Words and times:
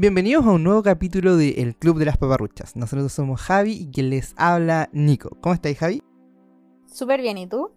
Bienvenidos 0.00 0.46
a 0.46 0.52
un 0.52 0.64
nuevo 0.64 0.82
capítulo 0.82 1.36
de 1.36 1.60
El 1.60 1.76
Club 1.76 1.98
de 1.98 2.06
las 2.06 2.16
Paparruchas. 2.16 2.74
Nosotros 2.74 3.12
somos 3.12 3.38
Javi 3.38 3.72
y 3.72 3.90
quien 3.90 4.08
les 4.08 4.32
habla 4.38 4.88
Nico. 4.94 5.36
¿Cómo 5.42 5.54
estáis, 5.54 5.76
Javi? 5.76 6.02
Súper 6.86 7.20
bien, 7.20 7.36
¿y 7.36 7.46
tú? 7.46 7.70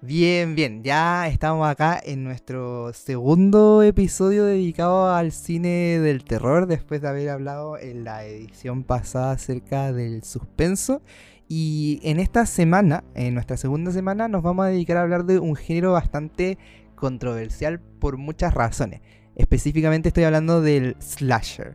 Bien, 0.00 0.54
bien. 0.54 0.82
Ya 0.82 1.28
estamos 1.28 1.68
acá 1.68 2.00
en 2.02 2.24
nuestro 2.24 2.94
segundo 2.94 3.82
episodio 3.82 4.46
dedicado 4.46 5.14
al 5.14 5.32
cine 5.32 5.98
del 6.00 6.24
terror, 6.24 6.66
después 6.66 7.02
de 7.02 7.08
haber 7.08 7.28
hablado 7.28 7.76
en 7.76 8.04
la 8.04 8.24
edición 8.24 8.82
pasada 8.82 9.32
acerca 9.32 9.92
del 9.92 10.24
suspenso. 10.24 11.02
Y 11.46 12.00
en 12.04 12.20
esta 12.20 12.46
semana, 12.46 13.04
en 13.14 13.34
nuestra 13.34 13.58
segunda 13.58 13.92
semana, 13.92 14.28
nos 14.28 14.42
vamos 14.42 14.64
a 14.64 14.68
dedicar 14.68 14.96
a 14.96 15.02
hablar 15.02 15.26
de 15.26 15.38
un 15.38 15.54
género 15.56 15.92
bastante 15.92 16.56
controversial 16.94 17.80
por 17.80 18.16
muchas 18.16 18.54
razones. 18.54 19.02
Específicamente 19.40 20.08
estoy 20.08 20.24
hablando 20.24 20.60
del 20.60 20.96
slasher. 21.00 21.74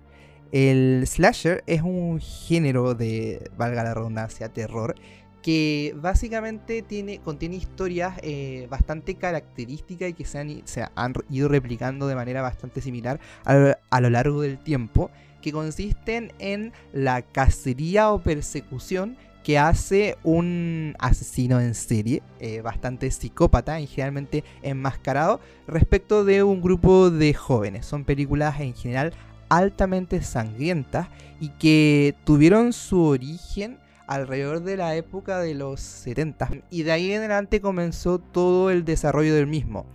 El 0.52 1.04
slasher 1.08 1.64
es 1.66 1.82
un 1.82 2.22
género 2.22 2.94
de, 2.94 3.50
valga 3.58 3.84
la 3.84 3.96
redundancia, 3.96 4.50
terror, 4.50 4.94
que 5.42 5.96
básicamente 5.98 6.84
tiene, 6.84 7.22
contiene 7.22 7.56
historias 7.56 8.20
eh, 8.22 8.68
bastante 8.70 9.16
características 9.16 10.10
y 10.10 10.14
que 10.14 10.26
se 10.26 10.38
han, 10.38 10.64
han, 10.94 11.14
ido 11.32 11.48
replicando 11.48 12.06
de 12.06 12.14
manera 12.14 12.44
bastante 12.44 12.82
similar 12.82 13.20
a 13.46 14.00
lo 14.00 14.10
largo 14.12 14.42
del 14.42 14.60
tiempo, 14.60 15.10
que 15.42 15.52
consisten 15.52 16.34
en 16.38 16.72
la 16.94 17.24
cacería 17.24 18.12
o 18.12 18.22
persecución 18.22 19.18
que 19.46 19.60
hace 19.60 20.18
un 20.24 20.96
asesino 20.98 21.62
en 21.62 21.76
serie, 21.76 22.24
eh, 22.40 22.62
bastante 22.62 23.12
psicópata 23.12 23.80
y 23.80 23.86
generalmente 23.86 24.44
enmascarado, 24.64 25.40
respecto 25.68 26.26
de 26.26 26.42
un 26.42 26.64
grupo 26.64 27.12
de 27.12 27.32
jóvenes. 27.36 27.86
Son 27.86 28.06
películas 28.06 28.60
en 28.60 28.74
general 28.74 29.14
altamente 29.50 30.24
sangrientas 30.24 31.10
y 31.40 31.50
que 31.50 32.16
tuvieron 32.24 32.74
su 32.74 33.04
origen 33.04 33.78
alrededor 34.08 34.64
de 34.64 34.78
la 34.78 34.96
época 34.96 35.38
de 35.38 35.54
los 35.54 35.80
70 35.80 36.50
y 36.72 36.82
de 36.82 36.92
ahí 36.92 37.12
en 37.12 37.20
adelante 37.20 37.62
comenzó 37.62 38.18
todo 38.18 38.72
el 38.72 38.84
desarrollo 38.84 39.36
del 39.36 39.46
mismo. 39.46 39.86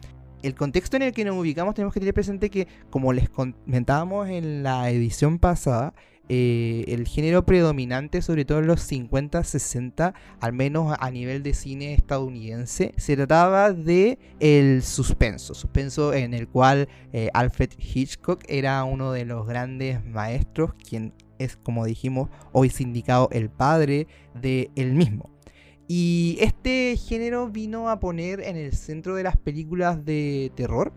El 0.44 0.54
contexto 0.54 0.96
en 0.96 1.02
el 1.02 1.12
que 1.12 1.24
nos 1.24 1.36
ubicamos 1.36 1.74
tenemos 1.74 1.92
que 1.92 1.98
tener 1.98 2.14
presente 2.14 2.50
que, 2.50 2.68
como 2.88 3.12
les 3.12 3.28
comentábamos 3.28 4.28
en 4.28 4.62
la 4.62 4.90
edición 4.90 5.40
pasada, 5.40 5.92
eh, 6.32 6.84
el 6.86 7.08
género 7.08 7.44
predominante, 7.44 8.22
sobre 8.22 8.44
todo 8.44 8.60
en 8.60 8.68
los 8.68 8.82
50, 8.82 9.42
60, 9.42 10.14
al 10.38 10.52
menos 10.52 10.96
a 11.00 11.10
nivel 11.10 11.42
de 11.42 11.54
cine 11.54 11.92
estadounidense, 11.92 12.94
se 12.96 13.16
trataba 13.16 13.72
de 13.72 14.16
el 14.38 14.84
suspenso, 14.84 15.54
suspenso 15.54 16.14
en 16.14 16.32
el 16.32 16.46
cual 16.46 16.88
eh, 17.12 17.30
Alfred 17.34 17.70
Hitchcock 17.76 18.44
era 18.46 18.84
uno 18.84 19.10
de 19.10 19.24
los 19.24 19.44
grandes 19.44 20.04
maestros, 20.04 20.72
quien 20.74 21.12
es, 21.40 21.56
como 21.56 21.84
dijimos, 21.84 22.30
hoy 22.52 22.70
sindicado 22.70 23.28
el 23.32 23.50
padre 23.50 24.06
de 24.40 24.70
mismo. 24.76 25.30
Y 25.88 26.38
este 26.40 26.96
género 26.96 27.48
vino 27.48 27.90
a 27.90 27.98
poner 27.98 28.38
en 28.38 28.56
el 28.56 28.72
centro 28.74 29.16
de 29.16 29.24
las 29.24 29.36
películas 29.36 30.04
de 30.04 30.52
terror 30.54 30.92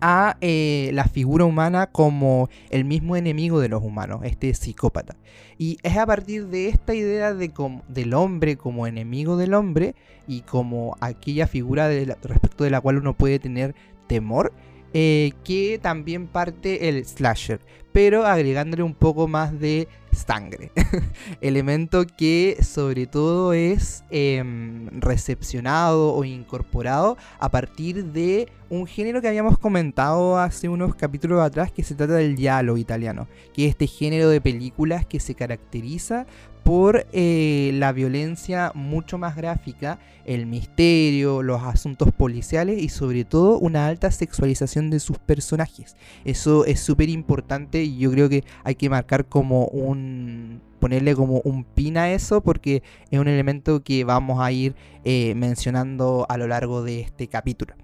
a 0.00 0.36
eh, 0.40 0.90
la 0.92 1.04
figura 1.04 1.44
humana 1.44 1.86
como 1.86 2.48
el 2.70 2.84
mismo 2.84 3.16
enemigo 3.16 3.60
de 3.60 3.68
los 3.68 3.82
humanos, 3.82 4.20
este 4.24 4.52
psicópata. 4.54 5.16
Y 5.58 5.78
es 5.82 5.96
a 5.96 6.06
partir 6.06 6.48
de 6.48 6.68
esta 6.68 6.94
idea 6.94 7.34
de 7.34 7.52
del 7.88 8.14
hombre 8.14 8.56
como 8.56 8.86
enemigo 8.86 9.36
del 9.36 9.54
hombre 9.54 9.94
y 10.26 10.42
como 10.42 10.96
aquella 11.00 11.46
figura 11.46 11.88
respecto 11.88 12.64
de 12.64 12.70
la 12.70 12.80
cual 12.80 12.98
uno 12.98 13.14
puede 13.14 13.38
tener 13.38 13.74
temor, 14.06 14.52
eh, 14.98 15.34
que 15.44 15.78
también 15.78 16.26
parte 16.26 16.88
el 16.88 17.04
slasher, 17.04 17.60
pero 17.92 18.24
agregándole 18.24 18.82
un 18.82 18.94
poco 18.94 19.28
más 19.28 19.60
de 19.60 19.88
sangre. 20.10 20.72
Elemento 21.42 22.06
que 22.06 22.56
sobre 22.62 23.06
todo 23.06 23.52
es 23.52 24.04
em, 24.08 24.88
recepcionado 24.98 26.14
o 26.14 26.24
incorporado 26.24 27.18
a 27.38 27.50
partir 27.50 28.06
de 28.06 28.48
un 28.70 28.86
género 28.86 29.20
que 29.20 29.28
habíamos 29.28 29.58
comentado 29.58 30.38
hace 30.38 30.66
unos 30.70 30.94
capítulos 30.94 31.42
atrás 31.42 31.70
que 31.70 31.84
se 31.84 31.94
trata 31.94 32.14
del 32.14 32.34
giallo 32.34 32.78
italiano, 32.78 33.28
que 33.52 33.66
es 33.66 33.72
este 33.72 33.86
género 33.86 34.30
de 34.30 34.40
películas 34.40 35.04
que 35.04 35.20
se 35.20 35.34
caracteriza 35.34 36.26
por 36.66 37.06
eh, 37.12 37.70
la 37.74 37.92
violencia 37.92 38.72
mucho 38.74 39.18
más 39.18 39.36
gráfica, 39.36 40.00
el 40.24 40.46
misterio, 40.46 41.44
los 41.44 41.62
asuntos 41.62 42.10
policiales 42.10 42.82
y 42.82 42.88
sobre 42.88 43.24
todo 43.24 43.60
una 43.60 43.86
alta 43.86 44.10
sexualización 44.10 44.90
de 44.90 44.98
sus 44.98 45.16
personajes. 45.16 45.94
Eso 46.24 46.64
es 46.64 46.80
súper 46.80 47.08
importante 47.08 47.84
y 47.84 47.98
yo 47.98 48.10
creo 48.10 48.28
que 48.28 48.42
hay 48.64 48.74
que 48.74 48.90
marcar 48.90 49.26
como 49.26 49.66
un 49.66 50.60
ponerle 50.80 51.14
como 51.14 51.40
un 51.44 51.62
pin 51.62 51.98
a 51.98 52.10
eso 52.10 52.40
porque 52.40 52.82
es 53.12 53.20
un 53.20 53.28
elemento 53.28 53.84
que 53.84 54.02
vamos 54.02 54.40
a 54.40 54.50
ir 54.50 54.74
eh, 55.04 55.36
mencionando 55.36 56.26
a 56.28 56.36
lo 56.36 56.48
largo 56.48 56.82
de 56.82 56.98
este 56.98 57.28
capítulo. 57.28 57.76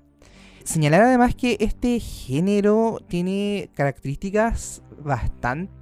Señalar 0.64 1.02
además 1.02 1.36
que 1.36 1.56
este 1.60 2.00
género 2.00 2.98
tiene 3.06 3.70
características 3.76 4.82
bastante 5.04 5.81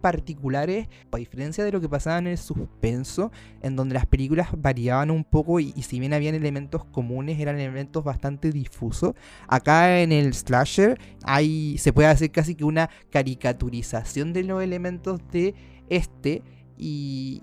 particulares, 0.00 0.88
a 1.10 1.16
diferencia 1.16 1.64
de 1.64 1.72
lo 1.72 1.80
que 1.80 1.88
pasaba 1.88 2.18
en 2.18 2.26
el 2.26 2.38
suspenso, 2.38 3.32
en 3.62 3.76
donde 3.76 3.94
las 3.94 4.06
películas 4.06 4.48
variaban 4.56 5.10
un 5.10 5.24
poco 5.24 5.60
y, 5.60 5.72
si 5.82 6.00
bien 6.00 6.12
habían 6.12 6.34
elementos 6.34 6.84
comunes, 6.84 7.38
eran 7.40 7.58
elementos 7.58 8.04
bastante 8.04 8.50
difusos. 8.50 9.14
Acá 9.48 10.00
en 10.00 10.12
el 10.12 10.34
slasher 10.34 10.98
hay, 11.22 11.78
se 11.78 11.92
puede 11.92 12.08
hacer 12.08 12.30
casi 12.30 12.54
que 12.54 12.64
una 12.64 12.90
caricaturización 13.10 14.32
de 14.32 14.44
los 14.44 14.62
elementos 14.62 15.20
de 15.30 15.54
este. 15.88 16.42
Y, 16.78 17.42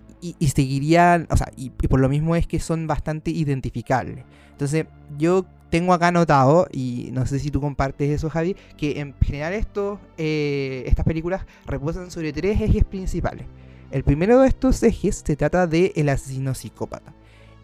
seguirían, 0.53 1.27
o 1.29 1.37
sea, 1.37 1.49
y 1.55 1.69
por 1.69 2.01
lo 2.01 2.09
mismo 2.09 2.35
es 2.35 2.45
que 2.45 2.59
son 2.59 2.87
bastante 2.87 3.31
identificables. 3.31 4.25
Entonces, 4.51 4.87
yo 5.17 5.45
tengo 5.69 5.93
acá 5.93 6.07
anotado, 6.07 6.67
y 6.71 7.09
no 7.13 7.25
sé 7.25 7.39
si 7.39 7.51
tú 7.51 7.61
compartes 7.61 8.09
eso, 8.09 8.29
Javi, 8.29 8.55
que 8.77 8.99
en 8.99 9.15
general 9.21 9.53
estos, 9.53 9.99
eh, 10.17 10.83
estas 10.87 11.05
películas 11.05 11.45
reposan 11.65 12.11
sobre 12.11 12.33
tres 12.33 12.59
ejes 12.59 12.83
principales. 12.83 13.45
El 13.91 14.03
primero 14.03 14.41
de 14.41 14.47
estos 14.47 14.81
ejes 14.83 15.23
se 15.25 15.35
trata 15.35 15.67
de 15.67 15.93
el 15.95 16.09
asesino 16.09 16.53
psicópata. 16.53 17.13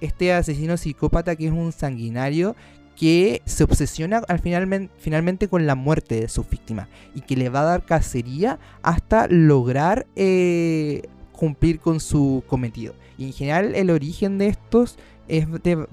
Este 0.01 0.33
asesino 0.33 0.77
psicópata 0.77 1.35
que 1.35 1.47
es 1.47 1.51
un 1.51 1.71
sanguinario 1.71 2.55
que 2.95 3.41
se 3.45 3.63
obsesiona 3.63 4.21
al 4.27 4.39
final, 4.39 4.89
finalmente 4.97 5.47
con 5.47 5.67
la 5.67 5.75
muerte 5.75 6.21
de 6.21 6.29
su 6.29 6.43
víctima 6.43 6.87
y 7.13 7.21
que 7.21 7.35
le 7.35 7.49
va 7.49 7.61
a 7.61 7.65
dar 7.65 7.85
cacería 7.85 8.59
hasta 8.81 9.27
lograr 9.27 10.07
eh, 10.15 11.03
cumplir 11.31 11.79
con 11.79 11.99
su 11.99 12.43
cometido. 12.47 12.95
Y 13.17 13.25
en 13.25 13.33
general 13.33 13.75
el 13.75 13.89
origen 13.89 14.37
de 14.37 14.47
estos 14.47 14.97
es 15.27 15.47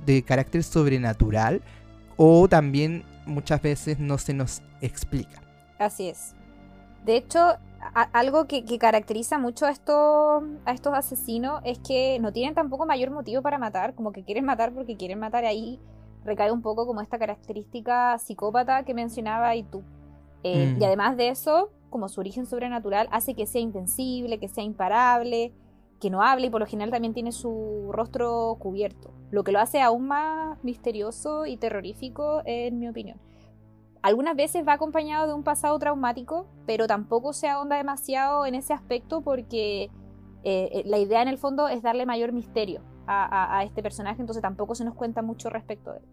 de 0.06 0.22
carácter 0.22 0.62
sobrenatural, 0.62 1.62
o 2.24 2.46
también 2.46 3.02
muchas 3.26 3.60
veces 3.60 3.98
no 3.98 4.16
se 4.16 4.32
nos 4.32 4.62
explica. 4.80 5.42
Así 5.80 6.08
es. 6.08 6.36
De 7.04 7.16
hecho, 7.16 7.40
algo 8.12 8.46
que, 8.46 8.64
caracteriza 8.78 9.38
mucho 9.38 9.66
a 9.66 9.70
estos, 9.70 10.44
a 10.64 10.72
estos 10.72 10.94
asesinos 10.94 11.60
es 11.64 11.80
que 11.80 12.20
no 12.20 12.32
tienen 12.32 12.54
tampoco 12.54 12.86
mayor 12.86 13.10
motivo 13.10 13.42
para 13.42 13.58
matar, 13.58 13.96
como 13.96 14.12
que 14.12 14.22
quieren 14.22 14.44
matar 14.44 14.72
porque 14.72 14.96
quieren 14.96 15.18
matar. 15.18 15.44
Ahí 15.44 15.80
recae 16.24 16.52
un 16.52 16.62
poco 16.62 16.86
como 16.86 17.00
esta 17.00 17.18
característica 17.18 18.16
psicópata 18.18 18.84
que 18.84 18.94
mencionaba 18.94 19.56
y 19.56 19.64
tú. 19.64 19.82
Eh, 20.44 20.76
y 20.76 20.80
mm. 20.80 20.84
además 20.84 21.16
de 21.16 21.28
eso, 21.28 21.72
como 21.90 22.08
su 22.08 22.20
origen 22.20 22.46
sobrenatural 22.46 23.08
hace 23.10 23.34
que 23.34 23.48
sea 23.48 23.60
invencible, 23.60 24.38
que 24.38 24.46
sea 24.46 24.62
imparable, 24.62 25.52
que 26.02 26.10
no 26.10 26.20
hable 26.20 26.48
y 26.48 26.50
por 26.50 26.60
lo 26.60 26.66
general 26.66 26.90
también 26.90 27.14
tiene 27.14 27.30
su 27.30 27.90
rostro 27.92 28.56
cubierto, 28.58 29.14
lo 29.30 29.44
que 29.44 29.52
lo 29.52 29.60
hace 29.60 29.80
aún 29.80 30.08
más 30.08 30.58
misterioso 30.64 31.46
y 31.46 31.56
terrorífico 31.56 32.42
en 32.44 32.80
mi 32.80 32.88
opinión. 32.88 33.20
Algunas 34.02 34.34
veces 34.34 34.66
va 34.66 34.72
acompañado 34.72 35.28
de 35.28 35.34
un 35.34 35.44
pasado 35.44 35.78
traumático, 35.78 36.48
pero 36.66 36.88
tampoco 36.88 37.32
se 37.32 37.48
ahonda 37.48 37.76
demasiado 37.76 38.46
en 38.46 38.56
ese 38.56 38.72
aspecto 38.72 39.20
porque 39.20 39.84
eh, 39.84 39.90
eh, 40.42 40.82
la 40.86 40.98
idea 40.98 41.22
en 41.22 41.28
el 41.28 41.38
fondo 41.38 41.68
es 41.68 41.82
darle 41.82 42.04
mayor 42.04 42.32
misterio 42.32 42.80
a, 43.06 43.58
a, 43.58 43.62
este 43.62 43.80
personaje, 43.80 44.20
entonces 44.20 44.42
tampoco 44.42 44.74
se 44.74 44.84
nos 44.84 44.96
cuenta 44.96 45.22
mucho 45.22 45.50
respecto 45.50 45.92
de 45.92 45.98
él. 45.98 46.04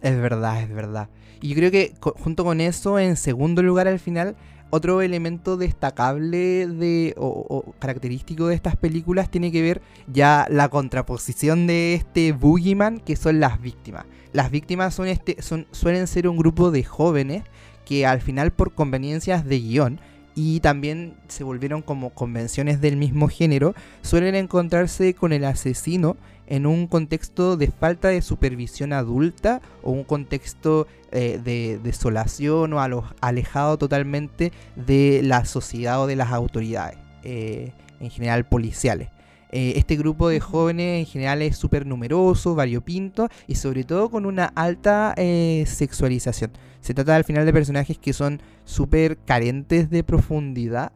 Es 0.00 0.18
verdad, 0.18 0.62
es 0.62 0.72
verdad. 0.72 1.10
Y 1.42 1.50
yo 1.50 1.56
creo 1.56 1.70
que 1.70 1.92
junto 2.00 2.42
con 2.42 2.62
eso, 2.62 2.98
en 2.98 3.16
segundo 3.16 3.62
lugar 3.62 3.86
al 3.86 3.98
final, 3.98 4.34
otro 4.70 5.00
elemento 5.00 5.56
destacable 5.56 6.66
de, 6.66 7.14
o, 7.16 7.74
característico 7.78 8.48
de 8.48 8.54
estas 8.54 8.76
películas 8.76 9.30
tiene 9.30 9.52
que 9.52 9.62
ver 9.62 9.82
ya 10.12 10.46
la 10.50 10.68
contraposición 10.68 11.66
de 11.66 11.94
este 11.94 12.32
boogeyman 12.32 13.00
que 13.00 13.16
son 13.16 13.40
las 13.40 13.60
víctimas. 13.60 14.04
Las 14.32 14.50
víctimas 14.50 14.94
son 14.94 15.06
este, 15.08 15.40
son, 15.40 15.66
suelen 15.70 16.06
ser 16.06 16.28
un 16.28 16.36
grupo 16.36 16.70
de 16.70 16.84
jóvenes 16.84 17.44
que 17.84 18.04
al 18.06 18.20
final 18.20 18.52
por 18.52 18.74
conveniencias 18.74 19.44
de 19.44 19.60
guion 19.60 20.00
y 20.36 20.60
también 20.60 21.14
se 21.28 21.42
volvieron 21.42 21.80
como 21.80 22.10
convenciones 22.10 22.82
del 22.82 22.96
mismo 22.96 23.28
género, 23.28 23.74
suelen 24.02 24.34
encontrarse 24.34 25.14
con 25.14 25.32
el 25.32 25.44
asesino 25.44 26.16
en 26.46 26.66
un 26.66 26.86
contexto 26.86 27.56
de 27.56 27.68
falta 27.70 28.08
de 28.08 28.20
supervisión 28.22 28.92
adulta 28.92 29.62
o 29.82 29.90
un 29.90 30.04
contexto 30.04 30.86
eh, 31.10 31.40
de 31.42 31.80
desolación 31.82 32.74
o 32.74 33.04
alejado 33.20 33.78
totalmente 33.78 34.52
de 34.76 35.22
la 35.24 35.46
sociedad 35.46 36.02
o 36.02 36.06
de 36.06 36.16
las 36.16 36.30
autoridades, 36.30 36.98
eh, 37.24 37.72
en 37.98 38.10
general 38.10 38.46
policiales. 38.46 39.08
Eh, 39.52 39.72
este 39.76 39.96
grupo 39.96 40.28
de 40.28 40.40
jóvenes 40.40 41.00
en 41.00 41.06
general 41.06 41.40
es 41.40 41.56
súper 41.56 41.86
numeroso, 41.86 42.54
variopinto 42.54 43.28
y 43.46 43.54
sobre 43.54 43.84
todo 43.84 44.10
con 44.10 44.26
una 44.26 44.52
alta 44.54 45.14
sexualización. 45.16 46.52
Se 46.86 46.94
trata 46.94 47.16
al 47.16 47.24
final 47.24 47.44
de 47.44 47.52
personajes 47.52 47.98
que 47.98 48.12
son 48.12 48.40
súper 48.64 49.18
carentes 49.18 49.90
de 49.90 50.04
profundidad 50.04 50.92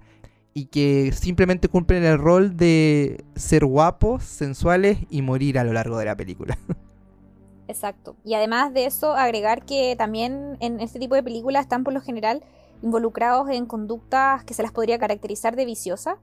y 0.54 0.66
que 0.66 1.10
simplemente 1.10 1.66
cumplen 1.66 2.04
el 2.04 2.16
rol 2.16 2.56
de 2.56 3.24
ser 3.34 3.64
guapos, 3.64 4.22
sensuales 4.22 4.98
y 5.10 5.20
morir 5.22 5.58
a 5.58 5.64
lo 5.64 5.72
largo 5.72 5.98
de 5.98 6.04
la 6.04 6.14
película. 6.14 6.56
Exacto. 7.66 8.14
Y 8.24 8.34
además 8.34 8.72
de 8.72 8.86
eso, 8.86 9.14
agregar 9.14 9.64
que 9.64 9.96
también 9.98 10.56
en 10.60 10.78
este 10.78 11.00
tipo 11.00 11.16
de 11.16 11.24
películas 11.24 11.62
están 11.62 11.82
por 11.82 11.92
lo 11.92 12.00
general 12.00 12.44
involucrados 12.82 13.50
en 13.50 13.66
conductas 13.66 14.44
que 14.44 14.54
se 14.54 14.62
las 14.62 14.70
podría 14.70 15.00
caracterizar 15.00 15.56
de 15.56 15.64
viciosa, 15.64 16.18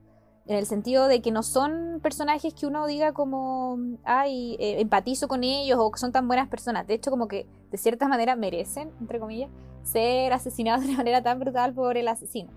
en 0.48 0.56
el 0.56 0.66
sentido 0.66 1.06
de 1.06 1.22
que 1.22 1.30
no 1.30 1.42
son 1.42 2.00
personajes 2.02 2.54
que 2.54 2.66
uno 2.66 2.86
diga 2.86 3.12
como, 3.12 3.78
ay, 4.04 4.56
eh, 4.58 4.80
empatizo 4.80 5.28
con 5.28 5.44
ellos 5.44 5.78
o 5.80 5.90
que 5.90 5.98
son 6.00 6.10
tan 6.10 6.26
buenas 6.26 6.48
personas. 6.48 6.86
De 6.86 6.94
hecho, 6.94 7.10
como 7.10 7.28
que 7.28 7.46
de 7.70 7.78
cierta 7.78 8.08
manera 8.08 8.34
merecen, 8.34 8.90
entre 9.00 9.20
comillas, 9.20 9.50
ser 9.82 10.32
asesinados 10.32 10.80
de 10.84 10.88
una 10.88 10.98
manera 10.98 11.22
tan 11.22 11.38
brutal 11.38 11.72
por 11.74 11.96
el 11.96 12.08
asesino 12.08 12.50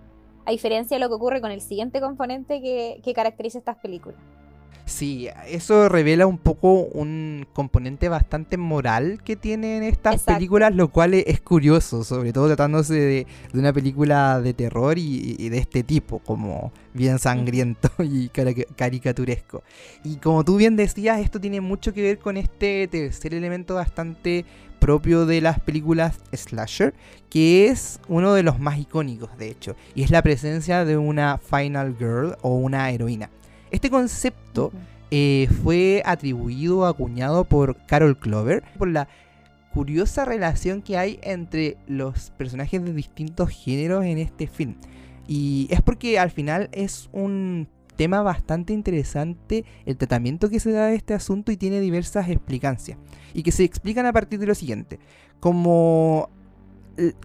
a 0.45 0.51
diferencia 0.51 0.95
de 0.95 1.01
lo 1.01 1.09
que 1.09 1.15
ocurre 1.15 1.41
con 1.41 1.51
el 1.51 1.61
siguiente 1.61 2.01
componente 2.01 2.61
que, 2.61 3.13
caracteriza 3.13 3.59
estas 3.59 3.77
películas. 3.77 4.19
Sí, 4.85 5.29
eso 5.47 5.87
revela 5.87 6.27
un 6.27 6.37
poco 6.37 6.81
un 6.81 7.47
componente 7.53 8.09
bastante 8.09 8.57
moral 8.57 9.21
que 9.23 9.37
tienen 9.37 9.83
estas 9.83 10.23
películas, 10.23 10.75
lo 10.75 10.89
cual 10.89 11.13
es 11.13 11.39
curioso, 11.39 12.03
sobre 12.03 12.33
todo 12.33 12.47
tratándose 12.47 12.93
de, 12.95 13.27
una 13.53 13.71
película 13.71 14.41
de 14.41 14.53
terror 14.53 14.97
y, 14.97 15.49
de 15.49 15.57
este 15.57 15.83
tipo, 15.83 16.19
como 16.19 16.73
bien 16.93 17.19
sangriento 17.19 17.89
y 17.99 18.29
caricaturesco. 18.29 19.63
Y 20.03 20.17
como 20.17 20.43
tú 20.43 20.57
bien 20.57 20.75
decías, 20.75 21.21
esto 21.21 21.39
tiene 21.39 21.61
mucho 21.61 21.93
que 21.93 22.01
ver 22.01 22.19
con 22.19 22.35
este 22.35 22.87
tercer 22.89 23.33
elemento 23.33 23.75
bastante 23.75 24.45
propio 24.79 25.25
de 25.25 25.39
las 25.41 25.59
películas 25.59 26.19
slasher, 26.33 26.93
que 27.29 27.67
es 27.67 28.01
uno 28.09 28.33
de 28.33 28.43
los 28.43 28.59
más 28.59 28.77
icónicos, 28.77 29.37
de 29.37 29.49
hecho, 29.49 29.75
y 29.95 30.03
es 30.03 30.11
la 30.11 30.21
presencia 30.21 30.83
de 30.83 30.97
una 30.97 31.37
final 31.37 31.95
girl 31.97 32.35
o 32.41 32.55
una 32.55 32.89
heroína. 32.89 33.29
Este 33.71 33.89
concepto 33.89 34.71
eh, 35.09 35.47
fue 35.63 36.03
atribuido 36.05 36.79
o 36.79 36.85
acuñado 36.85 37.45
por 37.45 37.77
Carol 37.85 38.17
Clover 38.17 38.63
por 38.77 38.89
la 38.89 39.07
curiosa 39.73 40.25
relación 40.25 40.81
que 40.81 40.97
hay 40.97 41.19
entre 41.21 41.77
los 41.87 42.31
personajes 42.31 42.83
de 42.83 42.93
distintos 42.93 43.49
géneros 43.49 44.03
en 44.03 44.17
este 44.17 44.47
film. 44.47 44.75
Y 45.27 45.67
es 45.69 45.81
porque 45.81 46.19
al 46.19 46.31
final 46.31 46.69
es 46.73 47.09
un 47.13 47.69
tema 47.95 48.21
bastante 48.21 48.73
interesante 48.73 49.63
el 49.85 49.95
tratamiento 49.95 50.49
que 50.49 50.59
se 50.59 50.71
da 50.71 50.87
de 50.87 50.95
este 50.95 51.13
asunto 51.13 51.51
y 51.51 51.57
tiene 51.57 51.79
diversas 51.79 52.29
explicancias. 52.29 52.97
Y 53.33 53.43
que 53.43 53.53
se 53.53 53.63
explican 53.63 54.05
a 54.05 54.13
partir 54.13 54.39
de 54.39 54.47
lo 54.47 54.55
siguiente. 54.55 54.99
Como 55.39 56.29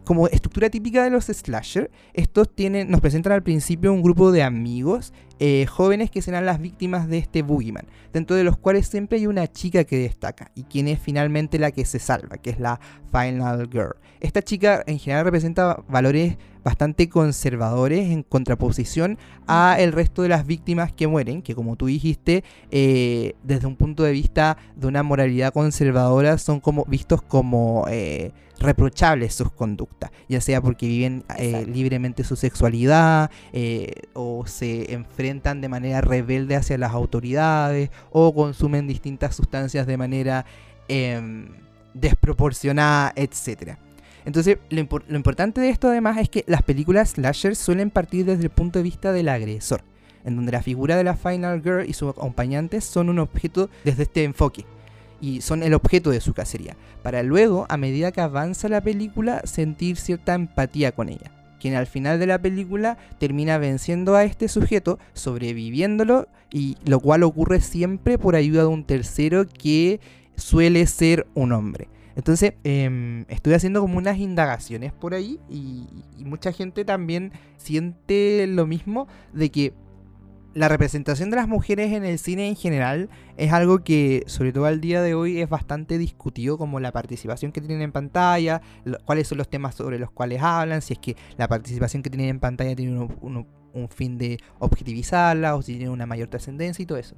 como 0.04 0.28
estructura 0.28 0.70
típica 0.70 1.04
de 1.04 1.10
los 1.10 1.26
slasher, 1.26 1.90
estos 2.14 2.54
tienen, 2.54 2.90
nos 2.90 3.00
presentan 3.00 3.32
al 3.32 3.42
principio 3.42 3.92
un 3.92 4.02
grupo 4.02 4.32
de 4.32 4.42
amigos 4.42 5.12
eh, 5.38 5.66
jóvenes 5.66 6.10
que 6.10 6.22
serán 6.22 6.46
las 6.46 6.60
víctimas 6.60 7.08
de 7.08 7.18
este 7.18 7.42
boogeyman, 7.42 7.86
dentro 8.12 8.36
de 8.36 8.44
los 8.44 8.56
cuales 8.56 8.86
siempre 8.86 9.18
hay 9.18 9.26
una 9.26 9.46
chica 9.46 9.84
que 9.84 9.98
destaca 9.98 10.50
y 10.54 10.62
quien 10.62 10.88
es 10.88 10.98
finalmente 10.98 11.58
la 11.58 11.72
que 11.72 11.84
se 11.84 11.98
salva, 11.98 12.38
que 12.38 12.50
es 12.50 12.58
la 12.58 12.80
Final 13.12 13.68
Girl. 13.70 13.96
Esta 14.20 14.40
chica 14.40 14.82
en 14.86 14.98
general 14.98 15.26
representa 15.26 15.82
valores 15.88 16.38
bastante 16.64 17.08
conservadores 17.10 18.10
en 18.10 18.22
contraposición 18.22 19.18
a 19.46 19.76
el 19.78 19.92
resto 19.92 20.22
de 20.22 20.30
las 20.30 20.46
víctimas 20.46 20.90
que 20.90 21.06
mueren, 21.06 21.42
que 21.42 21.54
como 21.54 21.76
tú 21.76 21.86
dijiste, 21.86 22.42
eh, 22.70 23.34
desde 23.44 23.66
un 23.66 23.76
punto 23.76 24.02
de 24.04 24.12
vista 24.12 24.56
de 24.74 24.86
una 24.86 25.02
moralidad 25.02 25.52
conservadora 25.52 26.38
son 26.38 26.60
como 26.60 26.84
vistos 26.86 27.20
como 27.20 27.86
eh, 27.88 28.32
reprochables 28.58 29.34
sus 29.34 29.52
conductas, 29.52 30.10
ya 30.28 30.40
sea 30.40 30.62
porque 30.62 30.88
viven 30.88 31.24
libremente 31.66 32.24
su 32.24 32.36
sexualidad 32.36 33.30
o 34.14 34.46
se 34.46 34.94
enfrentan 34.94 35.25
de 35.34 35.68
manera 35.68 36.00
rebelde 36.00 36.54
hacia 36.54 36.78
las 36.78 36.92
autoridades 36.92 37.90
o 38.10 38.32
consumen 38.32 38.86
distintas 38.86 39.34
sustancias 39.34 39.86
de 39.86 39.96
manera 39.96 40.46
em, 40.88 41.48
desproporcionada, 41.94 43.12
etc. 43.16 43.76
Entonces, 44.24 44.58
lo, 44.70 44.80
importante 45.16 45.60
de 45.60 45.70
esto 45.70 45.88
además 45.88 46.18
es 46.18 46.28
que 46.28 46.44
las 46.46 46.62
películas 46.62 47.10
slasher 47.10 47.56
suelen 47.56 47.90
partir 47.90 48.24
desde 48.24 48.44
el 48.44 48.50
punto 48.50 48.78
de 48.78 48.84
vista 48.84 49.12
del 49.12 49.28
agresor, 49.28 49.82
en 50.24 50.36
donde 50.36 50.52
la 50.52 50.62
figura 50.62 50.96
de 50.96 51.04
la 51.04 51.16
Final 51.16 51.60
Girl 51.62 51.88
y 51.88 51.92
sus 51.92 52.10
acompañantes 52.10 52.84
son 52.84 53.08
un 53.08 53.18
objeto 53.18 53.68
desde 53.84 54.04
este 54.04 54.24
enfoque 54.24 54.64
y 55.20 55.40
son 55.40 55.62
el 55.62 55.74
objeto 55.74 56.10
de 56.10 56.20
su 56.20 56.34
cacería, 56.34 56.76
para 57.02 57.22
luego, 57.22 57.66
a 57.68 57.76
medida 57.76 58.12
que 58.12 58.20
avanza 58.20 58.68
la 58.68 58.80
película, 58.80 59.40
sentir 59.44 59.96
cierta 59.96 60.34
empatía 60.34 60.92
con 60.92 61.08
ella 61.08 61.35
quien 61.60 61.74
al 61.74 61.86
final 61.86 62.18
de 62.18 62.26
la 62.26 62.40
película 62.40 62.98
termina 63.18 63.58
venciendo 63.58 64.14
a 64.14 64.24
este 64.24 64.48
sujeto, 64.48 64.98
sobreviviéndolo, 65.14 66.28
y 66.52 66.76
lo 66.84 67.00
cual 67.00 67.22
ocurre 67.22 67.60
siempre 67.60 68.18
por 68.18 68.36
ayuda 68.36 68.62
de 68.62 68.68
un 68.68 68.84
tercero 68.84 69.46
que 69.46 70.00
suele 70.36 70.86
ser 70.86 71.26
un 71.34 71.52
hombre. 71.52 71.88
Entonces, 72.16 72.54
em, 72.64 73.26
estoy 73.28 73.52
haciendo 73.52 73.82
como 73.82 73.98
unas 73.98 74.18
indagaciones 74.18 74.92
por 74.92 75.12
ahí 75.12 75.38
y, 75.50 75.86
mucha 76.18 76.50
gente 76.50 76.84
también 76.84 77.32
siente 77.56 78.46
lo 78.48 78.66
mismo 78.66 79.06
de 79.32 79.50
que 79.50 79.74
la 80.56 80.70
representación 80.70 81.28
de 81.28 81.36
las 81.36 81.48
mujeres 81.48 81.92
en 81.92 82.02
el 82.06 82.18
cine 82.18 82.48
en 82.48 82.56
general 82.56 83.10
es 83.36 83.52
algo 83.52 83.84
que, 83.84 84.24
sobre 84.26 84.54
todo 84.54 84.64
al 84.64 84.80
día 84.80 85.02
de 85.02 85.14
hoy, 85.14 85.38
es 85.42 85.50
bastante 85.50 85.98
discutido, 85.98 86.56
como 86.56 86.80
la 86.80 86.92
participación 86.92 87.52
que 87.52 87.60
tienen 87.60 87.82
en 87.82 87.92
pantalla, 87.92 88.62
cuáles 89.04 89.28
son 89.28 89.36
los 89.36 89.50
temas 89.50 89.74
sobre 89.74 89.98
los 89.98 90.10
cuales 90.10 90.40
hablan, 90.40 90.80
si 90.80 90.94
es 90.94 90.98
que 90.98 91.14
la 91.36 91.46
participación 91.46 92.02
que 92.02 92.08
tienen 92.08 92.30
en 92.30 92.40
pantalla 92.40 92.74
tiene 92.74 92.98
un 92.98 93.88
fin 93.90 94.16
de 94.16 94.38
objetivizarla 94.58 95.56
o 95.56 95.60
si 95.60 95.76
tiene 95.76 95.90
una 95.90 96.06
mayor 96.06 96.28
trascendencia 96.28 96.82
y 96.82 96.86
todo 96.86 96.96
eso. 96.96 97.16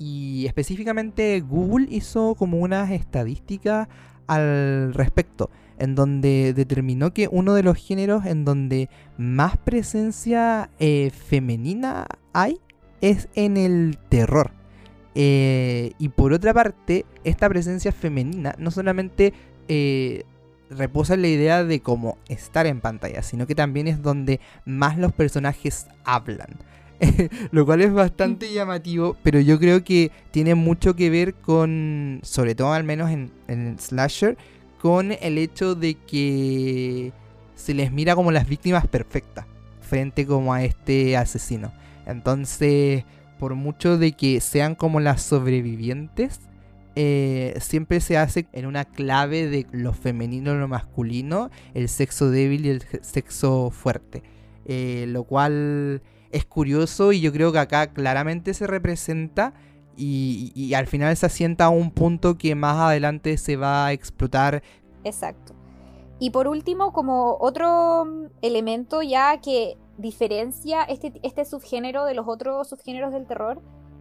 Y 0.00 0.46
específicamente 0.46 1.40
Google 1.42 1.86
hizo 1.90 2.34
como 2.34 2.58
unas 2.58 2.90
estadísticas 2.90 3.86
al 4.26 4.94
respecto, 4.94 5.48
en 5.78 5.94
donde 5.94 6.54
determinó 6.54 7.14
que 7.14 7.28
uno 7.30 7.54
de 7.54 7.62
los 7.62 7.76
géneros 7.76 8.26
en 8.26 8.44
donde 8.44 8.90
más 9.16 9.56
presencia 9.58 10.70
eh, 10.80 11.12
femenina 11.12 12.08
hay 12.32 12.58
es 13.00 13.28
en 13.34 13.56
el 13.56 13.98
terror. 14.08 14.52
Eh, 15.14 15.92
y 15.98 16.10
por 16.10 16.32
otra 16.32 16.54
parte, 16.54 17.04
esta 17.24 17.48
presencia 17.48 17.92
femenina 17.92 18.54
no 18.58 18.70
solamente 18.70 19.32
eh, 19.68 20.24
reposa 20.70 21.14
en 21.14 21.22
la 21.22 21.28
idea 21.28 21.64
de 21.64 21.80
cómo 21.80 22.16
estar 22.28 22.66
en 22.66 22.80
pantalla, 22.80 23.22
sino 23.22 23.46
que 23.46 23.54
también 23.54 23.88
es 23.88 24.02
donde 24.02 24.40
más 24.64 24.98
los 24.98 25.12
personajes 25.12 25.86
hablan. 26.04 26.56
Lo 27.50 27.64
cual 27.64 27.80
es 27.80 27.92
bastante 27.92 28.52
llamativo, 28.52 29.16
pero 29.22 29.40
yo 29.40 29.58
creo 29.58 29.82
que 29.84 30.10
tiene 30.30 30.54
mucho 30.54 30.94
que 30.94 31.10
ver 31.10 31.34
con, 31.34 32.20
sobre 32.22 32.54
todo 32.54 32.72
al 32.72 32.84
menos 32.84 33.10
en, 33.10 33.30
en 33.48 33.78
Slasher, 33.78 34.36
con 34.80 35.12
el 35.12 35.38
hecho 35.38 35.74
de 35.74 35.94
que 35.94 37.12
se 37.54 37.74
les 37.74 37.92
mira 37.92 38.14
como 38.14 38.32
las 38.32 38.48
víctimas 38.48 38.86
perfectas 38.86 39.46
frente 39.80 40.24
como 40.24 40.54
a 40.54 40.62
este 40.62 41.16
asesino. 41.16 41.72
Entonces, 42.06 43.04
por 43.38 43.54
mucho 43.54 43.98
de 43.98 44.12
que 44.12 44.40
sean 44.40 44.74
como 44.74 45.00
las 45.00 45.22
sobrevivientes, 45.22 46.40
eh, 46.96 47.54
siempre 47.60 48.00
se 48.00 48.18
hace 48.18 48.46
en 48.52 48.66
una 48.66 48.84
clave 48.84 49.48
de 49.48 49.66
lo 49.72 49.92
femenino, 49.92 50.54
lo 50.54 50.68
masculino, 50.68 51.50
el 51.74 51.88
sexo 51.88 52.30
débil 52.30 52.66
y 52.66 52.70
el 52.70 52.82
sexo 53.02 53.70
fuerte. 53.70 54.22
Eh, 54.66 55.06
lo 55.08 55.24
cual 55.24 56.02
es 56.30 56.44
curioso 56.44 57.12
y 57.12 57.20
yo 57.20 57.32
creo 57.32 57.52
que 57.52 57.58
acá 57.58 57.92
claramente 57.92 58.54
se 58.54 58.66
representa 58.66 59.54
y, 59.96 60.52
y, 60.54 60.74
al 60.74 60.86
final 60.86 61.14
se 61.16 61.26
asienta 61.26 61.66
a 61.66 61.68
un 61.70 61.90
punto 61.90 62.38
que 62.38 62.54
más 62.54 62.76
adelante 62.76 63.36
se 63.36 63.56
va 63.56 63.86
a 63.86 63.92
explotar. 63.92 64.62
Exacto. 65.04 65.59
Y 66.20 66.30
por 66.30 66.46
último, 66.48 66.92
como 66.92 67.38
otro 67.40 68.28
elemento 68.42 69.02
ya 69.02 69.40
que 69.40 69.78
diferencia 69.96 70.82
este, 70.82 71.18
este 71.22 71.44
subgénero 71.46 72.04
de 72.04 72.14
los 72.14 72.28
otros 72.28 72.68
subgéneros 72.68 73.12
del 73.12 73.26
terror 73.26 73.60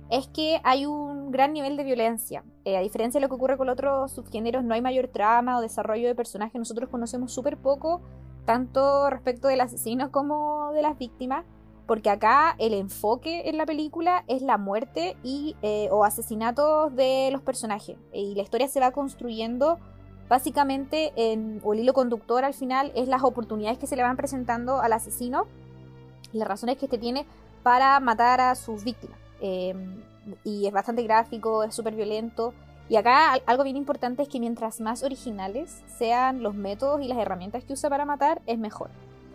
es 0.09 0.27
que 0.27 0.59
hay 0.63 0.85
un 0.85 1.31
gran 1.31 1.53
nivel 1.53 1.77
de 1.77 1.83
violencia. 1.83 2.43
Eh, 2.65 2.75
a 2.75 2.81
diferencia 2.81 3.19
de 3.19 3.21
lo 3.21 3.29
que 3.29 3.35
ocurre 3.35 3.57
con 3.57 3.69
otros 3.69 4.11
subgéneros, 4.11 4.63
no 4.63 4.73
hay 4.73 4.81
mayor 4.81 5.07
trama 5.07 5.57
o 5.57 5.61
desarrollo 5.61 6.07
de 6.07 6.15
personajes. 6.15 6.55
Nosotros 6.55 6.89
conocemos 6.89 7.31
súper 7.31 7.57
poco, 7.57 8.01
tanto 8.45 9.09
respecto 9.09 9.47
del 9.47 9.61
asesino 9.61 10.11
como 10.11 10.71
de 10.73 10.81
las 10.81 10.97
víctimas. 10.97 11.45
porque 11.88 12.11
acá 12.11 12.55
el 12.59 12.75
enfoque 12.75 13.49
en 13.49 13.57
la 13.57 13.65
película 13.65 14.23
es 14.27 14.43
la 14.43 14.59
muerte 14.59 15.17
y, 15.23 15.55
eh, 15.63 15.89
o 15.91 16.03
asesinatos 16.03 16.95
de 16.95 17.29
los 17.31 17.41
personajes. 17.41 17.97
Y 18.13 18.35
la 18.35 18.43
historia 18.43 18.67
se 18.67 18.79
va 18.79 18.91
construyendo 18.91 19.79
básicamente 20.29 21.12
en, 21.15 21.62
el 21.65 21.79
hilo 21.79 21.93
conductor 21.93 22.45
al 22.45 22.53
final 22.53 22.91
es 22.95 23.07
las 23.07 23.24
oportunidades 23.24 23.77
que 23.77 23.88
se 23.88 23.95
le 23.95 24.03
van 24.03 24.15
presentando 24.15 24.79
al 24.79 24.93
asesino 24.93 25.48
y 26.31 26.38
las 26.38 26.48
razones 26.48 26.77
que 26.77 26.86
este 26.86 26.98
tiene 26.98 27.25
para 27.63 28.00
matar 28.00 28.39
a 28.39 28.55
sus 28.55 28.83
víctimas. 28.83 29.19
Em, 29.41 30.01
y 30.43 30.67
es 30.67 30.71
bastante 30.71 31.03
gráfico, 31.03 31.63
es 31.63 31.75
súper 31.75 31.95
violento. 31.95 32.53
Y 32.88 32.95
acá 32.95 33.33
algo 33.45 33.63
bien 33.63 33.77
importante 33.77 34.24
es 34.24 34.29
que 34.29 34.39
mientras 34.39 34.79
más 34.79 35.03
originales 35.03 35.83
sean 35.98 36.41
los 36.41 36.55
métodos 36.55 37.01
y 37.01 37.07
las 37.07 37.17
herramientas 37.17 37.63
que 37.63 37.74
usa 37.74 37.89
para 37.89 38.05
matar, 38.05 38.41
es 38.45 38.57
mejor. 38.57 38.89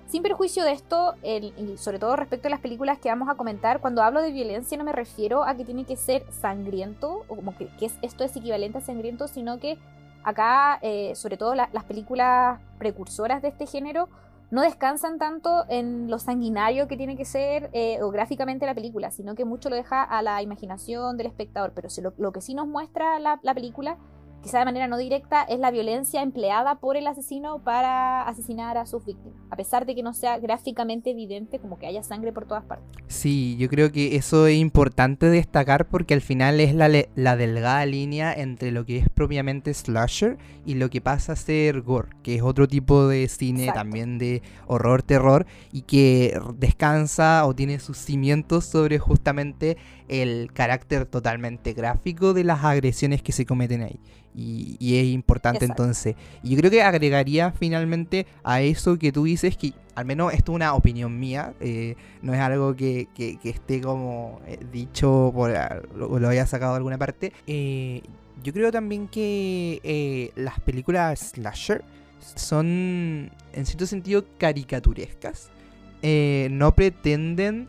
Sin 0.06 0.22
perjuicio 0.22 0.64
de 0.64 0.72
esto, 0.72 1.14
y 1.22 1.76
sobre 1.78 1.98
todo 1.98 2.14
respecto 2.14 2.48
a 2.48 2.50
las 2.50 2.60
películas 2.60 2.98
que 2.98 3.08
vamos 3.08 3.28
a 3.28 3.36
comentar, 3.36 3.80
cuando 3.80 4.02
hablo 4.02 4.20
de 4.20 4.32
violencia 4.32 4.76
no 4.76 4.84
me 4.84 4.92
refiero 4.92 5.44
a 5.44 5.54
que 5.54 5.64
tiene 5.64 5.84
que 5.84 5.96
ser 5.96 6.24
sangriento, 6.30 7.24
o 7.26 7.36
como 7.36 7.56
que, 7.56 7.68
esto 8.02 8.24
es 8.24 8.36
equivalente 8.36 8.78
a 8.78 8.80
sangriento, 8.80 9.28
sino 9.28 9.58
que 9.58 9.78
acá, 10.24 10.78
eh, 10.82 11.14
sobre 11.14 11.36
todo 11.36 11.54
las 11.54 11.84
películas 11.84 12.60
precursoras 12.78 13.42
de 13.42 13.48
este 13.48 13.66
género, 13.66 14.08
no 14.50 14.62
descansan 14.62 15.18
tanto 15.18 15.64
en 15.68 16.10
lo 16.10 16.18
sanguinario 16.18 16.86
que 16.86 16.96
tiene 16.96 17.16
que 17.16 17.24
ser 17.24 17.70
eh, 17.72 18.00
o 18.02 18.10
gráficamente 18.10 18.66
la 18.66 18.74
película, 18.74 19.10
sino 19.10 19.34
que 19.34 19.44
mucho 19.44 19.68
lo 19.68 19.76
deja 19.76 20.02
a 20.02 20.22
la 20.22 20.42
imaginación 20.42 21.16
del 21.16 21.26
espectador. 21.26 21.72
Pero 21.74 21.88
lo, 22.18 22.32
que 22.32 22.40
sí 22.40 22.54
nos 22.54 22.66
muestra 22.66 23.18
la 23.18 23.54
película 23.54 23.96
quizá 24.44 24.58
de 24.58 24.66
manera 24.66 24.86
no 24.86 24.98
directa, 24.98 25.42
es 25.42 25.58
la 25.58 25.70
violencia 25.70 26.22
empleada 26.22 26.76
por 26.76 26.98
el 26.98 27.06
asesino 27.06 27.60
para 27.60 28.22
asesinar 28.28 28.76
a 28.76 28.84
sus 28.84 29.04
víctimas, 29.04 29.38
a 29.50 29.56
pesar 29.56 29.86
de 29.86 29.94
que 29.94 30.02
no 30.02 30.12
sea 30.12 30.38
gráficamente 30.38 31.10
evidente 31.10 31.58
como 31.58 31.78
que 31.78 31.86
haya 31.86 32.02
sangre 32.02 32.30
por 32.30 32.46
todas 32.46 32.62
partes. 32.64 32.86
Sí, 33.08 33.56
yo 33.56 33.68
creo 33.68 33.90
que 33.90 34.16
eso 34.16 34.46
es 34.46 34.56
importante 34.56 35.30
destacar 35.30 35.88
porque 35.88 36.12
al 36.12 36.20
final 36.20 36.60
es 36.60 36.74
la, 36.74 36.90
la 37.14 37.36
delgada 37.36 37.86
línea 37.86 38.34
entre 38.34 38.70
lo 38.70 38.84
que 38.84 38.98
es 38.98 39.08
propiamente 39.08 39.72
slasher 39.72 40.36
y 40.66 40.74
lo 40.74 40.90
que 40.90 41.00
pasa 41.00 41.32
a 41.32 41.36
ser 41.36 41.80
gore, 41.80 42.10
que 42.22 42.34
es 42.34 42.42
otro 42.42 42.68
tipo 42.68 43.08
de 43.08 43.26
cine 43.28 43.70
también 43.72 44.18
de 44.18 44.42
horror-terror 44.66 45.46
y 45.72 45.82
que 45.82 46.38
descansa 46.58 47.46
o 47.46 47.54
tiene 47.54 47.78
sus 47.78 47.96
cimientos 47.96 48.66
sobre 48.66 48.98
justamente 48.98 49.78
el 50.08 50.50
carácter 50.52 51.06
totalmente 51.06 51.72
gráfico 51.72 52.34
de 52.34 52.44
las 52.44 52.64
agresiones 52.64 53.22
que 53.22 53.32
se 53.32 53.46
cometen 53.46 53.82
ahí. 53.82 54.00
Y, 54.36 54.98
es 54.98 55.06
importante 55.06 55.64
entonces. 55.64 56.16
Y 56.42 56.50
yo 56.50 56.56
creo 56.56 56.70
que 56.70 56.82
agregaría 56.82 57.52
finalmente 57.52 58.26
a 58.42 58.62
eso 58.62 58.98
que 58.98 59.12
tú 59.12 59.24
dices, 59.24 59.56
que 59.56 59.72
al 59.94 60.04
menos 60.04 60.32
esto 60.32 60.52
es 60.52 60.56
una 60.56 60.74
opinión 60.74 61.18
mía, 61.18 61.54
eh, 61.60 61.94
no 62.20 62.34
es 62.34 62.40
algo 62.40 62.74
que, 62.74 63.08
esté 63.44 63.80
como 63.80 64.40
eh, 64.46 64.58
dicho 64.72 65.30
por 65.32 65.52
lo, 65.94 66.18
lo 66.18 66.28
haya 66.28 66.46
sacado 66.46 66.72
de 66.72 66.78
alguna 66.78 66.98
parte. 66.98 67.32
Eh, 67.46 68.02
yo 68.42 68.52
creo 68.52 68.72
también 68.72 69.06
que 69.06 70.32
las 70.34 70.58
películas 70.60 71.32
slasher 71.34 71.84
son 72.34 73.30
en 73.52 73.66
cierto 73.66 73.86
sentido 73.86 74.24
caricaturescas. 74.38 75.50
no 76.02 76.74
pretenden 76.74 77.68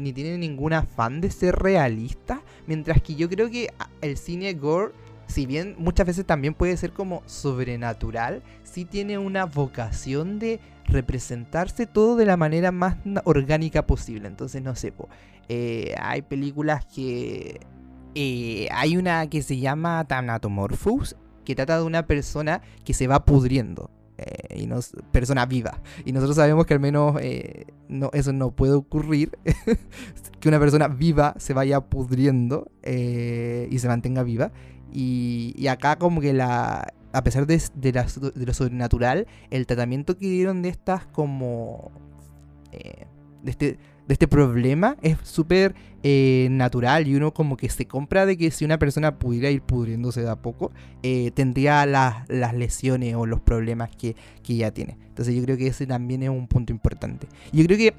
ni 0.00 0.12
tienen 0.12 0.40
ningún 0.40 0.72
afán 0.72 1.20
de 1.20 1.30
ser 1.30 1.56
realistas. 1.56 2.40
Mientras 2.66 3.02
que 3.02 3.14
yo 3.14 3.28
creo 3.28 3.50
que 3.50 3.72
el 4.00 4.16
cine 4.16 4.54
gore 4.54 4.92
si 5.26 5.46
bien 5.46 5.74
muchas 5.78 6.06
veces 6.06 6.24
también 6.24 6.54
puede 6.54 6.76
ser 6.76 6.92
como 6.92 7.22
sobrenatural, 7.26 8.42
sí 8.62 8.84
tiene 8.84 9.18
una 9.18 9.44
vocación 9.44 10.38
de 10.38 10.60
representarse 10.86 11.86
todo 11.86 12.16
de 12.16 12.26
la 12.26 12.36
manera 12.36 12.70
más 12.70 12.96
orgánica 13.24 13.86
posible. 13.86 14.28
Entonces, 14.28 14.62
no 14.62 14.74
sé, 14.74 14.92
eh, 15.48 15.94
hay 16.00 16.22
películas 16.22 16.86
que... 16.86 17.60
Eh, 18.18 18.68
hay 18.72 18.96
una 18.96 19.28
que 19.28 19.42
se 19.42 19.58
llama 19.58 20.02
Thanatomorphos, 20.04 21.16
que 21.44 21.54
trata 21.54 21.76
de 21.76 21.84
una 21.84 22.06
persona 22.06 22.62
que 22.82 22.94
se 22.94 23.06
va 23.06 23.26
pudriendo. 23.26 23.90
Eh, 24.18 24.60
y 24.62 24.66
no, 24.66 24.80
persona 25.12 25.46
viva. 25.46 25.80
Y 26.04 26.12
nosotros 26.12 26.36
sabemos 26.36 26.66
que 26.66 26.74
al 26.74 26.80
menos 26.80 27.16
no, 27.88 28.10
eso 28.12 28.32
no 28.32 28.50
puede 28.50 28.74
ocurrir. 28.74 29.30
que 30.40 30.48
una 30.48 30.58
persona 30.58 30.88
viva 30.88 31.34
se 31.38 31.54
vaya 31.54 31.80
pudriendo 31.80 32.70
y 32.84 33.78
se 33.78 33.88
mantenga 33.88 34.22
viva. 34.22 34.52
Y, 34.92 35.66
acá 35.68 35.96
como 35.96 36.20
que 36.20 36.32
la... 36.32 36.92
A 37.12 37.22
pesar 37.22 37.46
de, 37.46 37.62
de, 37.74 37.92
lo 38.46 38.54
sobrenatural, 38.54 39.26
el 39.50 39.66
tratamiento 39.66 40.16
que 40.16 40.26
dieron 40.26 40.62
de 40.62 40.70
estas 40.70 41.06
como... 41.06 41.90
Eh, 42.72 43.06
de, 43.42 43.50
este, 43.50 43.78
de 44.06 44.12
este 44.14 44.28
problema 44.28 44.96
es 45.02 45.16
súper 45.22 45.74
eh, 46.02 46.48
natural 46.50 47.08
y 47.08 47.16
uno 47.16 47.34
como 47.34 47.56
que 47.56 47.68
se 47.68 47.86
compra 47.86 48.26
de 48.26 48.36
que 48.36 48.50
si 48.50 48.64
una 48.64 48.78
persona 48.78 49.18
pudiera 49.18 49.50
ir 49.50 49.62
pudriéndose 49.62 50.22
de 50.22 50.30
a 50.30 50.36
poco, 50.36 50.70
eh, 51.02 51.32
tendría 51.34 51.84
las, 51.86 52.28
las, 52.28 52.54
lesiones 52.54 53.14
o 53.16 53.26
los 53.26 53.40
problemas 53.40 53.90
que, 53.90 54.14
que 54.42 54.56
ya 54.56 54.70
tiene. 54.70 54.96
Entonces 55.08 55.34
yo 55.34 55.42
creo 55.42 55.56
que 55.56 55.66
ese 55.66 55.86
también 55.86 56.22
es 56.22 56.28
un 56.28 56.46
punto 56.46 56.72
importante. 56.72 57.26
Yo 57.52 57.64
creo 57.64 57.76
que 57.76 57.94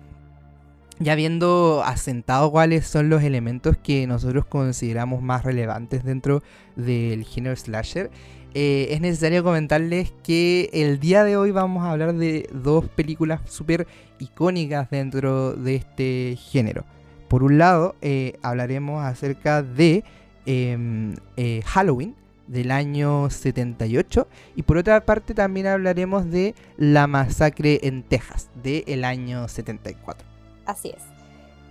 ya 1.00 1.14
habiendo 1.14 1.84
asentado 1.86 2.52
cuáles 2.52 2.88
son 2.88 3.10
los 3.10 3.24
elementos 3.24 3.78
que 3.78 4.08
nosotros 4.08 4.46
consideramos 4.46 5.22
más 5.22 5.44
relevantes 5.44 6.04
dentro 6.04 6.42
del 6.76 7.24
género 7.24 7.56
slasher, 7.56 8.10
eh, 8.54 8.88
es 8.92 9.02
necesario 9.02 9.44
comentarles 9.44 10.14
que 10.24 10.70
el 10.74 11.00
día 11.00 11.24
de 11.24 11.38
hoy 11.38 11.52
vamos 11.52 11.84
a 11.84 11.92
hablar 11.92 12.16
de 12.16 12.50
dos 12.52 12.88
películas 12.90 13.42
súper 13.46 13.86
icónicas 14.20 14.90
dentro 14.90 15.54
de 15.54 15.76
este 15.76 16.38
género. 16.40 16.84
Por 17.28 17.44
un 17.44 17.58
lado, 17.58 17.96
eh, 18.02 18.38
hablaremos 18.42 19.04
acerca 19.04 19.62
de 19.62 20.04
em, 20.46 21.14
eh, 21.36 21.62
Halloween 21.66 22.16
del 22.48 22.72
año 22.72 23.30
78 23.30 24.28
y 24.56 24.64
por 24.64 24.78
otra 24.78 25.06
parte 25.06 25.34
también 25.34 25.68
hablaremos 25.68 26.32
de 26.32 26.56
La 26.78 27.06
masacre 27.06 27.82
en 27.84 28.04
Texas 28.04 28.50
del 28.64 29.04
año 29.04 29.48
74. 29.48 30.37
Así 30.68 30.90
es. 30.90 31.04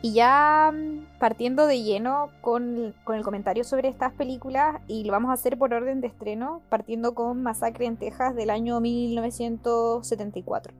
Y 0.03 0.13
ya 0.15 0.73
mm, 0.75 1.19
partiendo 1.19 1.67
de 1.67 1.83
lleno 1.83 2.31
con, 2.41 2.95
el 3.09 3.23
comentario 3.23 3.63
sobre 3.65 3.89
estas 3.89 4.13
películas, 4.13 4.81
y 4.89 5.05
lo 5.05 5.13
vamos 5.13 5.31
a 5.31 5.35
hacer 5.35 5.57
por 5.59 5.73
orden 5.73 6.01
de 6.01 6.09
estreno, 6.09 6.63
partiendo 6.69 7.15
con 7.15 7.43
Masacre 7.43 7.87
en 7.87 7.97
Texas 7.97 8.35
del 8.35 8.51
año 8.51 8.81
1974. 8.81 10.75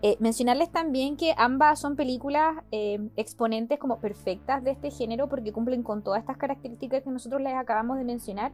Eh, 0.00 0.16
mencionarles 0.20 0.70
también 0.70 1.16
que 1.16 1.34
ambas 1.36 1.80
son 1.80 1.96
películas 1.96 2.62
eh, 2.70 3.00
exponentes 3.16 3.80
como 3.80 3.98
perfectas 3.98 4.62
de 4.62 4.70
este 4.70 4.92
género 4.92 5.28
porque 5.28 5.52
cumplen 5.52 5.82
con 5.82 6.04
todas 6.04 6.20
estas 6.20 6.36
características 6.36 7.02
que 7.02 7.10
nosotros 7.10 7.42
les 7.42 7.54
acabamos 7.54 7.98
de 7.98 8.04
mencionar 8.04 8.52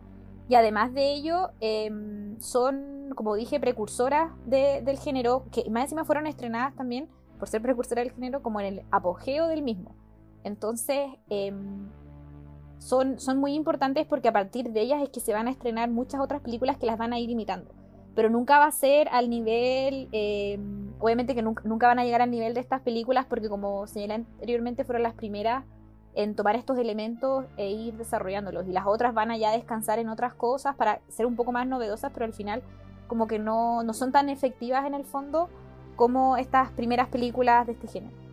y 0.48 0.54
además 0.54 0.94
de 0.94 1.12
ello 1.12 1.50
em, 1.60 2.40
son, 2.40 3.10
como 3.14 3.34
dije, 3.34 3.60
precursoras 3.60 4.32
del 4.46 4.98
género 4.98 5.44
que 5.52 5.68
más 5.68 5.82
encima 5.84 6.06
fueron 6.06 6.26
estrenadas 6.26 6.74
también 6.76 7.08
por 7.44 7.50
ser 7.50 7.60
precursora 7.60 8.00
del 8.00 8.10
género, 8.10 8.42
como 8.42 8.58
en 8.58 8.66
el 8.66 8.82
apogeo 8.90 9.48
del 9.48 9.60
mismo. 9.60 9.94
Entonces, 10.44 11.10
em, 11.28 11.90
son, 12.78 13.18
son 13.20 13.36
muy 13.36 13.52
importantes 13.52 14.06
porque 14.06 14.28
a 14.28 14.32
partir 14.32 14.70
de 14.70 14.80
ellas 14.80 15.02
es 15.02 15.10
que 15.10 15.20
se 15.20 15.34
van 15.34 15.46
a 15.46 15.50
estrenar 15.50 15.90
muchas 15.90 16.22
otras 16.22 16.40
películas 16.40 16.78
que 16.78 16.86
las 16.86 16.96
van 16.96 17.12
a 17.12 17.18
ir 17.18 17.28
imitando. 17.28 17.70
Pero 18.14 18.30
nunca 18.30 18.58
va 18.58 18.64
a 18.64 18.72
ser 18.72 19.10
al 19.10 19.28
nivel, 19.28 20.08
em, 20.12 20.94
obviamente 21.00 21.34
que 21.34 21.42
nunca, 21.42 21.62
nunca, 21.66 21.86
van 21.86 21.98
a 21.98 22.04
llegar 22.04 22.22
al 22.22 22.30
nivel 22.30 22.54
de 22.54 22.60
estas 22.60 22.80
películas 22.80 23.26
porque 23.28 23.50
como 23.50 23.86
señalé 23.86 24.14
anteriormente 24.14 24.84
fueron 24.84 25.02
las 25.02 25.12
primeras 25.12 25.66
en 26.14 26.34
tomar 26.36 26.56
estos 26.56 26.78
elementos 26.78 27.44
e 27.58 27.72
ir 27.72 27.92
desarrollándolos. 27.98 28.66
Y 28.66 28.72
las 28.72 28.86
otras 28.86 29.12
van 29.12 29.32
a 29.32 29.36
ya 29.36 29.50
descansar 29.50 29.98
en 29.98 30.08
otras 30.08 30.32
cosas 30.32 30.76
para 30.76 31.02
ser 31.08 31.26
un 31.26 31.36
poco 31.36 31.52
más 31.52 31.66
novedosas, 31.66 32.10
pero 32.14 32.24
al 32.24 32.32
final 32.32 32.62
como 33.06 33.26
que 33.26 33.38
no, 33.38 33.82
no 33.82 33.92
son 33.92 34.12
tan 34.12 34.30
efectivas 34.30 34.86
en 34.86 34.94
el 34.94 35.04
fondo 35.04 35.50
como 35.96 36.36
estas 36.36 36.70
primeras 36.70 37.08
películas 37.08 37.66
de 37.66 37.72
este 37.72 37.88
género. 37.88 38.24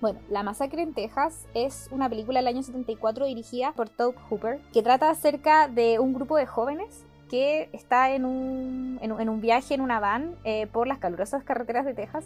Bueno, 0.00 0.18
La 0.30 0.42
Masacre 0.42 0.82
en 0.82 0.94
Texas 0.94 1.46
es 1.52 1.88
una 1.90 2.08
película 2.08 2.40
del 2.40 2.48
año 2.48 2.62
74 2.62 3.26
dirigida 3.26 3.72
por 3.72 3.90
Tobe 3.90 4.16
Hooper 4.28 4.58
que 4.72 4.82
trata 4.82 5.10
acerca 5.10 5.68
de 5.68 5.98
un 5.98 6.14
grupo 6.14 6.36
de 6.38 6.46
jóvenes 6.46 7.04
que 7.28 7.68
está 7.72 8.10
en 8.10 8.24
un, 8.24 8.98
en, 9.02 9.28
un 9.28 9.40
viaje 9.40 9.74
en 9.74 9.82
una 9.82 10.00
van 10.00 10.34
eh, 10.44 10.66
por 10.68 10.86
las 10.86 10.98
calurosas 10.98 11.44
carreteras 11.44 11.84
de 11.84 11.94
Texas 11.94 12.24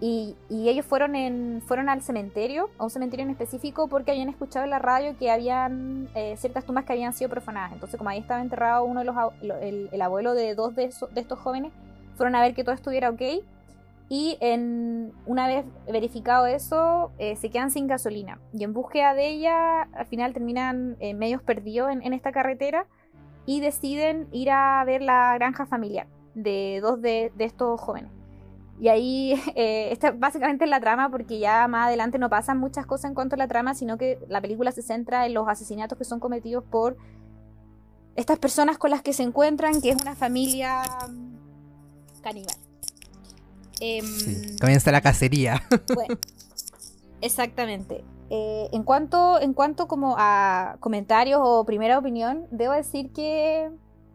y, 0.00 0.34
ellos 0.50 0.86
fueron, 0.86 1.14
en, 1.14 1.62
fueron 1.66 1.90
al 1.90 2.00
cementerio, 2.00 2.70
a 2.78 2.84
un 2.84 2.90
cementerio 2.90 3.26
en 3.26 3.30
específico, 3.30 3.86
porque 3.86 4.12
habían 4.12 4.30
escuchado 4.30 4.64
en 4.64 4.70
la 4.70 4.78
radio 4.78 5.14
que 5.18 5.30
habían 5.30 6.08
eh, 6.14 6.36
ciertas 6.38 6.64
tumbas 6.64 6.86
que 6.86 6.94
habían 6.94 7.12
sido 7.12 7.28
profanadas. 7.28 7.72
Entonces, 7.72 7.98
como 7.98 8.08
ahí 8.08 8.18
estaba 8.18 8.40
enterrado 8.40 8.84
uno 8.84 9.00
de 9.00 9.06
los, 9.06 9.16
el, 9.42 9.90
el 9.92 10.02
abuelo 10.02 10.32
de 10.32 10.54
dos 10.54 10.74
de, 10.74 10.88
de 10.88 11.20
estos 11.20 11.38
jóvenes, 11.38 11.70
fueron 12.16 12.34
a 12.34 12.40
ver 12.40 12.54
que 12.54 12.64
todo 12.64 12.74
estuviera 12.74 13.10
ok 13.10 13.20
y 14.12 14.36
una 15.24 15.46
vez 15.46 15.64
verificado 15.86 16.44
eso, 16.46 17.12
eh, 17.18 17.36
se 17.36 17.48
quedan 17.48 17.70
sin 17.70 17.86
gasolina. 17.86 18.40
Y 18.52 18.64
en 18.64 18.72
búsqueda 18.72 19.14
de 19.14 19.28
ella, 19.28 19.82
al 19.82 20.04
final 20.06 20.32
terminan 20.32 20.96
eh, 20.98 21.14
medios 21.14 21.44
perdidos 21.44 21.92
en, 21.92 22.12
esta 22.12 22.32
carretera 22.32 22.88
y 23.46 23.60
deciden 23.60 24.26
ir 24.32 24.50
a 24.50 24.82
ver 24.84 25.00
la 25.00 25.32
granja 25.34 25.64
familiar 25.64 26.08
de 26.34 26.80
dos 26.82 27.00
de, 27.00 27.30
estos 27.38 27.80
jóvenes. 27.80 28.10
Y 28.80 28.88
ahí, 28.88 29.40
eh, 29.54 29.92
esta 29.92 30.10
básicamente 30.10 30.64
es 30.64 30.70
la 30.70 30.80
trama, 30.80 31.08
porque 31.08 31.38
ya 31.38 31.68
más 31.68 31.86
adelante 31.86 32.18
no 32.18 32.28
pasan 32.28 32.58
muchas 32.58 32.86
cosas 32.86 33.10
en 33.10 33.14
cuanto 33.14 33.36
a 33.36 33.38
la 33.38 33.46
trama, 33.46 33.74
sino 33.74 33.96
que 33.96 34.18
la 34.28 34.40
película 34.40 34.72
se 34.72 34.82
centra 34.82 35.24
en 35.24 35.34
los 35.34 35.46
asesinatos 35.46 35.96
que 35.96 36.04
son 36.04 36.18
cometidos 36.18 36.64
por 36.64 36.96
estas 38.16 38.40
personas 38.40 38.76
con 38.76 38.90
las 38.90 39.02
que 39.02 39.12
se 39.12 39.22
encuentran, 39.22 39.80
que 39.80 39.90
es 39.90 40.02
una 40.02 40.16
familia 40.16 40.82
mm, 41.08 42.22
caníbal. 42.22 42.69
Em, 43.80 44.04
sí, 44.04 44.56
comienza 44.60 44.92
la 44.92 45.00
cacería. 45.00 45.62
Bueno, 45.94 46.18
exactamente. 47.20 48.04
Eh, 48.28 48.68
en 48.72 48.84
cuanto, 48.84 49.40
en 49.40 49.54
cuanto 49.54 49.88
como 49.88 50.14
a 50.18 50.76
comentarios 50.80 51.40
o 51.42 51.64
primera 51.64 51.98
opinión, 51.98 52.46
debo 52.50 52.74
decir 52.74 53.10
que 53.12 53.70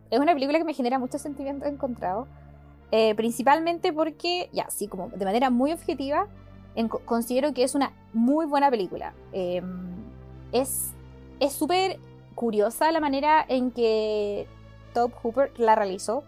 es 0.09 0.19
una 0.19 0.33
película 0.33 0.57
que 0.57 0.63
me 0.63 0.73
genera 0.73 0.99
muchos 0.99 1.21
sentimientos 1.21 1.67
encontrados. 1.67 2.27
Eh, 2.91 3.13
principalmente 3.15 3.91
porque, 3.91 4.49
ya, 4.53 4.69
sí, 4.69 4.87
como 4.87 5.09
de 5.09 5.25
manera 5.25 5.49
muy 5.49 5.73
objetiva, 5.73 6.27
considero 7.05 7.53
que 7.53 7.63
es 7.63 7.75
una 7.75 7.91
muy 8.13 8.45
buena 8.45 8.69
película. 8.69 9.13
Em, 9.33 9.95
es 10.51 10.93
súper 11.49 11.99
curiosa 12.35 12.91
la 12.91 12.99
manera 12.99 13.43
en 13.47 13.71
que 13.71 14.47
Top 14.93 15.13
Hooper 15.21 15.51
la 15.57 15.75
realizó, 15.75 16.23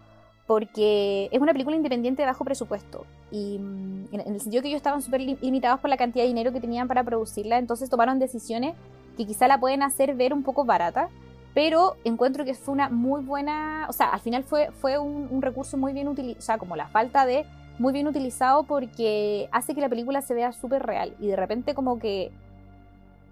porque 0.46 1.28
es 1.32 1.40
una 1.40 1.52
película 1.52 1.76
independiente 1.76 2.22
de 2.22 2.26
bajo 2.26 2.44
presupuesto. 2.44 3.06
Y 3.30 3.58
mm, 3.58 4.08
en, 4.12 4.34
el 4.34 4.40
sentido 4.40 4.62
que 4.62 4.68
ellos 4.68 4.78
estaban 4.78 5.02
súper 5.02 5.20
limitados 5.20 5.80
por 5.80 5.90
la 5.90 5.96
cantidad 5.96 6.24
de 6.24 6.28
dinero 6.28 6.52
que 6.52 6.60
tenían 6.60 6.88
para 6.88 7.04
producirla, 7.04 7.58
entonces 7.58 7.90
tomaron 7.90 8.18
decisiones 8.18 8.74
que 9.16 9.26
quizá 9.26 9.48
la 9.48 9.58
pueden 9.58 9.82
hacer 9.82 10.14
ver 10.14 10.32
un 10.32 10.42
poco 10.42 10.64
barata, 10.64 11.08
pero 11.54 11.96
encuentro 12.04 12.44
que 12.44 12.54
fue 12.54 12.72
una 12.72 12.88
muy 12.88 13.22
buena, 13.22 13.86
o 13.88 13.92
sea, 13.92 14.08
al 14.08 14.20
final 14.20 14.44
fue, 14.44 14.70
fue 14.70 14.98
un, 14.98 15.42
recurso 15.42 15.76
muy 15.76 15.92
bien 15.92 16.08
utilizado, 16.08 16.38
o 16.38 16.42
sea, 16.42 16.58
como 16.58 16.76
la 16.76 16.88
falta 16.88 17.26
de 17.26 17.44
muy 17.78 17.92
bien 17.92 18.06
utilizado 18.06 18.64
porque 18.64 19.48
hace 19.52 19.74
que 19.74 19.80
la 19.80 19.88
película 19.88 20.22
se 20.22 20.34
vea 20.34 20.52
súper 20.52 20.84
real 20.84 21.14
y 21.20 21.28
de 21.28 21.36
repente 21.36 21.74
como 21.74 21.98
que 21.98 22.32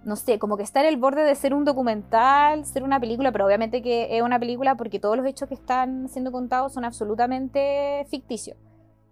no 0.03 0.15
sé, 0.15 0.39
como 0.39 0.55
que 0.55 0.63
está 0.63 0.79
en 0.79 0.85
el 0.87 0.97
borde 0.97 1.23
de 1.23 1.35
ser 1.35 1.53
un 1.53 1.65
documental, 1.65 2.65
ser 2.65 2.83
una 2.83 2.97
película, 2.97 3.31
pero 3.33 3.45
obviamente 3.45 3.81
que 3.81 4.15
es 4.15 4.21
una 4.21 4.39
película 4.39 4.75
porque 4.75 4.99
todos 4.99 5.17
los 5.17 5.25
hechos 5.25 5.49
que 5.49 5.55
están 5.55 6.07
siendo 6.07 6.31
contados 6.31 6.73
son 6.73 6.85
absolutamente 6.85 8.05
ficticios. 8.09 8.57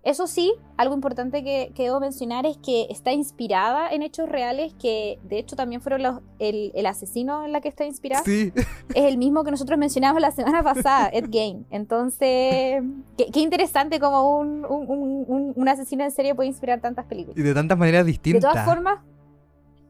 Eso 0.05 0.27
sí, 0.27 0.53
algo 0.77 0.93
importante 0.93 1.43
que, 1.43 1.73
debo 1.75 1.99
mencionar 1.99 2.45
es 2.45 2.57
que 2.57 2.85
está 2.91 3.11
inspirada 3.11 3.89
en 3.89 4.03
hechos 4.03 4.29
reales 4.29 4.75
que 4.75 5.17
de 5.23 5.39
hecho 5.39 5.55
también 5.55 5.81
fueron 5.81 6.03
los, 6.03 6.21
el, 6.37 6.85
asesino 6.85 7.43
en 7.43 7.51
la 7.51 7.59
que 7.59 7.69
está 7.69 7.85
inspirada. 7.85 8.23
Sí. 8.23 8.53
Es 8.93 9.05
el 9.05 9.17
mismo 9.17 9.43
que 9.43 9.49
nosotros 9.49 9.79
mencionamos 9.79 10.21
la 10.21 10.29
semana 10.29 10.61
pasada, 10.61 11.09
Ed 11.13 11.25
Gein. 11.31 11.65
Entonces, 11.71 12.83
qué, 13.17 13.39
interesante 13.39 13.99
como 13.99 14.37
un, 14.37 14.63
un, 14.63 15.53
un, 15.55 15.67
asesino 15.67 16.03
en 16.03 16.11
serie 16.11 16.35
puede 16.35 16.49
inspirar 16.49 16.81
tantas 16.81 17.05
películas. 17.05 17.35
Y 17.35 17.41
de 17.41 17.55
tantas 17.55 17.75
maneras 17.75 18.05
distintas. 18.05 18.43
De 18.43 18.47
todas 18.47 18.63
formas, 18.63 18.99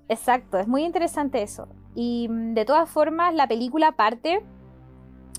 exacto, 0.08 0.58
es 0.58 0.68
muy 0.68 0.86
interesante 0.86 1.42
eso. 1.42 1.68
Y 1.94 2.30
mm, 2.30 2.54
de 2.54 2.64
todas 2.64 2.90
formas, 2.90 3.34
la 3.34 3.50
película 3.50 3.92
parte 3.92 4.42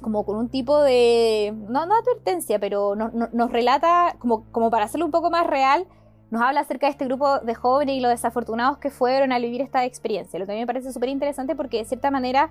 como 0.07 0.25
con 0.25 0.37
un 0.37 0.49
tipo 0.49 0.85
de, 0.85 1.53
no, 1.69 1.81
advertencia, 1.81 2.61
pero 2.61 2.95
nos 2.95 3.51
relata, 3.51 4.15
como, 4.21 4.71
para 4.71 4.85
hacerlo 4.85 5.05
un 5.05 5.11
poco 5.11 5.31
más 5.31 5.45
real, 5.49 5.85
nos 6.31 6.43
habla 6.43 6.61
acerca 6.61 6.87
de 6.87 6.93
este 6.93 7.07
grupo 7.07 7.41
de 7.41 7.57
jóvenes 7.57 7.97
y 7.97 8.01
los 8.01 8.13
desafortunados 8.13 8.79
que 8.79 8.91
fueron 8.91 9.33
a 9.33 9.41
vivir 9.41 9.63
esta 9.63 9.85
experiencia, 9.85 10.39
lo 10.39 10.47
que 10.47 10.53
a 10.53 10.55
mí 10.55 10.61
me 10.61 10.67
parece 10.69 10.93
súper 10.93 11.09
interesante 11.09 11.57
porque 11.57 11.79
de 11.79 11.87
cierta 11.87 12.13
manera 12.13 12.51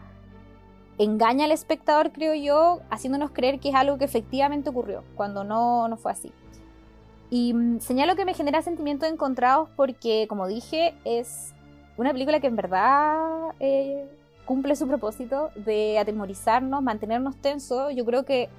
engaña 0.97 1.45
al 1.45 1.53
espectador, 1.53 2.11
creo 2.11 2.33
yo, 2.33 2.81
haciéndonos 2.89 3.31
creer 3.31 3.61
que 3.61 3.69
es 3.69 3.75
algo 3.75 3.97
que 3.97 4.03
efectivamente 4.03 4.69
ocurrió, 4.69 5.05
cuando 5.15 5.45
no, 5.45 5.87
no 5.87 5.95
fue 5.95 6.11
así. 6.11 6.33
Y 7.29 7.53
mm, 7.53 7.79
señalo 7.79 8.17
que 8.17 8.25
me 8.25 8.33
genera 8.33 8.63
sentimientos 8.63 9.09
encontrados 9.09 9.69
porque, 9.77 10.25
como 10.27 10.45
dije, 10.45 10.93
es 11.05 11.53
una 11.95 12.11
película 12.11 12.41
que 12.41 12.47
en 12.47 12.57
verdad... 12.57 13.53
Eh, 13.61 14.09
cumple 14.45 14.75
su 14.75 14.87
propósito 14.87 15.49
de 15.55 15.99
atemorizarnos, 15.99 16.81
mantenernos 16.81 17.35
tensos. 17.37 17.93
Yo 17.95 18.05
creo 18.05 18.25
que 18.25 18.49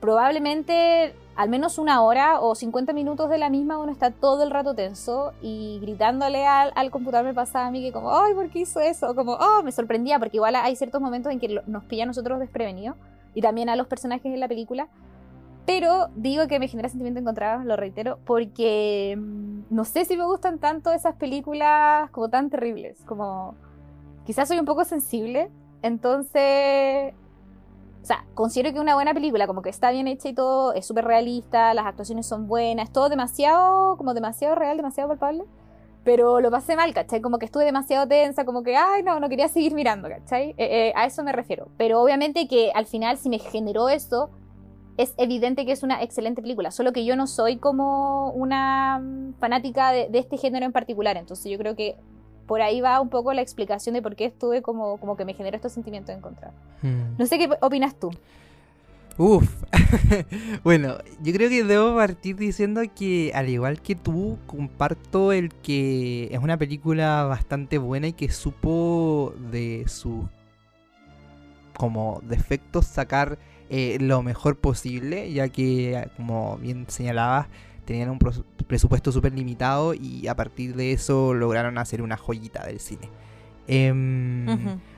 probablemente 0.00 1.14
al 1.36 1.48
menos 1.48 1.78
una 1.78 2.02
hora 2.02 2.40
o 2.40 2.54
50 2.54 2.92
minutos 2.92 3.28
de 3.28 3.38
la 3.38 3.50
misma 3.50 3.78
uno 3.78 3.90
está 3.90 4.10
todo 4.10 4.42
el 4.42 4.50
rato 4.50 4.74
tenso 4.74 5.32
y 5.42 5.78
gritándole 5.80 6.46
al, 6.46 6.72
al 6.76 6.90
computador 6.90 7.26
me 7.26 7.34
pasaba 7.34 7.66
a 7.66 7.70
mí 7.70 7.82
que 7.82 7.92
como, 7.92 8.16
ay, 8.16 8.34
¿por 8.34 8.50
qué 8.50 8.60
hizo 8.60 8.80
eso? 8.80 9.14
Como, 9.14 9.32
oh, 9.32 9.62
me 9.64 9.72
sorprendía 9.72 10.18
porque 10.18 10.36
igual 10.36 10.54
hay 10.56 10.76
ciertos 10.76 11.00
momentos 11.00 11.32
en 11.32 11.40
que 11.40 11.60
nos 11.66 11.84
pilla 11.84 12.04
a 12.04 12.06
nosotros 12.06 12.38
desprevenidos 12.38 12.96
y 13.34 13.40
también 13.40 13.68
a 13.68 13.76
los 13.76 13.86
personajes 13.86 14.26
en 14.26 14.40
la 14.40 14.48
película. 14.48 14.88
Pero 15.66 16.08
digo 16.14 16.46
que 16.46 16.58
me 16.58 16.68
genera 16.68 16.88
sentimiento 16.88 17.20
encontrado, 17.20 17.64
lo 17.64 17.76
reitero, 17.76 18.18
porque 18.26 19.16
mm, 19.18 19.62
no 19.70 19.84
sé 19.84 20.04
si 20.04 20.16
me 20.16 20.26
gustan 20.26 20.58
tanto 20.58 20.92
esas 20.92 21.16
películas 21.16 22.10
como 22.10 22.28
tan 22.28 22.50
terribles, 22.50 23.02
como 23.06 23.54
quizás 24.24 24.48
soy 24.48 24.58
un 24.58 24.64
poco 24.64 24.84
sensible, 24.84 25.50
entonces, 25.82 27.12
o 28.02 28.06
sea, 28.06 28.24
considero 28.34 28.72
que 28.72 28.80
una 28.80 28.94
buena 28.94 29.14
película, 29.14 29.46
como 29.46 29.62
que 29.62 29.70
está 29.70 29.90
bien 29.90 30.08
hecha 30.08 30.28
y 30.28 30.34
todo, 30.34 30.72
es 30.72 30.86
súper 30.86 31.04
realista, 31.04 31.74
las 31.74 31.86
actuaciones 31.86 32.26
son 32.26 32.46
buenas, 32.46 32.92
todo 32.92 33.08
demasiado, 33.08 33.96
como 33.96 34.14
demasiado 34.14 34.54
real, 34.54 34.76
demasiado 34.76 35.08
palpable, 35.08 35.44
pero 36.04 36.40
lo 36.40 36.50
pasé 36.50 36.76
mal, 36.76 36.92
¿cachai? 36.94 37.20
Como 37.20 37.38
que 37.38 37.46
estuve 37.46 37.64
demasiado 37.64 38.06
tensa, 38.06 38.44
como 38.44 38.62
que, 38.62 38.76
ay, 38.76 39.02
no, 39.02 39.20
no 39.20 39.28
quería 39.28 39.48
seguir 39.48 39.74
mirando, 39.74 40.08
¿cachai? 40.08 40.50
Eh, 40.50 40.54
eh, 40.58 40.92
a 40.96 41.06
eso 41.06 41.24
me 41.24 41.32
refiero. 41.32 41.68
Pero 41.78 42.00
obviamente 42.02 42.46
que 42.46 42.70
al 42.74 42.86
final, 42.86 43.16
si 43.16 43.30
me 43.30 43.38
generó 43.38 43.88
eso, 43.88 44.30
es 44.98 45.14
evidente 45.16 45.64
que 45.66 45.72
es 45.72 45.82
una 45.82 46.02
excelente 46.02 46.40
película, 46.42 46.70
solo 46.70 46.92
que 46.92 47.04
yo 47.04 47.16
no 47.16 47.26
soy 47.26 47.56
como 47.56 48.30
una 48.32 49.02
fanática 49.40 49.92
de, 49.92 50.08
de, 50.08 50.18
este 50.18 50.36
género 50.36 50.66
en 50.66 50.72
particular, 50.72 51.16
entonces 51.16 51.50
yo 51.50 51.58
creo 51.58 51.74
que 51.74 51.96
por 52.46 52.62
ahí 52.62 52.80
va 52.80 53.00
un 53.00 53.08
poco 53.08 53.32
la 53.32 53.42
explicación 53.42 53.94
de 53.94 54.02
por 54.02 54.16
qué 54.16 54.26
estuve 54.26 54.62
como, 54.62 54.98
como 54.98 55.16
que 55.16 55.24
me 55.24 55.34
generó 55.34 55.56
estos 55.56 55.72
sentimientos 55.72 56.08
de 56.08 56.18
encontrar. 56.18 56.52
Hmm. 56.82 57.16
No 57.18 57.26
sé 57.26 57.38
qué 57.38 57.48
opinas 57.60 57.94
tú. 57.98 58.10
Uf, 59.16 59.62
bueno, 60.64 60.98
yo 61.22 61.32
creo 61.32 61.48
que 61.48 61.62
debo 61.62 61.94
partir 61.94 62.34
diciendo 62.34 62.82
que 62.96 63.30
al 63.32 63.48
igual 63.48 63.80
que 63.80 63.94
tú, 63.94 64.38
comparto 64.46 65.30
el 65.30 65.54
que 65.54 66.28
es 66.32 66.40
una 66.40 66.56
película 66.56 67.22
bastante 67.22 67.78
buena 67.78 68.08
y 68.08 68.12
que 68.12 68.28
supo 68.30 69.32
de 69.52 69.84
sus 69.86 70.24
como 71.76 72.20
defectos 72.24 72.86
sacar 72.86 73.38
eh, 73.70 73.98
lo 74.00 74.22
mejor 74.22 74.58
posible, 74.58 75.32
ya 75.32 75.48
que 75.48 76.08
como 76.16 76.58
bien 76.58 76.86
señalabas, 76.88 77.46
tenían 77.84 78.10
un 78.10 78.18
presupuesto 78.66 79.12
súper 79.12 79.32
limitado 79.32 79.94
y 79.94 80.26
a 80.28 80.34
partir 80.34 80.74
de 80.74 80.92
eso 80.92 81.34
lograron 81.34 81.78
hacer 81.78 82.02
una 82.02 82.16
joyita 82.16 82.64
del 82.66 82.80
cine. 82.80 83.08
Em, 83.66 84.44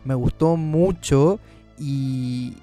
me 0.05 0.15
gustó 0.15 0.57
mucho 0.57 1.39
y, 1.79 2.57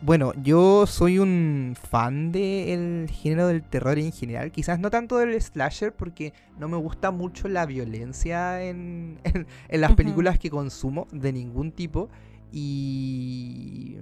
bueno, 0.00 0.32
yo 0.42 0.86
soy 0.86 1.18
un 1.18 1.76
fan 1.80 2.32
del 2.32 3.08
género 3.08 3.46
del 3.46 3.62
terror 3.62 3.98
en 3.98 4.12
general, 4.12 4.50
quizás 4.50 4.80
no 4.80 4.90
tanto 4.90 5.18
del 5.18 5.40
slasher 5.40 5.94
porque 5.94 6.32
no 6.58 6.68
me 6.68 6.76
gusta 6.76 7.10
mucho 7.10 7.48
la 7.48 7.66
violencia 7.66 8.64
en, 8.64 9.20
en, 9.68 9.80
las 9.80 9.94
películas 9.94 10.38
que 10.38 10.50
consumo 10.50 11.06
de 11.12 11.32
ningún 11.32 11.70
tipo 11.70 12.08
y 12.50 13.98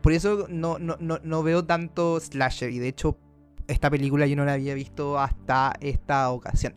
por 0.00 0.12
eso 0.12 0.46
no, 0.48 0.78
no, 0.78 0.96
no, 1.00 1.18
no 1.24 1.42
veo 1.42 1.64
tanto 1.64 2.20
slasher 2.20 2.70
y 2.70 2.78
de 2.78 2.88
hecho 2.88 3.18
esta 3.68 3.90
película 3.90 4.26
yo 4.26 4.36
no 4.36 4.44
la 4.44 4.54
había 4.54 4.74
visto 4.74 5.18
hasta 5.18 5.74
esta 5.80 6.30
ocasión. 6.30 6.74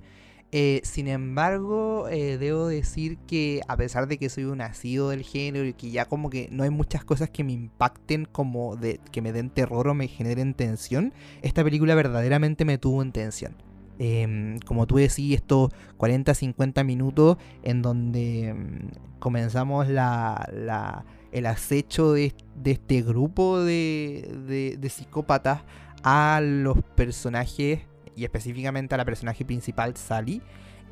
Eh, 0.51 0.81
sin 0.83 1.07
embargo, 1.07 2.07
eh, 2.09 2.39
debo 2.39 2.67
decir 2.67 3.19
que 3.27 3.61
a 3.67 3.77
pesar 3.77 4.07
de 4.07 4.17
que 4.17 4.29
soy 4.29 4.45
un 4.45 4.57
nacido 4.57 5.09
del 5.09 5.21
género 5.21 5.67
y 5.67 5.73
que 5.73 5.91
ya 5.91 6.05
como 6.05 6.31
que 6.31 6.49
no 6.51 6.63
hay 6.63 6.71
muchas 6.71 7.03
cosas 7.03 7.29
que 7.29 7.43
me 7.43 7.51
impacten 7.51 8.25
como 8.25 8.75
de 8.75 8.99
que 9.11 9.21
me 9.21 9.31
den 9.31 9.51
terror 9.51 9.87
o 9.87 9.93
me 9.93 10.07
generen 10.07 10.55
tensión, 10.55 11.13
esta 11.43 11.63
película 11.63 11.93
verdaderamente 11.93 12.65
me 12.65 12.79
tuvo 12.79 13.03
en 13.03 13.11
tensión. 13.11 13.55
Em, 13.99 14.59
como 14.59 14.87
tú 14.87 14.95
decís, 14.95 15.35
estos 15.35 15.71
40-50 15.97 16.83
minutos 16.83 17.37
en 17.63 17.81
donde 17.83 18.47
em, 18.47 18.89
comenzamos 19.19 19.87
la, 19.87 21.05
el 21.31 21.45
acecho 21.45 22.13
de, 22.13 22.33
este 22.65 23.01
grupo 23.03 23.59
de, 23.59 24.75
de 24.79 24.89
psicópatas 24.89 25.61
a 26.03 26.41
los 26.41 26.81
personajes, 26.95 27.81
y 28.15 28.23
específicamente 28.23 28.95
a 28.95 28.97
la 28.97 29.05
personaje 29.05 29.45
principal, 29.45 29.95
Sally, 29.95 30.41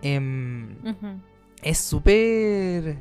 em, 0.02 0.76
es 1.64 1.78
súper, 1.78 2.98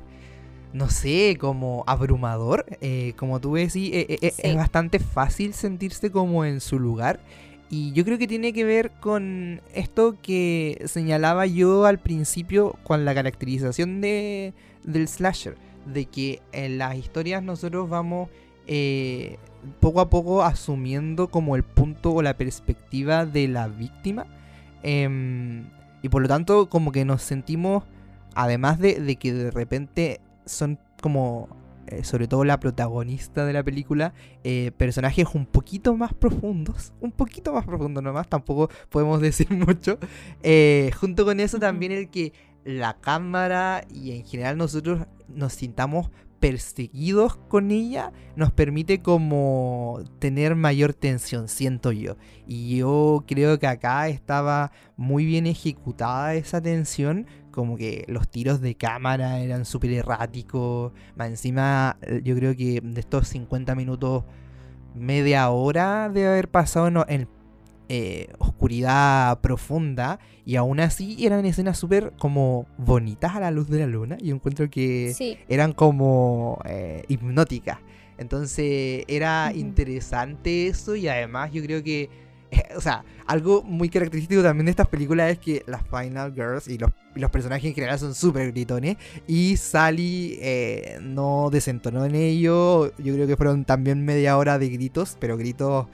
no 0.73 0.89
sé, 0.91 1.37
como 1.39 1.85
abrumador. 1.87 2.67
Eh, 2.81 3.13
como 3.17 3.41
tú 3.41 3.53
ves, 3.53 3.77
eh, 3.77 4.07
eh, 4.09 4.33
es 4.37 4.57
bastante 4.57 4.99
fácil 4.99 5.55
sentirse 5.55 6.11
como 6.11 6.45
en 6.45 6.61
su 6.61 6.79
lugar. 6.79 7.21
Y 7.69 7.93
yo 7.93 8.05
creo 8.05 8.17
que 8.17 8.29
tiene 8.29 8.53
que 8.53 8.65
ver 8.65 8.93
con 9.01 9.61
esto 9.75 10.17
que 10.23 10.83
señalaba 10.87 11.47
yo 11.47 11.85
al 11.85 11.99
principio 11.99 12.79
con 12.85 13.05
la 13.05 13.15
caracterización 13.15 14.01
de, 14.01 14.55
del 14.85 15.09
slasher. 15.09 15.57
De 15.85 16.07
que 16.07 16.43
en 16.53 16.79
las 16.79 16.97
historias 16.97 17.43
nosotros 17.43 17.89
vamos 17.89 18.29
poco 19.81 20.01
a 20.01 20.11
poco 20.11 20.43
asumiendo 20.43 21.29
como 21.29 21.57
el 21.57 21.63
punto 21.63 22.13
o 22.13 22.23
la 22.23 22.37
perspectiva 22.37 23.27
de 23.27 23.49
la 23.49 23.69
víctima. 23.69 24.27
Em, 24.83 25.65
y 26.03 26.09
por 26.09 26.23
lo 26.23 26.29
tanto, 26.29 26.69
como 26.69 26.93
que 26.93 27.05
nos 27.05 27.23
sentimos, 27.23 27.85
además 28.35 28.79
de, 28.79 29.17
que 29.17 29.33
de 29.33 29.51
repente 29.51 30.21
son 30.45 30.79
como, 31.01 31.49
eh, 31.89 32.05
sobre 32.05 32.29
todo 32.29 32.45
la 32.45 32.61
protagonista 32.61 33.45
de 33.45 33.53
la 33.53 33.63
película, 33.63 34.15
eh, 34.45 34.71
personajes 34.77 35.27
un 35.35 35.47
poquito 35.47 35.97
más 35.97 36.15
profundos, 36.15 36.93
un 37.01 37.13
poquito 37.13 37.53
más 37.53 37.65
profundos 37.65 38.03
nomás, 38.03 38.29
tampoco 38.29 38.71
podemos 38.89 39.21
decir 39.23 39.51
mucho. 39.51 39.99
Eh, 40.43 40.91
junto 41.01 41.25
con 41.25 41.41
eso 41.41 41.59
también 41.59 41.93
el 41.93 42.09
que 42.11 42.33
la 42.65 42.95
cámara 42.95 43.85
y 43.89 44.13
en 44.13 44.25
general 44.25 44.59
nosotros 44.59 45.07
nos 45.29 45.53
sintamos 45.53 46.11
perseguidos 46.41 47.37
con 47.37 47.71
ella 47.71 48.13
nos 48.37 48.53
permite 48.53 49.01
como 49.01 50.01
tener 50.19 50.55
mayor 50.55 50.95
tensión, 50.95 51.49
siento 51.49 51.93
yo. 51.93 52.17
Y 52.47 52.77
yo 52.77 53.25
creo 53.27 53.59
que 53.59 53.67
acá 53.67 54.09
estaba 54.09 54.73
muy 54.97 55.25
bien 55.25 55.47
ejecutada 55.47 56.35
esa 56.35 56.61
tensión, 56.61 57.27
como 57.51 57.77
que 57.77 58.05
los 58.09 58.29
tiros 58.29 58.61
de 58.61 58.75
cámara 58.75 59.41
eran 59.41 59.65
súper 59.65 59.93
erráticos. 59.93 60.93
Encima, 61.19 61.99
yo 62.23 62.37
creo 62.37 62.55
que 62.55 62.81
de 62.83 63.01
estos 63.01 63.29
50 63.29 63.75
minutos, 63.75 64.25
media 64.95 65.49
hora 65.51 66.09
de 66.09 66.27
haber 66.27 66.51
pasado 66.51 67.07
en, 67.09 67.29
eh, 67.89 68.29
oscuridad 68.39 69.41
profunda 69.41 70.19
y 70.45 70.57
aún 70.57 70.81
así 70.81 71.25
eran 71.25 71.47
escenas 71.47 71.79
súper 71.79 72.13
como 72.19 72.67
bonitas 72.79 73.37
a 73.37 73.41
la 73.41 73.51
luz 73.51 73.69
de 73.69 73.79
la 73.79 73.87
luna. 73.87 74.17
y 74.21 74.31
encuentro 74.31 74.69
que 74.69 75.15
eran 75.49 75.73
como 75.73 76.61
eh, 76.65 77.05
hipnóticas. 77.09 77.79
Entonces 78.19 79.05
era 79.09 79.53
interesante 79.55 80.67
eso 80.67 80.97
y 80.97 81.07
además 81.07 81.53
yo 81.53 81.63
creo 81.63 81.83
que, 81.83 82.09
o 82.77 82.81
sea, 82.81 83.05
algo 83.27 83.63
muy 83.63 83.89
característico 83.89 84.43
también 84.43 84.67
de 84.67 84.71
estas 84.71 84.89
películas 84.89 85.33
es 85.33 85.39
que 85.39 85.63
las 85.67 85.83
Final 85.87 86.33
Girls 86.35 86.69
y 86.69 86.79
los, 86.79 86.91
los 87.15 87.31
personajes 87.31 87.67
en 87.67 87.75
general 87.75 87.99
son 87.99 88.15
súper 88.15 88.53
gritones 88.53 88.97
y 89.27 89.57
Sally 89.57 90.39
eh, 90.41 90.99
no 91.03 91.51
desentonó 91.51 92.05
en 92.05 92.15
ello. 92.15 92.97
Yo 92.99 93.15
creo 93.15 93.27
que 93.27 93.37
fueron 93.37 93.65
también 93.65 94.05
media 94.05 94.39
hora 94.39 94.59
de 94.59 94.71
gritos, 94.71 95.17
pero 95.21 95.37
gritos 95.37 95.87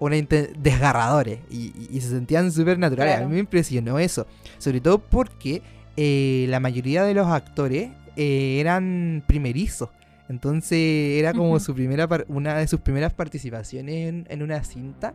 una 0.00 0.16
desgarradores 0.16 1.40
y, 1.50 2.00
se 2.00 2.08
sentían 2.08 2.50
súper 2.50 2.78
naturales. 2.78 3.18
A 3.18 3.20
mí 3.20 3.34
me 3.34 3.38
impresionó 3.38 3.98
eso, 3.98 4.26
sobre 4.58 4.80
todo 4.80 4.98
porque 4.98 5.62
eh, 5.96 6.46
la 6.48 6.58
mayoría 6.58 7.04
de 7.04 7.14
los 7.14 7.26
actores 7.28 7.90
eh, 8.16 8.58
eran 8.60 9.22
primerizos. 9.26 9.90
Entonces 10.28 11.18
era 11.18 11.34
como 11.34 11.58
su 11.60 11.74
primera 11.74 12.08
una 12.28 12.56
de 12.56 12.68
sus 12.68 12.80
primeras 12.80 13.12
participaciones 13.12 14.24
en, 14.28 14.42
una 14.42 14.64
cinta. 14.64 15.12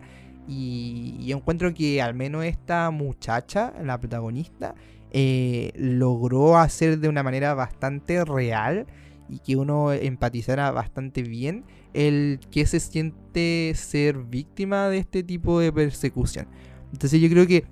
Y, 0.47 1.25
yo 1.25 1.37
encuentro 1.37 1.73
que 1.73 2.01
al 2.01 2.13
menos 2.13 2.45
esta 2.45 2.91
muchacha, 2.91 3.73
la 3.81 3.97
protagonista, 3.97 4.75
eh, 5.11 5.71
logró 5.75 6.57
hacer 6.57 6.99
de 6.99 7.09
una 7.09 7.23
manera 7.23 7.53
bastante 7.53 8.23
real 8.23 8.85
y 9.29 9.39
que 9.39 9.55
uno 9.55 9.93
empatizara 9.93 10.69
bastante 10.71 11.23
bien 11.23 11.63
el 11.95 12.39
que 12.51 12.65
se 12.65 12.79
siente 12.79 13.71
ser 13.75 14.17
víctima 14.17 14.89
de 14.89 14.97
este 14.97 15.23
tipo 15.23 15.59
de 15.59 15.71
persecución. 15.71 16.47
Entonces 16.91 17.21
yo 17.21 17.29
creo 17.29 17.47
que 17.47 17.65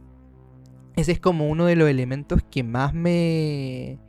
ese 0.96 1.12
es 1.12 1.20
como 1.20 1.50
uno 1.50 1.66
de 1.66 1.76
los 1.76 1.90
elementos 1.90 2.42
que 2.50 2.64
más 2.64 2.94
me 2.94 4.00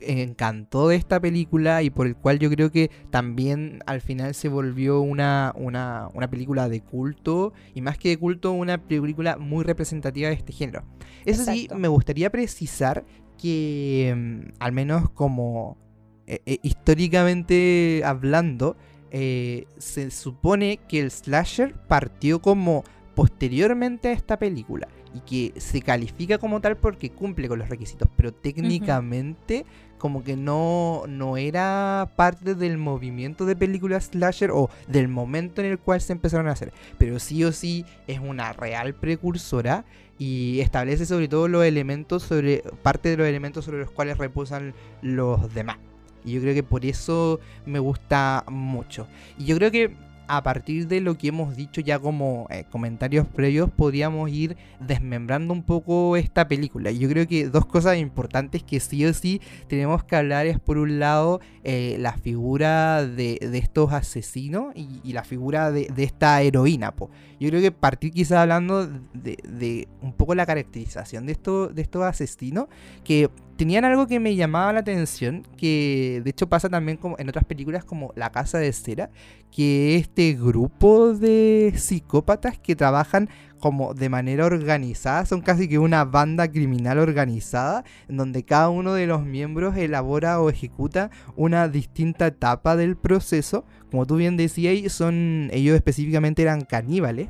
encantó 0.00 0.88
de 0.88 0.96
esta 0.96 1.20
película 1.20 1.82
y 1.82 1.88
por 1.88 2.06
el 2.06 2.16
cual 2.16 2.38
yo 2.38 2.50
creo 2.50 2.70
que 2.70 2.90
también 3.10 3.80
al 3.86 4.02
final 4.02 4.34
se 4.34 4.48
volvió 4.48 5.00
una, 5.00 5.54
una, 5.56 6.08
una 6.12 6.28
película 6.28 6.68
de 6.68 6.82
culto 6.82 7.54
y 7.74 7.80
más 7.80 7.96
que 7.96 8.10
de 8.10 8.18
culto 8.18 8.52
una 8.52 8.78
película 8.78 9.38
muy 9.38 9.64
representativa 9.64 10.28
de 10.28 10.34
este 10.34 10.52
género. 10.52 10.84
Eso 11.24 11.44
sí, 11.44 11.68
me 11.74 11.88
gustaría 11.88 12.30
precisar 12.30 13.06
que 13.38 14.14
mm, 14.14 14.52
al 14.58 14.72
menos 14.72 15.08
como 15.10 15.78
eh, 16.26 16.40
eh, 16.46 16.58
históricamente 16.62 18.02
hablando, 18.04 18.76
eh, 19.16 19.68
se 19.78 20.10
supone 20.10 20.80
que 20.88 20.98
el 20.98 21.12
slasher 21.12 21.72
partió 21.72 22.42
como 22.42 22.82
posteriormente 23.14 24.08
a 24.08 24.12
esta 24.12 24.40
película 24.40 24.88
y 25.14 25.20
que 25.20 25.60
se 25.60 25.80
califica 25.82 26.38
como 26.38 26.60
tal 26.60 26.76
porque 26.76 27.10
cumple 27.10 27.46
con 27.46 27.60
los 27.60 27.68
requisitos, 27.68 28.08
pero 28.16 28.34
técnicamente 28.34 29.66
como 29.98 30.24
que 30.24 30.34
no, 30.36 31.04
no 31.06 31.36
era 31.36 32.10
parte 32.16 32.56
del 32.56 32.76
movimiento 32.76 33.46
de 33.46 33.54
películas 33.54 34.06
slasher 34.06 34.50
o 34.50 34.68
del 34.88 35.06
momento 35.06 35.60
en 35.60 35.68
el 35.68 35.78
cual 35.78 36.00
se 36.00 36.12
empezaron 36.12 36.48
a 36.48 36.52
hacer, 36.52 36.72
pero 36.98 37.20
sí 37.20 37.44
o 37.44 37.52
sí 37.52 37.86
es 38.08 38.18
una 38.18 38.52
real 38.52 38.94
precursora 38.94 39.84
y 40.18 40.58
establece 40.58 41.06
sobre 41.06 41.28
todo 41.28 41.46
los 41.46 41.64
elementos 41.64 42.24
sobre 42.24 42.64
parte 42.82 43.10
de 43.10 43.16
los 43.16 43.28
elementos 43.28 43.64
sobre 43.64 43.78
los 43.78 43.92
cuales 43.92 44.18
reposan 44.18 44.74
los 45.02 45.54
demás. 45.54 45.78
Y 46.24 46.32
yo 46.32 46.40
creo 46.40 46.54
que 46.54 46.62
por 46.62 46.84
eso 46.84 47.40
me 47.66 47.78
gusta 47.78 48.44
mucho. 48.48 49.06
Y 49.38 49.44
yo 49.44 49.56
creo 49.56 49.70
que 49.70 49.94
a 50.26 50.42
partir 50.42 50.88
de 50.88 51.00
lo 51.00 51.16
que 51.18 51.28
hemos 51.28 51.56
dicho 51.56 51.80
ya 51.80 51.98
como 51.98 52.46
eh, 52.50 52.64
comentarios 52.70 53.26
previos, 53.26 53.70
podríamos 53.70 54.30
ir 54.30 54.56
desmembrando 54.80 55.52
un 55.52 55.62
poco 55.62 56.16
esta 56.16 56.48
película. 56.48 56.90
Y 56.90 56.98
yo 56.98 57.08
creo 57.08 57.26
que 57.26 57.48
dos 57.48 57.66
cosas 57.66 57.98
importantes 57.98 58.62
que 58.62 58.80
sí 58.80 59.04
o 59.04 59.12
sí 59.12 59.40
tenemos 59.68 60.04
que 60.04 60.16
hablar 60.16 60.46
es 60.46 60.58
por 60.58 60.78
un 60.78 60.98
lado 60.98 61.40
eh, 61.62 61.96
la 61.98 62.16
figura 62.16 63.06
de, 63.06 63.38
estos 63.54 63.92
asesinos 63.92 64.74
y, 64.74 65.12
la 65.12 65.24
figura 65.24 65.70
de, 65.70 65.92
esta 65.96 66.40
heroína. 66.42 66.94
Yo 67.38 67.48
creo 67.48 67.60
que 67.60 67.72
partir 67.72 68.12
quizás 68.12 68.38
hablando 68.38 68.86
de, 69.12 69.88
un 70.00 70.12
poco 70.12 70.34
la 70.34 70.46
caracterización 70.46 71.26
de, 71.26 71.32
esto, 71.32 71.68
de 71.68 71.82
estos 71.82 72.02
asesinos, 72.02 72.66
que 73.04 73.30
tenían 73.56 73.84
algo 73.84 74.06
que 74.06 74.20
me 74.20 74.34
llamaba 74.36 74.72
la 74.72 74.80
atención, 74.80 75.42
que 75.56 76.20
de 76.24 76.30
hecho 76.30 76.48
pasa 76.48 76.68
también 76.68 76.96
como 76.96 77.16
en 77.18 77.28
otras 77.28 77.44
películas 77.44 77.84
como 77.84 78.12
La 78.16 78.30
Casa 78.30 78.58
de 78.58 78.72
Cera, 78.72 79.10
que 79.50 79.96
este 79.96 80.34
grupo 80.34 81.14
de 81.14 81.72
psicópatas 81.76 82.58
que 82.58 82.76
trabajan 82.76 83.28
como 83.64 83.94
de 83.94 84.10
manera 84.10 84.44
organizada, 84.44 85.24
son 85.24 85.40
casi 85.40 85.68
que 85.68 85.78
una 85.78 86.04
banda 86.04 86.50
criminal 86.50 86.98
organizada, 86.98 87.82
en 88.08 88.18
donde 88.18 88.44
cada 88.44 88.68
uno 88.68 88.92
de 88.92 89.06
los 89.06 89.24
miembros 89.24 89.74
elabora 89.76 90.38
o 90.40 90.50
ejecuta 90.50 91.10
una 91.34 91.68
distinta 91.68 92.26
etapa 92.26 92.76
del 92.76 92.96
proceso. 92.96 93.64
Como 93.90 94.04
tú 94.04 94.16
bien 94.16 94.36
decías, 94.36 94.92
son, 94.92 95.48
ellos 95.50 95.76
específicamente 95.76 96.42
eran 96.42 96.60
caníbales 96.60 97.28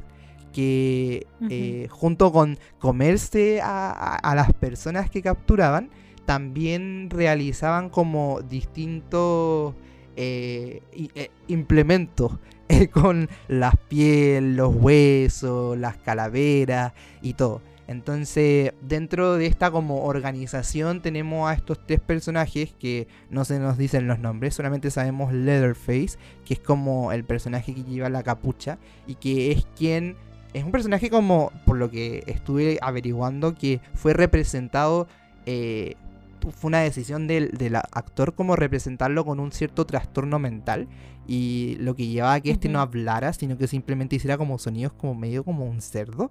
que 0.52 1.26
eh, 1.50 1.88
junto 1.90 2.32
con 2.32 2.58
comerse 2.78 3.60
a, 3.62 4.32
las 4.34 4.52
personas 4.54 5.10
que 5.10 5.20
capturaban, 5.20 5.90
también 6.24 7.08
realizaban 7.10 7.90
como 7.90 8.40
distintos 8.42 9.74
eh, 10.16 10.82
eh, 10.92 11.30
implementos 11.48 12.38
con 12.92 13.28
las 13.48 13.76
pieles, 13.88 14.56
los 14.56 14.74
huesos, 14.74 15.76
las 15.78 15.96
calaveras 15.96 16.92
y 17.22 17.34
todo. 17.34 17.60
Entonces, 17.86 18.72
dentro 18.80 19.34
de 19.34 19.46
esta 19.46 19.70
como 19.70 20.04
organización 20.04 21.02
tenemos 21.02 21.50
a 21.50 21.54
estos 21.54 21.84
tres 21.86 22.00
personajes 22.00 22.72
que 22.78 23.08
no 23.28 23.44
se 23.44 23.58
nos 23.58 23.76
dicen 23.76 24.06
los 24.06 24.18
nombres, 24.18 24.54
solamente 24.54 24.90
sabemos 24.90 25.34
Leatherface, 25.34 26.18
que 26.46 26.54
es 26.54 26.60
como 26.60 27.12
el 27.12 27.24
personaje 27.24 27.74
que 27.74 27.84
lleva 27.84 28.08
la 28.08 28.22
capucha 28.22 28.78
y 29.06 29.16
que 29.16 29.52
es 29.52 29.66
quien 29.76 30.16
es 30.54 30.64
un 30.64 30.70
personaje 30.70 31.10
como, 31.10 31.52
por 31.66 31.76
lo 31.76 31.90
que 31.90 32.22
estuve 32.26 32.78
averiguando, 32.80 33.54
que 33.54 33.80
fue 33.94 34.14
representado 34.14 35.08
eh, 35.46 35.96
fue 36.50 36.68
una 36.68 36.80
decisión 36.80 37.26
del, 37.26 37.50
actor 37.92 38.34
como 38.34 38.56
representarlo 38.56 39.24
con 39.24 39.40
un 39.40 39.52
cierto 39.52 39.86
trastorno 39.86 40.38
mental 40.38 40.88
y 41.26 41.76
lo 41.80 41.94
que 41.94 42.06
llevaba 42.06 42.34
a 42.34 42.40
que 42.40 42.50
este 42.50 42.68
no 42.68 42.80
hablara, 42.80 43.32
sino 43.32 43.56
que 43.56 43.66
simplemente 43.66 44.16
hiciera 44.16 44.36
como 44.36 44.58
sonidos 44.58 44.92
como 44.92 45.14
medio 45.14 45.44
como 45.44 45.64
un 45.64 45.80
cerdo. 45.80 46.30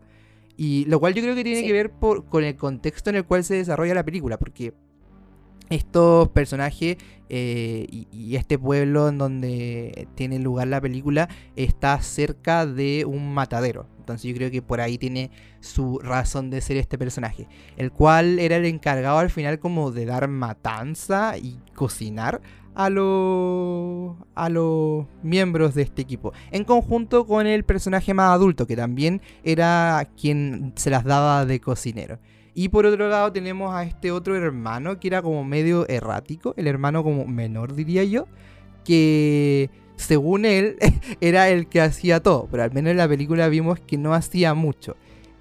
Y 0.56 0.86
lo 0.86 1.00
cual 1.00 1.14
yo 1.16 1.22
creo 1.24 1.36
que 1.36 1.44
tiene 1.44 1.66
que 1.66 1.74
ver 1.74 1.92
por, 1.92 2.26
con 2.26 2.44
el 2.44 2.56
contexto 2.56 3.10
en 3.10 3.16
el 3.16 3.26
cual 3.26 3.44
se 3.44 3.56
desarrolla 3.56 3.96
la 3.96 4.04
película, 4.04 4.38
porque 4.38 4.74
estos 5.70 6.30
personajes 6.30 6.98
eh, 7.30 7.88
y, 7.90 8.36
este 8.36 8.60
pueblo 8.60 9.10
en 9.10 9.18
donde 9.18 10.08
tiene 10.16 10.40
lugar 10.40 10.68
la 10.68 10.82
película 10.82 11.30
está 11.56 12.00
cerca 12.02 12.66
de 12.66 13.06
un 13.06 13.34
matadero. 13.34 13.88
Entonces 14.04 14.30
yo 14.30 14.36
creo 14.36 14.52
que 14.52 14.62
por 14.62 14.82
ahí 14.82 14.98
tiene 14.98 15.32
su 15.62 16.00
razón 16.00 16.50
de 16.50 16.60
ser 16.60 16.76
este 16.76 16.98
personaje. 16.98 17.48
El 17.78 17.90
cual 17.92 18.38
era 18.38 18.58
el 18.58 18.66
encargado 18.66 19.18
al 19.18 19.30
final 19.30 19.60
como 19.60 19.92
de 19.92 20.06
dar 20.06 20.28
matanza 20.28 21.38
y 21.38 21.58
cocinar 21.74 22.42
a, 22.76 22.90
los 22.90 24.16
a 24.36 24.50
los 24.50 25.06
miembros 25.22 25.74
de 25.74 25.84
este 25.84 26.02
equipo. 26.02 26.34
En 26.52 26.66
conjunto 26.66 27.26
con 27.26 27.48
el 27.48 27.64
personaje 27.64 28.14
más 28.14 28.34
adulto, 28.34 28.68
que 28.68 28.76
también 28.76 29.22
era 29.46 30.10
quien 30.20 30.74
se 30.76 30.90
las 30.90 31.06
daba 31.06 31.46
de 31.46 31.62
cocinero. 31.62 32.20
Y 32.54 32.70
por 32.70 32.86
otro 32.86 33.08
lado 33.08 33.32
tenemos 33.32 33.74
a 33.74 33.84
este 33.84 34.12
otro 34.12 34.36
hermano 34.36 35.00
que 35.00 35.08
era 35.08 35.22
como 35.22 35.46
medio 35.46 35.88
errático, 35.88 36.54
el 36.58 36.68
hermano 36.68 37.04
como 37.04 37.26
menor 37.26 37.74
diría 37.74 38.04
yo, 38.04 38.28
que 38.84 39.70
según 40.04 40.46
él 40.46 40.78
era 41.22 41.50
el 41.50 41.68
que 41.68 41.82
hacía 41.82 42.22
todo, 42.22 42.48
pero 42.52 42.64
al 42.64 42.72
menos 42.72 42.92
en 42.92 42.98
la 42.98 43.08
película 43.08 43.48
vimos 43.48 43.80
que 43.80 43.98
no 43.98 44.14
hacía 44.14 44.54
mucho. 44.54 44.96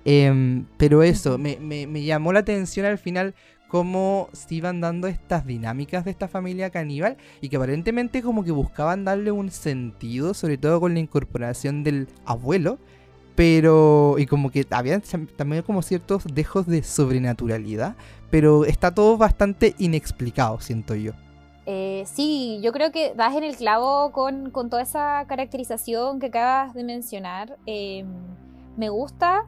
Em, 0.04 0.64
pero 0.78 1.02
eso, 1.02 1.38
me, 1.38 1.58
me, 1.60 1.86
me 1.86 2.02
llamó 2.02 2.32
la 2.32 2.40
atención 2.40 2.86
al 2.86 2.98
final 2.98 3.34
cómo 3.68 4.28
se 4.32 4.56
iban 4.56 4.82
dando 4.82 5.08
estas 5.08 5.46
dinámicas 5.46 6.04
de 6.04 6.10
esta 6.10 6.28
familia 6.28 6.68
caníbal 6.68 7.16
y 7.40 7.48
que 7.48 7.56
aparentemente 7.56 8.20
como 8.20 8.44
que 8.44 8.50
buscaban 8.50 9.04
darle 9.04 9.30
un 9.30 9.50
sentido, 9.50 10.34
sobre 10.34 10.58
todo 10.58 10.78
con 10.78 10.92
la 10.92 11.00
incorporación 11.00 11.82
del 11.82 12.08
abuelo, 12.26 12.78
pero 13.34 14.16
y 14.18 14.26
como 14.26 14.50
que 14.50 14.66
había 14.70 15.00
también 15.36 15.62
como 15.62 15.80
ciertos 15.80 16.24
dejos 16.34 16.66
de 16.66 16.82
sobrenaturalidad, 16.82 17.96
pero 18.30 18.66
está 18.66 18.94
todo 18.94 19.16
bastante 19.16 19.74
inexplicado, 19.78 20.60
siento 20.60 20.94
yo. 20.94 21.12
Eh, 21.64 22.02
sí, 22.06 22.58
yo 22.60 22.72
creo 22.72 22.90
que 22.90 23.14
das 23.14 23.36
en 23.36 23.44
el 23.44 23.56
clavo 23.56 24.10
con, 24.10 24.50
con 24.50 24.68
toda 24.68 24.82
esa 24.82 25.24
caracterización 25.28 26.18
que 26.18 26.26
acabas 26.26 26.74
de 26.74 26.82
mencionar. 26.82 27.58
Em, 27.66 28.06
me 28.76 28.88
gusta, 28.88 29.46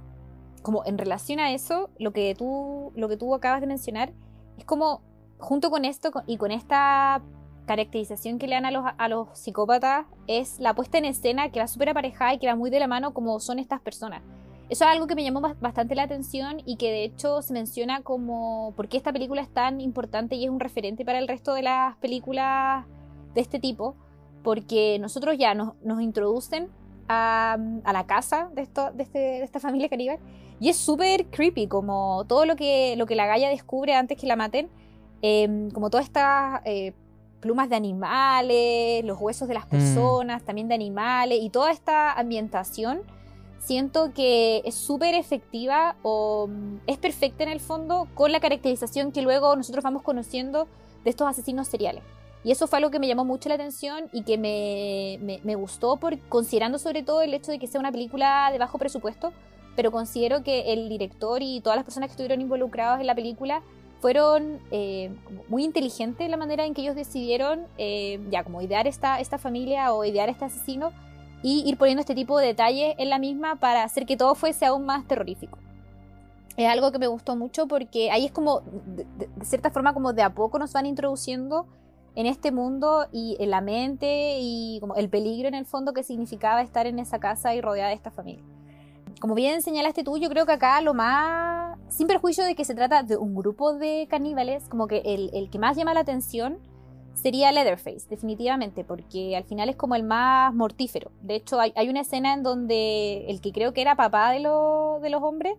como 0.62 0.84
en 0.86 0.96
relación 0.96 1.40
a 1.40 1.52
eso, 1.52 1.90
lo 1.98 2.12
que 2.12 2.34
tú, 2.36 2.92
lo 2.94 3.08
que 3.08 3.16
tú 3.16 3.34
acabas 3.34 3.60
de 3.60 3.66
mencionar, 3.66 4.12
es 4.58 4.64
como, 4.64 5.02
junto 5.38 5.70
con 5.70 5.84
esto 5.84 6.12
y 6.26 6.36
con 6.36 6.52
esta 6.52 7.22
caracterización 7.66 8.38
que 8.38 8.46
le 8.46 8.54
dan 8.54 8.66
a 8.66 8.70
los, 8.70 8.84
a 8.96 9.08
los 9.08 9.28
psicópatas, 9.36 10.06
es 10.26 10.60
la 10.60 10.74
puesta 10.74 10.98
en 10.98 11.06
escena 11.06 11.50
que 11.50 11.60
va 11.60 11.66
súper 11.66 11.88
aparejada 11.88 12.34
y 12.34 12.38
que 12.38 12.46
va 12.46 12.54
muy 12.54 12.70
de 12.70 12.78
la 12.78 12.86
mano 12.86 13.12
como 13.12 13.40
son 13.40 13.58
estas 13.58 13.80
personas. 13.80 14.22
Eso 14.74 14.86
es 14.86 14.90
algo 14.90 15.06
que 15.06 15.14
me 15.14 15.22
llamó 15.22 15.40
bastante 15.60 15.94
la 15.94 16.02
atención 16.02 16.60
y 16.66 16.74
que 16.74 16.90
de 16.90 17.04
hecho 17.04 17.42
se 17.42 17.52
menciona 17.52 18.02
como 18.02 18.72
por 18.74 18.88
qué 18.88 18.96
esta 18.96 19.12
película 19.12 19.40
es 19.40 19.48
tan 19.48 19.80
importante 19.80 20.34
y 20.34 20.42
es 20.42 20.50
un 20.50 20.58
referente 20.58 21.04
para 21.04 21.20
el 21.20 21.28
resto 21.28 21.54
de 21.54 21.62
las 21.62 21.96
películas 21.98 22.84
de 23.36 23.40
este 23.40 23.60
tipo, 23.60 23.94
porque 24.42 24.98
nosotros 24.98 25.38
ya 25.38 25.54
nos, 25.54 25.74
nos 25.84 26.02
introducen 26.02 26.70
a, 27.06 27.56
a, 27.84 27.92
la 27.92 28.06
casa 28.06 28.50
de, 28.52 28.62
esto, 28.62 28.90
de, 28.90 29.04
este, 29.04 29.18
de 29.20 29.44
esta 29.44 29.60
familia 29.60 29.88
caníbal 29.88 30.18
y 30.58 30.70
es 30.70 30.76
súper 30.76 31.26
creepy, 31.26 31.68
como 31.68 32.24
todo 32.26 32.44
lo 32.44 32.56
que, 32.56 32.96
lo 32.96 33.06
que 33.06 33.14
la 33.14 33.26
Gaia 33.26 33.50
descubre 33.50 33.94
antes 33.94 34.18
que 34.18 34.26
la 34.26 34.34
maten, 34.34 34.68
eh, 35.22 35.68
como 35.72 35.88
todas 35.88 36.06
estas 36.06 36.62
eh, 36.64 36.94
plumas 37.38 37.68
de 37.68 37.76
animales, 37.76 39.04
los 39.04 39.20
huesos 39.20 39.46
de 39.46 39.54
las 39.54 39.66
mm. 39.66 39.70
personas, 39.70 40.42
también 40.42 40.66
de 40.66 40.74
animales 40.74 41.38
y 41.40 41.50
toda 41.50 41.70
esta 41.70 42.12
ambientación 42.12 43.02
siento 43.64 44.12
que 44.12 44.62
es 44.64 44.74
súper 44.74 45.14
efectiva 45.14 45.96
o 46.02 46.48
mm, 46.48 46.80
es 46.86 46.98
perfecta 46.98 47.44
en 47.44 47.50
el 47.50 47.60
fondo 47.60 48.08
con 48.14 48.32
la 48.32 48.40
caracterización 48.40 49.12
que 49.12 49.22
luego 49.22 49.56
nosotros 49.56 49.82
vamos 49.82 50.02
conociendo 50.02 50.68
de 51.04 51.10
estos 51.10 51.28
asesinos 51.28 51.68
seriales. 51.68 52.02
Y 52.44 52.50
eso 52.50 52.66
fue 52.66 52.76
algo 52.76 52.90
que 52.90 52.98
me 52.98 53.08
llamó 53.08 53.24
mucho 53.24 53.48
la 53.48 53.54
atención 53.54 54.10
y 54.12 54.22
que 54.22 54.36
me, 54.36 55.40
me, 55.42 55.54
gustó, 55.54 55.96
por, 55.96 56.18
considerando 56.28 56.78
sobre 56.78 57.02
todo 57.02 57.22
el 57.22 57.32
hecho 57.32 57.50
de 57.50 57.58
que 57.58 57.66
sea 57.66 57.80
una 57.80 57.90
película 57.90 58.50
de 58.52 58.58
bajo 58.58 58.76
presupuesto, 58.76 59.32
pero 59.76 59.90
considero 59.90 60.42
que 60.42 60.74
el 60.74 60.90
director 60.90 61.42
y 61.42 61.62
todas 61.62 61.76
las 61.76 61.86
personas 61.86 62.08
que 62.08 62.12
estuvieron 62.12 62.42
involucradas 62.42 63.00
en 63.00 63.06
la 63.06 63.14
película 63.14 63.62
fueron 64.00 64.60
eh, 64.70 65.10
muy 65.48 65.64
inteligentes 65.64 66.26
en 66.26 66.30
la 66.30 66.36
manera 66.36 66.66
en 66.66 66.74
que 66.74 66.82
ellos 66.82 66.94
decidieron 66.94 67.66
eh, 67.78 68.20
ya 68.30 68.44
como 68.44 68.60
idear 68.60 68.86
esta, 68.86 69.20
esta 69.20 69.38
familia 69.38 69.94
o 69.94 70.04
idear 70.04 70.28
este 70.28 70.44
asesino 70.44 70.92
y 71.44 71.62
ir 71.68 71.76
poniendo 71.76 72.00
este 72.00 72.14
tipo 72.14 72.38
de 72.38 72.46
detalles 72.46 72.94
en 72.96 73.10
la 73.10 73.18
misma 73.18 73.56
para 73.56 73.84
hacer 73.84 74.06
que 74.06 74.16
todo 74.16 74.34
fuese 74.34 74.64
aún 74.64 74.86
más 74.86 75.06
terrorífico. 75.06 75.58
Es 76.56 76.66
algo 76.66 76.90
que 76.90 76.98
me 76.98 77.06
gustó 77.06 77.36
mucho 77.36 77.68
porque 77.68 78.10
ahí 78.10 78.24
es 78.24 78.32
como, 78.32 78.62
de, 78.62 79.06
cierta 79.42 79.70
forma, 79.70 79.92
como 79.92 80.14
de 80.14 80.22
a 80.22 80.34
poco 80.34 80.58
nos 80.58 80.72
van 80.72 80.86
introduciendo 80.86 81.66
en 82.14 82.24
este 82.24 82.50
mundo 82.50 83.08
y 83.12 83.36
en 83.40 83.50
la 83.50 83.60
mente 83.60 84.38
y 84.40 84.78
como 84.80 84.94
el 84.94 85.10
peligro 85.10 85.46
en 85.46 85.54
el 85.54 85.66
fondo 85.66 85.92
que 85.92 86.02
significaba 86.02 86.62
estar 86.62 86.86
en 86.86 86.98
esa 86.98 87.18
casa 87.18 87.54
y 87.54 87.60
rodeada 87.60 87.90
de 87.90 87.96
esta 87.96 88.10
familia. 88.10 88.42
Como 89.20 89.34
bien 89.34 89.60
señalaste 89.60 90.02
tú, 90.02 90.16
yo 90.16 90.30
creo 90.30 90.46
que 90.46 90.52
acá 90.52 90.80
lo 90.80 90.94
más, 90.94 91.78
sin 91.88 92.06
perjuicio 92.06 92.44
de 92.44 92.54
que 92.54 92.64
se 92.64 92.74
trata 92.74 93.02
de 93.02 93.18
un 93.18 93.34
grupo 93.34 93.74
de 93.74 94.06
caníbales, 94.08 94.66
como 94.70 94.86
que 94.86 95.02
el, 95.04 95.28
el 95.34 95.50
que 95.50 95.58
más 95.58 95.76
llama 95.76 95.92
la 95.92 96.00
atención 96.00 96.58
sería 97.14 97.52
Leatherface, 97.52 98.06
definitivamente, 98.08 98.84
porque 98.84 99.36
al 99.36 99.44
final 99.44 99.68
es 99.68 99.76
como 99.76 99.94
el 99.94 100.02
más 100.02 100.52
mortífero. 100.54 101.10
De 101.22 101.36
hecho, 101.36 101.58
hay, 101.60 101.88
una 101.88 102.00
escena 102.00 102.34
en 102.34 102.42
donde 102.42 103.26
el 103.28 103.40
que 103.40 103.52
creo 103.52 103.72
que 103.72 103.80
era 103.80 103.96
papá 103.96 104.30
de, 104.30 104.38
de 104.38 105.10
los 105.10 105.22
hombres 105.22 105.56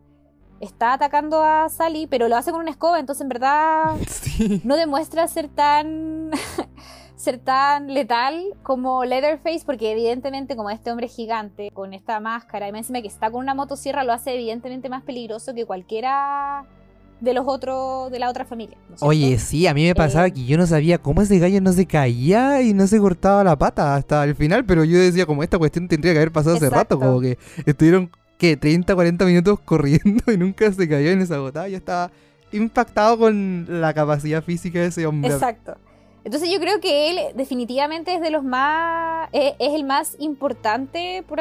está 0.59 0.93
atacando 0.93 1.43
a 1.43 1.69
Sally, 1.69 2.07
pero 2.07 2.27
lo 2.27 2.37
hace 2.37 2.51
con 2.51 2.61
una 2.61 2.71
escoba, 2.71 2.99
entonces 2.99 3.23
en 3.23 3.29
verdad 3.29 3.95
no 4.63 4.75
demuestra 4.75 5.27
ser 5.27 5.49
tan 5.49 6.31
ser 7.15 7.39
tan 7.39 7.93
letal 7.93 8.53
como 8.63 9.05
Leatherface, 9.05 9.65
porque 9.65 9.91
evidentemente 9.91 10.55
como 10.55 10.69
este 10.69 10.91
hombre 10.91 11.07
gigante 11.07 11.71
con 11.71 11.93
esta 11.93 12.19
máscara 12.19 12.67
y 12.67 12.71
me 12.71 12.79
encima 12.79 13.01
que 13.01 13.07
está 13.07 13.31
con 13.31 13.41
una 13.41 13.53
motosierra 13.53 14.03
lo 14.03 14.13
hace 14.13 14.33
evidentemente 14.33 14.89
más 14.89 15.03
peligroso 15.03 15.53
que 15.53 15.65
cualquiera 15.65 16.65
de 17.25 17.33
los 17.33 17.45
otros, 17.45 18.09
de 18.11 18.19
la 18.19 18.29
otra 18.29 18.45
familia. 18.45 18.77
Oye, 19.01 19.37
sí, 19.37 19.67
a 19.67 19.73
mí 19.73 19.83
me 19.85 19.95
pasaba 19.95 20.27
eh, 20.27 20.31
que 20.31 20.45
yo 20.45 20.57
no 20.57 20.65
sabía 20.65 20.99
cómo 20.99 21.21
ese 21.21 21.39
gallo 21.39 21.59
no 21.59 21.73
se 21.73 21.85
caía 21.85 22.61
y 22.61 22.73
no 22.73 22.87
se 22.87 22.99
cortaba 22.99 23.43
la 23.43 23.57
pata 23.57 23.95
hasta 23.95 24.23
el 24.23 24.35
final, 24.35 24.63
pero 24.63 24.85
yo 24.85 24.97
decía 24.97 25.25
como 25.25 25.43
esta 25.43 25.57
cuestión 25.57 25.87
tendría 25.89 26.13
que 26.13 26.19
haber 26.19 26.31
pasado 26.31 26.55
hace 26.55 26.69
rato, 26.69 26.97
como 26.97 27.19
que 27.19 27.37
estuvieron, 27.65 28.09
¿qué? 28.37 28.55
30, 28.55 28.95
40 28.95 29.25
minutos 29.25 29.59
corriendo 29.59 30.23
y 30.31 30.37
nunca 30.37 30.71
se 30.71 30.87
cayó 30.87 31.09
en 31.09 31.21
esa 31.21 31.39
botada. 31.39 31.67
Yo 31.67 31.77
estaba 31.77 32.11
impactado 32.51 33.17
con 33.17 33.65
la 33.67 33.93
capacidad 33.93 34.41
física 34.43 34.79
de 34.79 34.85
ese 34.85 35.05
hombre. 35.05 35.33
Exacto. 35.33 35.75
Entonces 36.23 36.49
yo 36.49 36.59
creo 36.59 36.79
que 36.79 37.11
él 37.11 37.19
definitivamente 37.35 38.15
es 38.15 38.21
de 38.21 38.31
los 38.31 38.43
más, 38.43 39.29
es, 39.33 39.53
es 39.59 39.73
el 39.73 39.83
más 39.83 40.15
importante 40.19 41.23
por, 41.27 41.39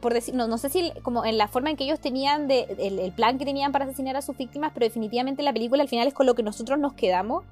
por 0.00 0.14
decir, 0.14 0.34
no, 0.34 0.46
no 0.46 0.58
sé 0.58 0.68
si 0.68 0.92
como 1.02 1.24
en 1.24 1.38
la 1.38 1.48
forma 1.48 1.70
en 1.70 1.76
que 1.76 1.84
ellos 1.84 2.00
tenían, 2.00 2.50
el, 2.50 3.12
plan 3.12 3.38
que 3.38 3.44
tenían 3.44 3.72
para 3.72 3.84
asesinar 3.84 4.16
a 4.16 4.22
sus 4.22 4.36
víctimas, 4.36 4.72
pero 4.74 4.86
definitivamente 4.86 5.42
la 5.42 5.52
película 5.52 5.82
al 5.82 5.88
final 5.88 6.06
es 6.06 6.14
con 6.14 6.26
lo 6.26 6.34
que 6.34 6.42
nosotros 6.42 6.78
nos 6.78 6.94
quedamos. 6.94 7.44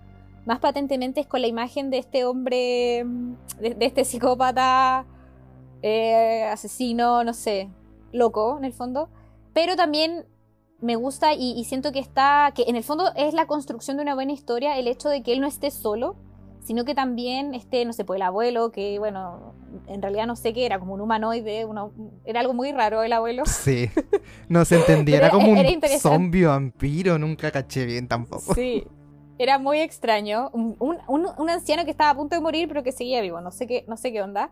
Más 0.45 0.61
patentemente 0.61 1.21
es 1.21 1.27
con 1.27 1.41
la 1.41 1.49
imagen 1.49 1.91
de 1.91 1.99
este 1.99 2.25
hombre, 2.25 3.05
de, 3.59 3.77
este 3.81 4.05
psicópata, 4.05 5.05
eh, 5.83 6.45
asesino, 6.45 7.25
no 7.25 7.35
sé, 7.35 7.69
loco 8.13 8.57
en 8.59 8.65
el 8.65 8.73
fondo. 8.73 9.09
Pero 9.53 9.75
también 9.75 10.27
me 10.81 10.97
gusta 10.97 11.33
y 11.35 11.65
siento 11.65 11.91
que 11.91 11.99
está, 11.99 12.53
que 12.55 12.65
en 12.69 12.77
el 12.77 12.85
fondo 12.85 13.11
es 13.17 13.35
la 13.35 13.47
construcción 13.47 13.97
de 13.97 14.03
una 14.03 14.15
buena 14.15 14.33
historia 14.33 14.79
el 14.79 14.87
hecho 14.87 15.09
de 15.09 15.23
que 15.23 15.33
él 15.33 15.41
no 15.41 15.47
esté 15.47 15.71
solo, 15.71 16.17
sino 16.67 16.85
que 16.85 16.97
también 16.97 17.55
este, 17.55 17.85
no 17.85 17.93
sé, 17.93 18.05
pues 18.05 18.17
el 18.19 18.23
abuelo, 18.23 18.73
que 18.73 18.99
bueno, 18.99 19.55
en 19.87 20.03
realidad 20.03 20.27
no 20.27 20.35
sé 20.35 20.53
qué 20.53 20.67
era, 20.67 20.81
como 20.81 20.95
un 20.95 21.01
humanoide, 21.01 21.65
uno, 21.65 21.93
era 22.25 22.41
algo 22.41 22.55
muy 22.55 22.73
raro 22.73 23.05
el 23.05 23.13
abuelo. 23.13 23.45
Sí, 23.47 23.89
no 24.49 24.65
se 24.65 24.77
entendía, 24.77 25.19
era, 25.19 25.31
como 25.31 25.53
un 25.53 25.81
zombie 26.01 26.45
vampiro, 26.45 27.19
nunca 27.19 27.53
caché 27.53 27.87
bien 27.87 28.09
tampoco. 28.09 28.53
Sí, 28.55 28.85
era 29.39 29.61
muy 29.61 29.79
extraño, 29.79 30.51
un, 30.53 30.77
un, 30.79 31.51
anciano 31.51 31.85
que 31.85 31.93
estaba 31.93 32.11
a 32.11 32.17
punto 32.17 32.35
de 32.35 32.43
morir 32.43 32.67
pero 32.67 32.83
que 32.83 32.91
seguía 32.91 33.21
vivo, 33.21 33.41
no 33.41 33.53
sé 33.53 33.69
qué, 33.69 33.85
no 33.87 33.97
sé 33.97 34.13
qué 34.13 34.21
onda. 34.21 34.51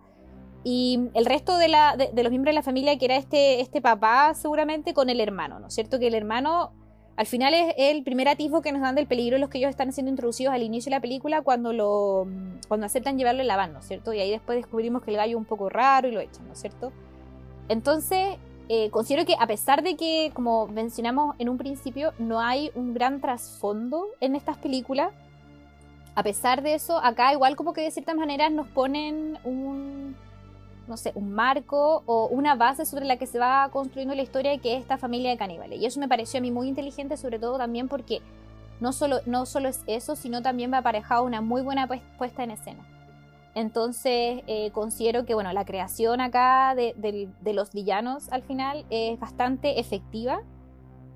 Y 0.62 1.11
el 1.14 1.27
resto 1.27 1.59
de, 1.59 1.66
la, 1.66 1.96
de, 1.96 2.11
de 2.12 2.22
los 2.22 2.31
miembros 2.31 2.53
de 2.53 2.55
la 2.55 2.62
familia, 2.62 2.96
que 2.96 3.07
era 3.07 3.16
este, 3.16 3.61
este 3.61 3.83
papá 3.83 4.35
seguramente 4.35 4.94
con 4.94 5.11
el 5.11 5.20
hermano, 5.20 5.59
¿no 5.59 5.66
es 5.66 5.74
cierto? 5.74 5.98
Que 5.98 6.07
el 6.07 6.14
hermano 6.14 6.72
al 7.16 7.27
final 7.27 7.55
es 7.55 7.74
el 7.77 8.03
primer 8.03 8.29
atisbo 8.29 8.61
que 8.61 8.72
nos 8.72 8.83
dan 8.83 8.96
del 8.96 9.07
peligro 9.07 9.38
los 9.38 9.48
que 9.48 9.59
ellos 9.59 9.70
están 9.70 9.92
siendo 9.92 10.11
introducidos 10.11 10.53
al 10.53 10.62
inicio 10.62 10.90
de 10.90 10.96
la 10.96 11.00
película 11.00 11.42
cuando 11.42 11.72
lo 11.72 12.27
cuando 12.66 12.87
aceptan 12.87 13.18
llevarlo 13.18 13.42
en 13.42 13.46
la 13.46 13.57
van, 13.57 13.72
¿no 13.72 13.79
es 13.79 13.87
cierto? 13.87 14.12
Y 14.12 14.20
ahí 14.20 14.31
después 14.31 14.57
descubrimos 14.57 15.03
que 15.03 15.11
el 15.11 15.16
gallo 15.16 15.37
es 15.37 15.40
un 15.40 15.44
poco 15.44 15.68
raro 15.68 16.09
y 16.09 16.12
lo 16.12 16.20
echan, 16.20 16.46
¿no 16.46 16.55
es 16.55 16.61
cierto? 16.61 16.92
Entonces, 17.68 18.37
eh, 18.68 18.90
considero 18.90 19.24
que 19.27 19.37
a 19.38 19.46
pesar 19.46 19.83
de 19.83 19.96
que, 19.96 20.31
como 20.35 20.66
mencionamos 20.66 21.37
en 21.38 21.48
un 21.48 21.59
principio, 21.59 22.12
no 22.18 22.40
hay 22.40 22.70
un 22.74 22.94
gran 22.94 23.20
trasfondo 23.20 24.07
en 24.20 24.35
estas 24.35 24.57
películas, 24.57 25.12
a 26.14 26.22
pesar 26.22 26.62
de 26.62 26.74
eso, 26.74 26.98
acá 26.98 27.33
igual 27.33 27.57
como 27.57 27.72
que 27.72 27.83
de 27.83 27.90
ciertas 27.90 28.16
maneras 28.16 28.50
nos 28.50 28.66
ponen 28.68 29.38
un, 29.44 30.16
no 30.87 30.97
sé, 30.97 31.12
un 31.14 31.33
marco 31.33 32.03
o 32.07 32.29
una 32.29 32.55
base 32.55 32.85
sobre 32.85 33.05
la 33.05 33.16
que 33.16 33.27
se 33.27 33.38
va 33.38 33.68
construyendo 33.70 34.14
la 34.14 34.23
historia 34.23 34.57
que 34.59 34.77
es 34.77 34.83
esta 34.83 34.99
familia 34.99 35.31
de 35.31 35.37
caníbales. 35.37 35.81
Y 35.81 35.87
eso 35.87 36.01
me 36.01 36.09
pareció 36.09 36.38
a 36.38 36.40
mí 36.40 36.51
muy 36.51 36.68
inteligente, 36.68 37.16
sobre 37.16 37.38
todo 37.38 37.59
también 37.59 37.88
porque 37.88 38.20
no 38.81 38.92
solo, 38.92 39.20
no 39.27 39.47
solo 39.47 39.68
es 39.68 39.83
eso, 39.87 40.16
sino 40.16 40.42
también 40.42 40.73
va 40.73 40.79
aparejado 40.79 41.25
una 41.25 41.40
muy 41.40 41.62
buena 41.62 41.88
puesta 42.18 42.42
en 42.42 42.51
escena. 42.51 42.87
Entonces 43.55 44.42
eh, 44.47 44.70
considero 44.73 45.25
que 45.25 45.35
bueno, 45.35 45.53
la 45.53 45.64
creación 45.64 46.20
acá 46.20 46.75
de, 46.75 47.29
los 47.44 47.73
villanos 47.73 48.31
al 48.31 48.42
final 48.42 48.85
es 48.90 49.18
bastante 49.18 49.79
efectiva 49.79 50.42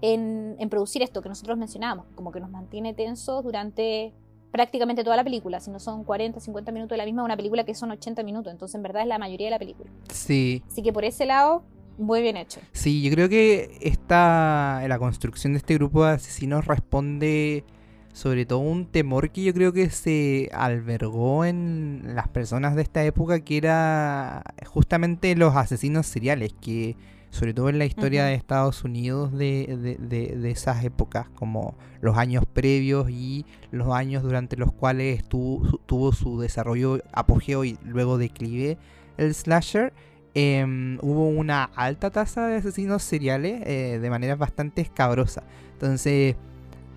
en, 0.01 0.55
en 0.59 0.69
producir 0.71 1.03
esto 1.03 1.21
que 1.21 1.29
nosotros 1.29 1.59
mencionábamos, 1.59 2.07
como 2.15 2.31
que 2.31 2.39
nos 2.39 2.51
mantiene 2.51 2.95
tensos 2.95 3.43
durante 3.43 4.15
prácticamente 4.51 5.05
toda 5.05 5.17
la 5.17 5.25
película, 5.25 5.61
si 5.61 5.71
no 5.71 5.79
son 5.81 6.05
40, 6.05 6.41
50 6.41 6.73
minutos 6.73 6.91
de 6.91 6.99
la 6.99 7.05
misma, 7.05 7.25
una 7.25 7.37
película 7.37 7.65
que 7.65 7.75
son 7.75 7.91
80 7.91 8.23
minutos, 8.23 8.53
entonces 8.53 8.75
en 8.75 8.83
verdad 8.83 9.03
es 9.03 9.09
la 9.09 9.19
mayoría 9.19 9.49
de 9.49 9.51
la 9.53 9.59
película. 9.59 9.91
Sí. 10.13 10.63
Así 10.67 10.83
que 10.83 10.93
por 10.93 11.05
ese 11.05 11.27
lado, 11.27 11.63
muy 11.99 12.23
bien 12.23 12.37
hecho. 12.37 12.61
Sí, 12.73 13.03
yo 13.03 13.11
creo 13.11 13.29
que 13.29 13.79
esta, 13.81 14.83
la 14.87 14.99
construcción 14.99 15.53
de 15.53 15.59
este 15.59 15.75
grupo 15.75 16.05
de 16.05 16.13
asesinos 16.13 16.67
responde 16.67 17.65
sobre 18.13 18.47
todo 18.47 18.59
un 18.59 18.87
temor 18.87 19.31
que 19.31 19.45
yo 19.45 19.55
creo 19.55 19.73
que 19.73 19.91
se 19.91 20.51
albergó 20.53 21.45
en 21.45 22.03
las 22.17 22.27
personas 22.27 22.75
de 22.75 22.83
esta 22.83 23.05
época, 23.05 23.41
que 23.41 23.57
era 23.57 24.43
justamente 24.67 25.37
los 25.37 25.55
asesinos 25.55 26.07
seriales, 26.07 26.53
que 26.61 26.97
sobre 27.31 27.55
todo 27.55 27.69
en 27.69 27.79
la 27.79 27.85
historia 27.85 28.25
de 28.25 28.35
Estados 28.35 28.85
Unidos 28.85 29.33
de, 29.33 29.97
de, 29.99 30.51
esas 30.51 30.85
épocas, 30.85 31.29
como 31.35 31.77
los 32.01 32.17
años 32.17 32.45
previos 32.47 33.11
y 33.11 33.45
los 33.71 33.93
años 33.93 34.23
durante 34.23 34.57
los 34.57 34.73
cuales 34.73 35.25
tuvo 35.29 36.13
su 36.13 36.41
desarrollo 36.41 37.01
apogeo 37.13 37.65
y 37.65 37.79
luego 37.85 38.19
declive 38.19 38.79
el 39.19 39.35
slasher. 39.35 39.93
Em, 40.35 40.99
hubo 41.01 41.27
una 41.29 41.65
alta 41.75 42.11
tasa 42.11 42.47
de 42.47 42.57
asesinos 42.57 43.03
seriales 43.03 43.63
eh, 43.67 43.99
de 44.01 44.11
manera 44.11 44.37
bastante 44.37 44.83
escabrosa. 44.83 45.43
Entonces, 45.73 46.37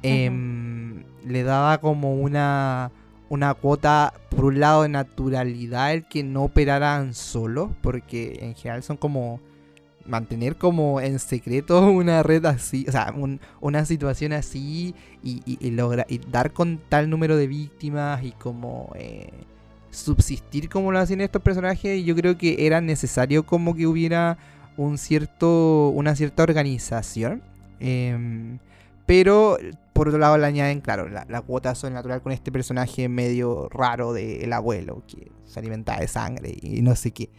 em, 0.04 1.04
le 1.26 1.44
daba 1.44 1.80
como 1.80 2.14
una, 2.16 2.92
una 3.30 3.54
cuota, 3.54 4.14
por 4.30 4.46
un 4.46 4.60
lado, 4.60 4.84
de 4.84 4.90
naturalidad 4.90 5.94
el 5.94 6.06
que 6.08 6.24
no 6.24 6.44
operaran 6.44 7.14
solos, 7.14 7.72
porque 7.82 8.40
en 8.42 8.56
general 8.56 8.84
son 8.84 8.98
como 8.98 9.40
mantener 10.12 10.58
como 10.58 11.02
en 11.02 11.18
secreto 11.18 11.82
una 11.90 12.22
red 12.22 12.46
así, 12.46 12.86
o 12.88 12.92
sea, 12.92 13.14
una 13.62 13.86
situación 13.86 14.34
así 14.34 14.94
y, 15.24 15.42
y, 15.46 15.58
y 15.60 16.22
dar 16.30 16.52
con 16.52 16.80
tal 16.90 17.10
número 17.10 17.38
de 17.38 17.48
víctimas 17.48 18.24
y 18.24 18.32
como 18.32 18.92
eh, 18.96 19.32
subsistir 19.90 20.70
como 20.70 20.92
lo 20.92 21.00
hacían 21.00 21.22
estos 21.22 21.42
personajes, 21.42 22.04
yo 22.04 22.16
creo 22.16 22.38
que 22.38 22.68
era 22.68 22.82
necesario 22.82 23.46
como 23.46 23.74
que 23.74 23.88
hubiera 23.88 24.38
un 24.78 24.98
cierto, 24.98 25.90
una 25.90 26.16
cierta 26.16 26.44
organización. 26.44 27.42
Em, 27.80 28.60
pero 29.06 29.58
por 29.94 30.08
otro 30.10 30.20
lado 30.20 30.38
le 30.38 30.46
añaden, 30.46 30.82
claro, 30.82 31.10
la, 31.10 31.26
la 31.30 31.42
cuota 31.42 31.74
natural 31.90 32.22
con 32.22 32.32
este 32.32 32.52
personaje 32.52 33.10
medio 33.10 33.70
raro 33.70 34.14
del 34.14 34.52
abuelo, 34.54 35.04
que 35.08 35.32
se 35.46 35.60
alimenta 35.60 36.00
de 36.00 36.08
sangre 36.08 36.56
y 36.62 36.82
no 36.82 36.96
sé 36.96 37.12
qué. 37.12 37.30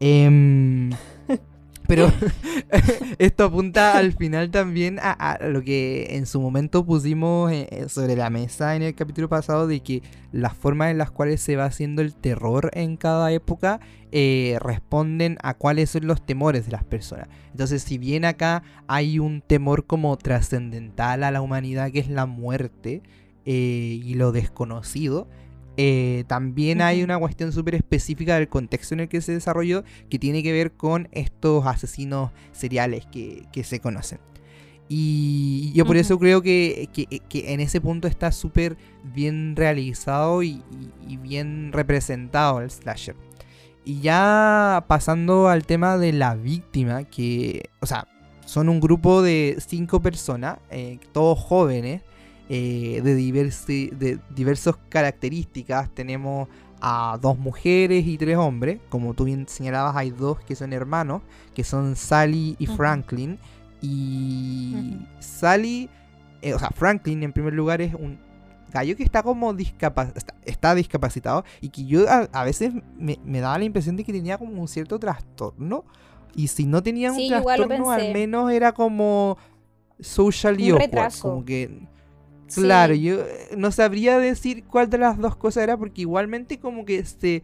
Eh, 0.00 0.90
pero 1.88 2.12
esto 3.18 3.44
apunta 3.44 3.96
al 3.96 4.12
final 4.12 4.50
también 4.50 4.98
a, 5.00 5.38
lo 5.42 5.62
que 5.62 6.08
en 6.10 6.26
su 6.26 6.40
momento 6.40 6.84
pusimos 6.84 7.50
eh, 7.50 7.66
eh, 7.70 7.88
sobre 7.88 8.16
la 8.16 8.30
mesa 8.30 8.76
en 8.76 8.82
el 8.82 8.94
capítulo 8.94 9.28
pasado 9.28 9.66
de 9.66 9.80
que 9.80 10.02
las 10.32 10.54
formas 10.54 10.90
en 10.90 10.98
las 10.98 11.10
cuales 11.10 11.40
se 11.40 11.56
va 11.56 11.64
haciendo 11.64 12.02
el 12.02 12.14
terror 12.14 12.70
en 12.74 12.96
cada 12.96 13.32
época 13.32 13.80
eh, 14.12 14.58
responden 14.60 15.38
a 15.42 15.54
cuáles 15.54 15.90
son 15.90 16.06
los 16.06 16.24
temores 16.24 16.66
de 16.66 16.72
las 16.72 16.84
personas. 16.84 17.28
Entonces, 17.50 17.82
si 17.82 17.98
bien 17.98 18.24
acá 18.24 18.62
hay 18.86 19.18
un 19.18 19.40
temor 19.40 19.86
como 19.86 20.16
trascendental 20.16 21.24
a 21.24 21.30
la 21.30 21.40
humanidad 21.40 21.90
que 21.90 22.00
es 22.00 22.08
la 22.08 22.26
muerte 22.26 23.02
y 23.50 24.12
lo 24.12 24.30
desconocido, 24.30 25.26
eh, 25.80 26.24
también 26.26 26.82
hay 26.82 27.04
una 27.04 27.16
cuestión 27.20 27.52
súper 27.52 27.76
específica 27.76 28.34
del 28.34 28.48
contexto 28.48 28.94
en 28.94 29.00
el 29.00 29.08
que 29.08 29.20
se 29.20 29.30
desarrolló 29.30 29.84
que 30.10 30.18
tiene 30.18 30.42
que 30.42 30.50
ver 30.50 30.72
con 30.72 31.08
estos 31.12 31.64
asesinos 31.66 32.32
seriales 32.50 33.06
que, 33.06 33.46
se 33.62 33.78
conocen. 33.78 34.18
Y 34.88 35.72
yo 35.74 35.86
por 35.86 35.96
eso 35.96 36.18
creo 36.18 36.42
que, 36.42 36.88
en 37.32 37.60
ese 37.60 37.80
punto 37.80 38.08
está 38.08 38.32
súper 38.32 38.76
bien 39.04 39.54
realizado 39.54 40.42
y, 40.42 40.64
bien 41.22 41.70
representado 41.72 42.60
el 42.60 42.72
slasher. 42.72 43.14
Y 43.84 44.00
ya 44.00 44.84
pasando 44.88 45.48
al 45.48 45.64
tema 45.64 45.96
de 45.96 46.12
la 46.12 46.34
víctima, 46.34 47.04
que, 47.04 47.70
o 47.78 47.86
sea, 47.86 48.08
son 48.46 48.68
un 48.68 48.80
grupo 48.80 49.22
de 49.22 49.56
cinco 49.64 50.02
personas, 50.02 50.58
eh, 50.70 50.98
todos 51.12 51.38
jóvenes, 51.38 52.02
eh, 52.48 53.00
de, 53.02 53.14
diversi, 53.14 53.90
de 53.90 54.18
diversas 54.30 54.76
características. 54.88 55.90
Tenemos 55.94 56.48
a 56.80 57.18
dos 57.20 57.38
mujeres 57.38 58.06
y 58.06 58.16
tres 58.16 58.36
hombres. 58.36 58.80
Como 58.88 59.14
tú 59.14 59.24
bien 59.24 59.46
señalabas, 59.46 59.94
hay 59.96 60.10
dos 60.10 60.40
que 60.40 60.54
son 60.54 60.72
hermanos, 60.72 61.22
que 61.54 61.64
son 61.64 61.94
Sally 61.96 62.56
y 62.58 62.66
Franklin. 62.66 63.38
Y 63.82 64.98
Sally, 65.20 65.90
eh, 66.40 66.54
o 66.54 66.58
sea, 66.58 66.70
Franklin 66.70 67.22
en 67.22 67.32
primer 67.32 67.52
lugar 67.52 67.80
es 67.80 67.94
un 67.94 68.18
gallo 68.72 68.96
que 68.96 69.02
está 69.02 69.22
como 69.22 69.54
está, 70.44 70.74
discapacitado 70.74 71.44
y 71.60 71.70
que 71.70 71.84
yo 71.84 72.06
a, 72.08 72.44
veces 72.44 72.72
me, 72.98 73.40
daba 73.40 73.58
la 73.58 73.64
impresión 73.64 73.96
de 73.96 74.04
que 74.04 74.12
tenía 74.12 74.38
como 74.38 74.60
un 74.60 74.68
cierto 74.68 74.98
trastorno. 74.98 75.84
Y 76.34 76.48
si 76.48 76.66
no 76.66 76.82
tenía 76.82 77.12
un 77.12 77.28
trastorno, 77.28 77.90
al 77.90 78.12
menos 78.12 78.50
era 78.52 78.72
como 78.72 79.36
socially 80.00 80.70
un 80.70 80.80
como 81.20 81.44
que 81.44 81.88
Claro, 82.54 82.94
yo 82.94 83.20
eh, 83.20 83.50
no 83.56 83.70
sabría 83.72 84.18
decir 84.18 84.64
cuál 84.64 84.90
de 84.90 84.98
las 84.98 85.18
dos 85.18 85.36
cosas 85.36 85.62
era 85.62 85.76
porque 85.76 86.02
igualmente 86.02 86.58
como 86.58 86.84
que 86.84 87.04
se 87.04 87.42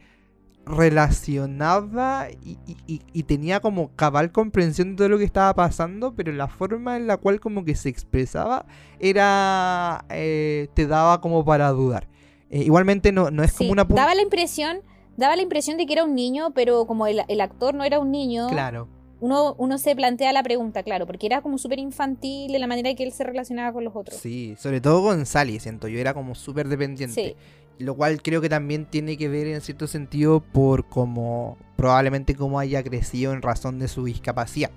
relacionaba 0.66 2.28
y, 2.42 3.22
tenía 3.24 3.60
como 3.60 3.94
cabal 3.96 4.32
comprensión 4.32 4.90
de 4.90 4.96
todo 4.96 5.08
lo 5.10 5.18
que 5.18 5.24
estaba 5.24 5.54
pasando, 5.54 6.14
pero 6.14 6.32
la 6.32 6.48
forma 6.48 6.96
en 6.96 7.06
la 7.06 7.18
cual 7.18 7.40
como 7.40 7.64
que 7.64 7.74
se 7.74 7.88
expresaba 7.88 8.66
era... 8.98 10.04
Eh, 10.08 10.68
te 10.74 10.86
daba 10.86 11.20
como 11.20 11.44
para 11.44 11.70
dudar. 11.70 12.08
Eh, 12.50 12.62
igualmente 12.62 13.12
no, 13.12 13.30
no 13.30 13.42
es 13.42 13.52
como 13.52 13.72
una... 13.72 13.84
Daba 13.84 14.14
la 14.14 14.22
impresión... 14.22 14.78
Daba 15.16 15.36
la 15.36 15.42
impresión 15.42 15.76
de 15.76 15.86
que 15.86 15.92
era 15.92 16.04
un 16.04 16.14
niño, 16.16 16.52
pero 16.54 16.86
como 16.86 17.06
el, 17.06 17.22
el 17.28 17.40
actor 17.40 17.72
no 17.74 17.84
era 17.84 18.00
un 18.00 18.10
niño, 18.10 18.48
claro 18.48 18.88
uno, 19.20 19.54
uno 19.58 19.78
se 19.78 19.94
plantea 19.94 20.32
la 20.32 20.42
pregunta, 20.42 20.82
claro, 20.82 21.06
porque 21.06 21.26
era 21.26 21.40
como 21.40 21.58
súper 21.58 21.78
infantil 21.78 22.54
en 22.54 22.60
la 22.60 22.66
manera 22.66 22.94
que 22.94 23.04
él 23.04 23.12
se 23.12 23.24
relacionaba 23.24 23.72
con 23.72 23.84
los 23.84 23.94
otros. 23.96 24.18
Sí, 24.18 24.54
sobre 24.58 24.80
todo 24.80 25.02
con 25.02 25.24
Sally, 25.26 25.60
siento 25.60 25.88
yo, 25.88 25.98
era 25.98 26.14
como 26.14 26.34
súper 26.34 26.68
dependiente. 26.68 27.36
Lo 27.78 27.96
cual 27.96 28.22
creo 28.22 28.40
que 28.40 28.48
también 28.48 28.86
tiene 28.86 29.16
que 29.16 29.28
ver 29.28 29.48
en 29.48 29.60
cierto 29.60 29.88
sentido 29.88 30.40
por 30.40 30.88
cómo, 30.88 31.58
probablemente 31.76 32.36
cómo 32.36 32.60
haya 32.60 32.84
crecido 32.84 33.32
en 33.32 33.42
razón 33.42 33.80
de 33.80 33.88
su 33.88 34.04
discapacidad. 34.04 34.70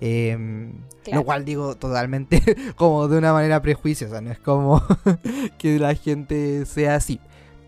Em, 0.00 0.72
lo 1.12 1.24
cual 1.24 1.44
digo 1.44 1.76
totalmente 1.76 2.40
como 2.76 3.06
de 3.06 3.18
una 3.18 3.34
manera 3.34 3.60
prejuiciosa, 3.60 4.22
no 4.22 4.32
es 4.32 4.38
como 4.38 4.82
que 5.58 5.78
la 5.78 5.94
gente 5.94 6.64
sea 6.66 6.96
así. 6.96 7.20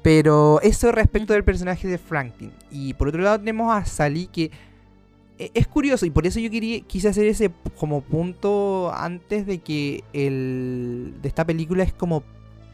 Pero 0.02 0.60
eso 0.62 0.90
respecto 0.90 1.32
del 1.32 1.44
personaje 1.44 1.86
de 1.86 1.98
Franklin. 1.98 2.52
Y 2.70 2.94
por 2.94 3.08
otro 3.08 3.22
lado 3.22 3.38
tenemos 3.38 3.72
a 3.72 3.84
Sally 3.84 4.26
que 4.26 4.50
es 5.54 5.66
curioso 5.66 6.06
y 6.06 6.10
por 6.10 6.26
eso 6.26 6.38
yo 6.40 6.50
quería, 6.50 6.80
quise 6.80 7.08
hacer 7.08 7.26
ese 7.26 7.50
como 7.78 8.02
punto 8.02 8.92
antes 8.94 9.46
de 9.46 9.58
que 9.58 10.04
el 10.12 11.14
de 11.22 11.28
esta 11.28 11.44
película 11.44 11.82
es 11.82 11.92
como 11.92 12.22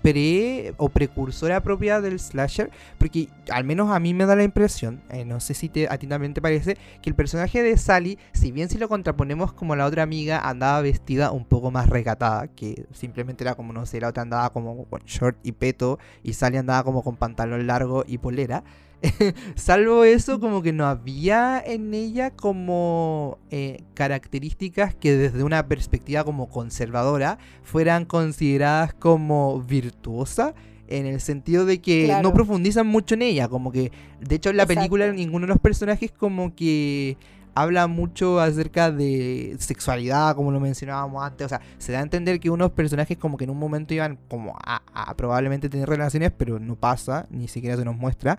pre 0.03 0.75
o 0.77 0.89
precursora 0.89 1.63
propia 1.63 2.01
del 2.01 2.19
slasher, 2.19 2.71
porque 2.99 3.29
al 3.51 3.65
menos 3.65 3.91
a 3.91 3.99
mí 3.99 4.15
me 4.15 4.27
da 4.27 4.37
la 4.37 4.45
impresión, 4.45 5.03
eh, 5.11 5.25
no 5.25 5.41
sé 5.41 5.55
si 5.55 5.69
te, 5.69 5.89
a 5.89 5.99
ti 5.99 6.07
también 6.07 6.35
te 6.35 6.41
parece, 6.41 6.77
que 7.03 7.11
el 7.11 7.17
personaje 7.17 7.63
de 7.63 7.77
Sally, 7.77 8.19
si 8.33 8.53
bien 8.53 8.69
si 8.69 8.79
lo 8.79 8.89
contraponemos 8.89 9.53
como 9.53 9.77
la 9.77 9.87
otra 9.87 10.03
amiga, 10.03 10.49
andaba 10.49 10.81
vestida 10.81 11.33
un 11.33 11.45
poco 11.45 11.71
más 11.71 11.89
recatada, 11.89 12.49
que 12.49 12.87
simplemente 12.93 13.45
era 13.45 13.55
como, 13.55 13.73
no 13.73 13.87
sé, 13.87 14.01
la 14.01 14.09
otra 14.09 14.23
andaba 14.23 14.51
como 14.51 14.85
con 14.85 15.01
short 15.03 15.37
y 15.43 15.53
peto, 15.53 15.99
y 16.23 16.33
Sally 16.35 16.59
andaba 16.59 16.85
como 16.85 17.03
con 17.03 17.17
pantalón 17.17 17.67
largo 17.67 18.05
y 18.07 18.19
polera. 18.19 18.65
Salvo 19.55 20.05
eso, 20.05 20.41
como 20.41 20.63
que 20.63 20.73
no 20.73 20.87
había 20.87 21.63
en 21.65 21.95
ella 21.95 22.31
como 22.31 23.39
eh, 23.51 23.83
características 23.95 24.95
que 24.95 25.17
desde 25.17 25.45
una 25.45 25.69
perspectiva 25.69 26.25
como 26.25 26.49
conservadora 26.49 27.39
fueran 27.63 28.05
consideradas 28.05 28.95
como 28.95 29.63
virtuosas 29.63 30.55
en 30.89 31.07
el 31.07 31.21
sentido 31.21 31.65
de 31.67 31.81
que 31.81 32.19
no 32.23 32.33
profundizan 32.33 32.87
mucho 32.87 33.15
en 33.15 33.23
ella, 33.23 33.49
como 33.49 33.71
que 33.71 33.93
de 34.21 34.37
hecho 34.37 34.51
en 34.51 34.57
la 34.57 34.67
película 34.67 35.13
ninguno 35.13 35.47
de 35.47 35.53
los 35.53 35.61
personajes 35.61 36.11
como 36.11 36.55
que 36.55 37.19
habla 37.55 37.89
mucho 37.89 38.41
acerca 38.41 38.91
de 38.91 39.57
sexualidad, 39.59 40.35
como 40.35 40.51
lo 40.51 40.61
mencionábamos 40.61 41.25
antes, 41.25 41.45
o 41.47 41.49
sea, 41.49 41.61
se 41.79 41.93
da 41.93 41.99
a 41.99 42.03
entender 42.03 42.41
que 42.41 42.51
unos 42.51 42.71
personajes 42.71 43.19
como 43.19 43.37
que 43.37 43.45
en 43.45 43.51
un 43.51 43.59
momento 43.59 43.95
iban 43.95 44.19
como 44.29 44.57
a, 44.65 44.83
a 44.95 45.15
probablemente 45.17 45.69
tener 45.69 45.89
relaciones, 45.89 46.33
pero 46.37 46.59
no 46.59 46.77
pasa, 46.77 47.27
ni 47.31 47.49
siquiera 47.49 47.77
se 47.77 47.85
nos 47.85 47.97
muestra. 47.97 48.39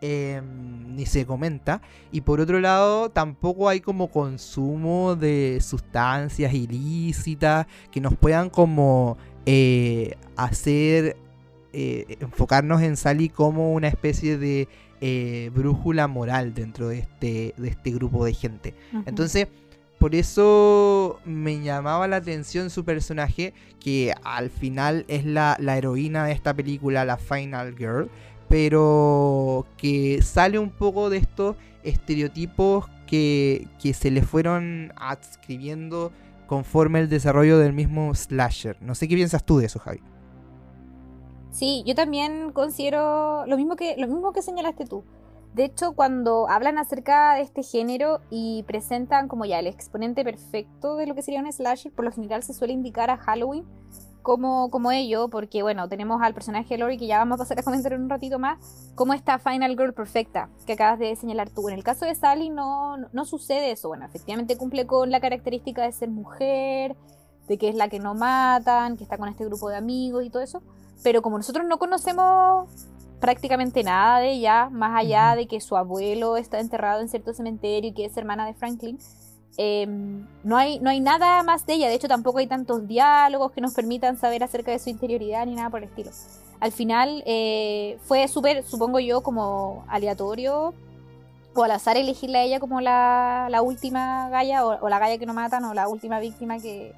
Em, 0.00 0.94
ni 0.94 1.06
se 1.06 1.26
comenta. 1.26 1.82
Y 2.12 2.20
por 2.20 2.40
otro 2.40 2.60
lado, 2.60 3.10
tampoco 3.10 3.68
hay 3.68 3.80
como 3.80 4.12
consumo 4.12 5.16
de 5.16 5.58
sustancias 5.60 6.54
ilícitas 6.54 7.66
que 7.90 8.00
nos 8.00 8.16
puedan 8.16 8.48
como 8.48 9.16
eh, 9.44 10.14
hacer 10.36 11.16
eh, 11.72 12.16
enfocarnos 12.20 12.80
en 12.82 12.96
Sally 12.96 13.28
como 13.28 13.72
una 13.72 13.88
especie 13.88 14.38
de 14.38 14.68
eh, 15.00 15.50
brújula 15.52 16.06
moral 16.06 16.54
dentro 16.54 16.88
de 16.88 17.00
este, 17.00 17.54
de 17.56 17.68
este 17.68 17.90
grupo 17.90 18.24
de 18.24 18.34
gente. 18.34 18.74
Entonces, 19.04 19.48
por 19.98 20.14
eso 20.14 21.18
me 21.24 21.60
llamaba 21.60 22.06
la 22.06 22.16
atención 22.16 22.70
su 22.70 22.84
personaje, 22.84 23.52
que 23.80 24.14
al 24.22 24.48
final 24.48 25.04
es 25.08 25.24
la, 25.24 25.56
la 25.58 25.76
heroína 25.76 26.24
de 26.24 26.32
esta 26.32 26.54
película, 26.54 27.04
la 27.04 27.16
Final 27.16 27.74
Girl 27.76 28.08
pero 28.48 29.66
que 29.76 30.22
sale 30.22 30.58
un 30.58 30.70
poco 30.70 31.10
de 31.10 31.18
estos 31.18 31.56
estereotipos 31.82 32.86
que, 33.06 33.68
se 33.94 34.10
le 34.10 34.22
fueron 34.22 34.92
adscribiendo 34.96 36.12
conforme 36.46 37.00
el 37.00 37.08
desarrollo 37.08 37.58
del 37.58 37.72
mismo 37.72 38.14
slasher. 38.14 38.80
No 38.80 38.94
sé 38.94 39.08
qué 39.08 39.14
piensas 39.14 39.44
tú 39.44 39.58
de 39.58 39.66
eso, 39.66 39.78
Javi. 39.78 40.00
Sí, 41.50 41.82
yo 41.86 41.94
también 41.94 42.52
considero 42.52 43.44
lo 43.46 43.56
mismo 43.56 43.76
que 43.76 43.96
lo 43.96 44.06
mismo 44.06 44.32
que 44.32 44.42
señalaste 44.42 44.84
tú. 44.84 45.04
De 45.54 45.64
hecho, 45.64 45.92
cuando 45.92 46.48
hablan 46.48 46.78
acerca 46.78 47.34
de 47.34 47.40
este 47.40 47.62
género 47.62 48.20
y 48.30 48.62
presentan 48.64 49.28
como 49.28 49.44
ya 49.44 49.58
el 49.58 49.66
exponente 49.66 50.22
perfecto 50.22 50.96
de 50.96 51.06
lo 51.06 51.14
que 51.14 51.22
sería 51.22 51.40
un 51.40 51.50
slasher, 51.50 51.90
por 51.90 52.04
lo 52.04 52.12
general 52.12 52.42
se 52.42 52.52
suele 52.52 52.74
indicar 52.74 53.10
a 53.10 53.16
Halloween 53.16 53.64
como, 54.28 54.68
como 54.68 54.92
ello, 54.92 55.28
porque 55.28 55.62
bueno, 55.62 55.88
tenemos 55.88 56.20
al 56.20 56.34
personaje 56.34 56.74
de 56.74 56.76
Lori 56.76 56.98
que 56.98 57.06
ya 57.06 57.16
vamos 57.16 57.36
a 57.36 57.38
pasar 57.38 57.60
a 57.60 57.62
comentar 57.62 57.94
en 57.94 58.02
un 58.02 58.10
ratito 58.10 58.38
más, 58.38 58.58
como 58.94 59.14
esta 59.14 59.38
Final 59.38 59.70
Girl 59.70 59.94
perfecta 59.94 60.50
que 60.66 60.74
acabas 60.74 60.98
de 60.98 61.16
señalar 61.16 61.48
tú. 61.48 61.66
En 61.70 61.74
el 61.74 61.82
caso 61.82 62.04
de 62.04 62.14
Sally 62.14 62.50
no, 62.50 62.98
no 62.98 63.24
sucede 63.24 63.70
eso, 63.70 63.88
bueno, 63.88 64.04
efectivamente 64.04 64.58
cumple 64.58 64.86
con 64.86 65.10
la 65.10 65.20
característica 65.20 65.82
de 65.82 65.92
ser 65.92 66.10
mujer, 66.10 66.94
de 67.48 67.56
que 67.56 67.70
es 67.70 67.74
la 67.74 67.88
que 67.88 68.00
no 68.00 68.14
matan, 68.14 68.98
que 68.98 69.02
está 69.02 69.16
con 69.16 69.30
este 69.30 69.46
grupo 69.46 69.70
de 69.70 69.78
amigos 69.78 70.22
y 70.22 70.28
todo 70.28 70.42
eso, 70.42 70.62
pero 71.02 71.22
como 71.22 71.38
nosotros 71.38 71.66
no 71.66 71.78
conocemos 71.78 72.68
prácticamente 73.20 73.82
nada 73.82 74.20
de 74.20 74.32
ella, 74.32 74.68
más 74.68 74.94
allá 74.94 75.36
de 75.36 75.46
que 75.46 75.62
su 75.62 75.74
abuelo 75.74 76.36
está 76.36 76.60
enterrado 76.60 77.00
en 77.00 77.08
cierto 77.08 77.32
cementerio 77.32 77.92
y 77.92 77.94
que 77.94 78.04
es 78.04 78.14
hermana 78.18 78.44
de 78.44 78.52
Franklin, 78.52 78.98
Em, 79.56 80.26
no, 80.44 80.56
hay, 80.56 80.78
no 80.78 80.90
hay 80.90 81.00
nada 81.00 81.42
más 81.42 81.66
de 81.66 81.74
ella, 81.74 81.88
de 81.88 81.94
hecho 81.94 82.06
tampoco 82.06 82.38
hay 82.38 82.46
tantos 82.46 82.86
diálogos 82.86 83.50
que 83.52 83.60
nos 83.60 83.74
permitan 83.74 84.16
saber 84.16 84.44
acerca 84.44 84.70
de 84.70 84.78
su 84.78 84.88
interioridad 84.90 85.46
ni 85.46 85.54
nada 85.54 85.70
por 85.70 85.82
el 85.82 85.88
estilo. 85.88 86.10
Al 86.60 86.72
final 86.72 87.22
eh, 87.26 87.98
fue 88.02 88.26
súper, 88.28 88.64
supongo 88.64 89.00
yo, 89.00 89.22
como 89.22 89.84
aleatorio 89.88 90.74
o 91.54 91.64
al 91.64 91.70
azar 91.72 91.96
elegirle 91.96 92.38
a 92.38 92.42
ella 92.44 92.60
como 92.60 92.80
la, 92.80 93.48
la 93.50 93.62
última 93.62 94.28
galla 94.28 94.64
o, 94.64 94.88
la 94.88 94.98
galla 94.98 95.18
que 95.18 95.26
no 95.26 95.34
matan 95.34 95.64
o 95.64 95.74
la 95.74 95.88
última 95.88 96.20
víctima 96.20 96.58
que 96.58 96.94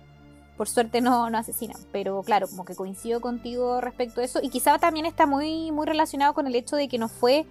por 0.56 0.68
suerte 0.68 1.00
no, 1.00 1.30
no 1.30 1.38
asesinan. 1.38 1.78
Pero 1.92 2.22
claro, 2.22 2.46
como 2.48 2.64
que 2.66 2.74
coincido 2.74 3.20
contigo 3.20 3.80
respecto 3.80 4.20
a 4.20 4.24
eso 4.24 4.40
y 4.42 4.50
quizá 4.50 4.78
también 4.78 5.06
está 5.06 5.26
muy, 5.26 5.72
muy 5.72 5.86
relacionado 5.86 6.34
con 6.34 6.46
el 6.46 6.54
hecho 6.54 6.76
de 6.76 6.88
que 6.88 6.98
no 6.98 7.08
fue 7.08 7.46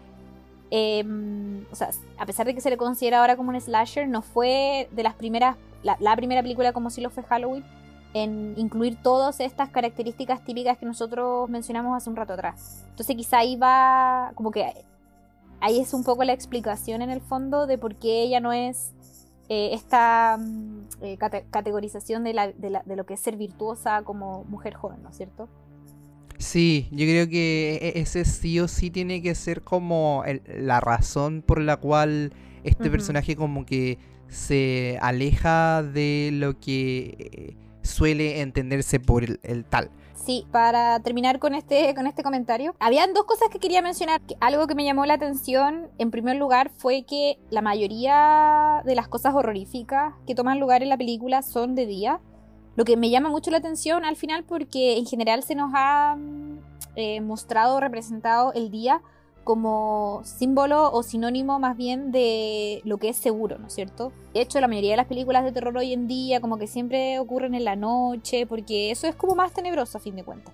Em, 0.72 1.66
o 1.72 1.76
sea, 1.76 1.90
a 2.18 2.26
pesar 2.26 2.46
de 2.46 2.54
que 2.54 2.62
se 2.62 2.70
le 2.70 2.78
considera 2.78 3.20
ahora 3.22 3.36
como 3.36 3.50
un 3.50 3.60
slasher, 3.60 4.08
no 4.08 4.22
fue 4.22 4.88
de 4.92 5.04
las 5.04 5.16
primeras, 5.16 5.58
la, 5.84 6.16
primera 6.16 6.42
película 6.42 6.74
como 6.74 6.90
si 6.90 7.02
lo 7.02 7.10
fue 7.10 7.24
Halloween, 7.24 7.64
en 8.14 8.54
incluir 8.58 9.02
todas 9.02 9.40
estas 9.40 9.70
características 9.70 10.44
típicas 10.44 10.78
que 10.78 10.86
nosotros 10.86 11.50
mencionamos 11.50 11.96
hace 11.96 12.10
un 12.10 12.16
rato 12.16 12.34
atrás. 12.34 12.86
Entonces 12.90 13.16
quizá 13.16 13.40
ahí 13.40 13.56
va, 13.56 14.32
como 14.36 14.52
que 14.52 14.74
ahí 15.60 15.80
es 15.80 15.94
un 15.94 16.04
poco 16.04 16.24
la 16.24 16.34
explicación 16.34 17.02
en 17.02 17.10
el 17.10 17.22
fondo 17.22 17.68
de 17.68 17.78
por 17.78 17.96
qué 17.96 18.24
ella 18.24 18.40
no 18.40 18.52
es 18.54 18.94
eh, 19.48 19.72
esta 19.74 20.38
mm, 20.40 20.82
eh, 21.02 21.18
categorización 21.18 22.24
de, 22.24 22.34
la, 22.34 22.52
de, 22.52 22.70
la, 22.70 22.84
de 22.86 22.96
lo 22.96 23.06
que 23.06 23.16
es 23.16 23.20
ser 23.20 23.36
virtuosa 23.36 24.04
como 24.04 24.44
mujer 24.46 24.76
joven, 24.76 25.02
¿no 25.02 25.10
es 25.10 25.18
cierto? 25.18 25.48
Sí, 26.40 26.88
yo 26.92 27.06
creo 27.06 27.28
que 27.28 27.94
e-, 27.96 28.00
ese 28.00 28.26
sí 28.26 28.60
o 28.60 28.68
sí 28.68 28.90
tiene 28.90 29.22
que 29.22 29.36
ser 29.36 29.62
como 29.62 30.24
la 30.48 30.80
razón 30.80 31.44
por 31.46 31.62
la 31.62 31.78
cual 31.78 32.34
este 32.64 32.90
personaje 32.90 33.36
como 33.36 33.66
que 33.66 34.00
se 34.28 34.98
aleja 35.02 35.84
de 35.84 36.30
lo 36.34 36.60
que 36.60 37.16
eh, 37.20 37.58
suele 37.82 38.42
entenderse 38.42 39.00
por 39.00 39.24
el, 39.24 39.66
tal. 39.66 39.92
Sí, 40.16 40.46
para 40.52 41.00
terminar 41.00 41.40
con 41.40 41.56
este, 41.56 41.94
con 41.96 42.08
este 42.08 42.24
comentario, 42.24 42.76
habían 42.80 43.14
dos 43.14 43.26
cosas 43.26 43.50
que 43.50 43.60
quería 43.60 43.82
mencionar. 43.82 44.22
Algo 44.40 44.68
que 44.68 44.76
me 44.76 44.86
llamó 44.86 45.06
la 45.06 45.16
atención, 45.16 45.88
en 45.98 46.12
primer 46.12 46.38
lugar, 46.38 46.72
fue 46.78 47.04
que 47.04 47.38
la 47.50 47.62
mayoría 47.62 48.82
de 48.86 48.96
las 48.96 49.08
cosas 49.08 49.34
horroríficas 49.34 50.14
que 50.28 50.36
toman 50.36 50.60
lugar 50.60 50.84
en 50.84 50.90
la 50.90 50.98
película 50.98 51.42
son 51.42 51.76
de 51.76 51.86
día. 51.86 52.22
Lo 52.80 52.86
que 52.86 52.96
me 52.96 53.10
llama 53.10 53.28
mucho 53.28 53.52
la 53.52 53.58
atención 53.58 54.06
al 54.06 54.16
final 54.16 54.46
porque 54.46 54.98
en 54.98 55.06
general 55.06 55.44
se 55.44 55.54
nos 55.54 55.70
ha 55.74 56.18
eh, 56.96 57.20
mostrado, 57.20 57.82
representado 57.82 58.54
el 58.54 58.72
día 58.72 59.02
como 59.44 60.22
símbolo 60.24 60.90
o 60.94 61.04
sinónimo 61.04 61.60
más 61.60 61.76
bien 61.76 62.14
de 62.14 62.80
lo 62.86 62.98
que 62.98 63.10
es 63.10 63.18
seguro, 63.18 63.58
¿no 63.58 63.68
es 63.68 63.74
cierto? 63.74 64.14
De 64.34 64.40
hecho, 64.40 64.62
la 64.62 64.70
mayoría 64.70 64.92
de 64.92 64.96
las 64.96 65.08
películas 65.08 65.44
de 65.44 65.52
terror 65.52 65.76
hoy 65.76 65.92
en 65.92 66.08
día 66.08 66.40
como 66.40 66.58
que 66.58 66.68
siempre 66.68 67.20
ocurren 67.20 67.54
en 67.54 67.66
la 67.66 67.76
noche, 67.76 68.48
porque 68.48 68.92
eso 68.92 69.08
es 69.08 69.16
como 69.16 69.36
más 69.36 69.52
tenebroso 69.52 69.98
a 69.98 70.02
fin 70.02 70.16
de 70.16 70.24
cuentas. 70.24 70.54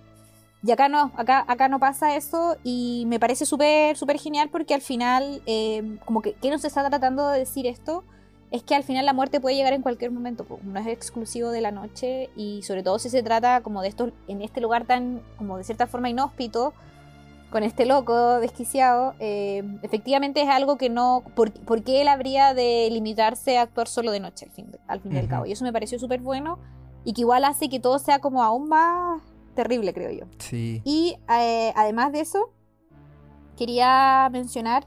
Y 0.64 0.72
acá 0.72 0.88
no, 0.88 1.12
acá, 1.14 1.44
acá 1.46 1.68
no 1.68 1.78
pasa 1.78 2.16
eso 2.16 2.56
y 2.64 3.04
me 3.06 3.20
parece 3.20 3.46
súper, 3.46 3.96
súper 3.96 4.18
genial 4.18 4.48
porque 4.50 4.74
al 4.74 4.82
final, 4.82 5.42
eh, 5.46 5.96
como 6.04 6.22
que, 6.22 6.32
¿qué 6.32 6.50
nos 6.50 6.64
está 6.64 6.88
tratando 6.88 7.28
de 7.28 7.38
decir 7.38 7.68
esto? 7.68 8.02
Es 8.50 8.62
que 8.62 8.74
al 8.74 8.84
final 8.84 9.04
la 9.06 9.12
muerte 9.12 9.40
puede 9.40 9.56
llegar 9.56 9.72
en 9.72 9.82
cualquier 9.82 10.10
momento, 10.10 10.46
no 10.62 10.78
es 10.78 10.86
exclusivo 10.86 11.50
de 11.50 11.60
la 11.60 11.72
noche 11.72 12.30
y 12.36 12.62
sobre 12.62 12.82
todo 12.82 12.98
si 12.98 13.10
se 13.10 13.22
trata 13.22 13.60
como 13.60 13.82
de 13.82 13.88
esto 13.88 14.12
en 14.28 14.42
este 14.42 14.60
lugar 14.60 14.86
tan 14.86 15.20
como 15.36 15.58
de 15.58 15.64
cierta 15.64 15.86
forma 15.86 16.08
inhóspito 16.08 16.72
con 17.50 17.62
este 17.62 17.86
loco 17.86 18.40
desquiciado, 18.40 19.14
eh, 19.20 19.62
efectivamente 19.82 20.42
es 20.42 20.48
algo 20.48 20.76
que 20.76 20.90
no, 20.90 21.22
por, 21.34 21.52
qué 21.82 22.02
él 22.02 22.08
habría 22.08 22.54
de 22.54 22.88
limitarse 22.90 23.56
a 23.56 23.62
actuar 23.62 23.88
solo 23.88 24.10
de 24.10 24.20
noche 24.20 24.46
al 24.46 24.50
fin, 24.50 24.66
al 24.86 25.00
fin 25.00 25.14
y 25.14 25.18
al 25.18 25.28
cabo? 25.28 25.46
Y 25.46 25.52
eso 25.52 25.64
me 25.64 25.72
pareció 25.72 25.98
súper 25.98 26.20
bueno 26.20 26.58
y 27.04 27.12
que 27.12 27.20
igual 27.20 27.44
hace 27.44 27.68
que 27.68 27.78
todo 27.78 27.98
sea 27.98 28.18
como 28.18 28.42
aún 28.42 28.68
más 28.68 29.22
terrible, 29.54 29.94
creo 29.94 30.10
yo. 30.10 30.26
Sí. 30.38 30.82
Y 30.84 31.16
eh, 31.40 31.72
además 31.76 32.12
de 32.12 32.20
eso, 32.20 32.50
quería 33.56 34.28
mencionar 34.30 34.86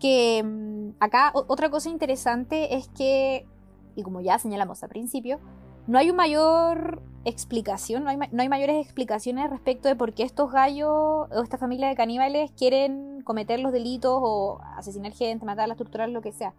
que 0.00 0.42
mm, 0.42 0.90
acá 1.00 1.32
otra 1.34 1.70
cosa 1.70 1.90
interesante 1.90 2.76
es 2.76 2.88
que, 2.88 3.46
y 3.94 4.02
como 4.02 4.20
ya 4.20 4.38
señalamos 4.38 4.82
al 4.82 4.88
principio, 4.88 5.38
no 5.86 5.98
hay 5.98 6.10
una 6.10 6.18
mayor 6.18 7.02
explicación, 7.24 8.04
no 8.04 8.10
hay, 8.10 8.16
no 8.16 8.42
hay 8.42 8.48
mayores 8.48 8.84
explicaciones 8.84 9.50
respecto 9.50 9.88
de 9.88 9.96
por 9.96 10.12
qué 10.12 10.22
estos 10.22 10.52
gallos 10.52 10.90
o 10.90 11.42
esta 11.42 11.58
familia 11.58 11.88
de 11.88 11.96
caníbales 11.96 12.50
quieren 12.52 13.22
cometer 13.22 13.60
los 13.60 13.72
delitos 13.72 14.18
o 14.22 14.60
asesinar 14.76 15.12
gente, 15.12 15.44
matarla, 15.44 15.76
torturar, 15.76 16.08
lo 16.10 16.20
que 16.20 16.32
sea. 16.32 16.54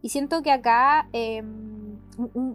Y 0.00 0.10
siento 0.10 0.42
que 0.42 0.52
acá 0.52 1.08
em, 1.12 1.98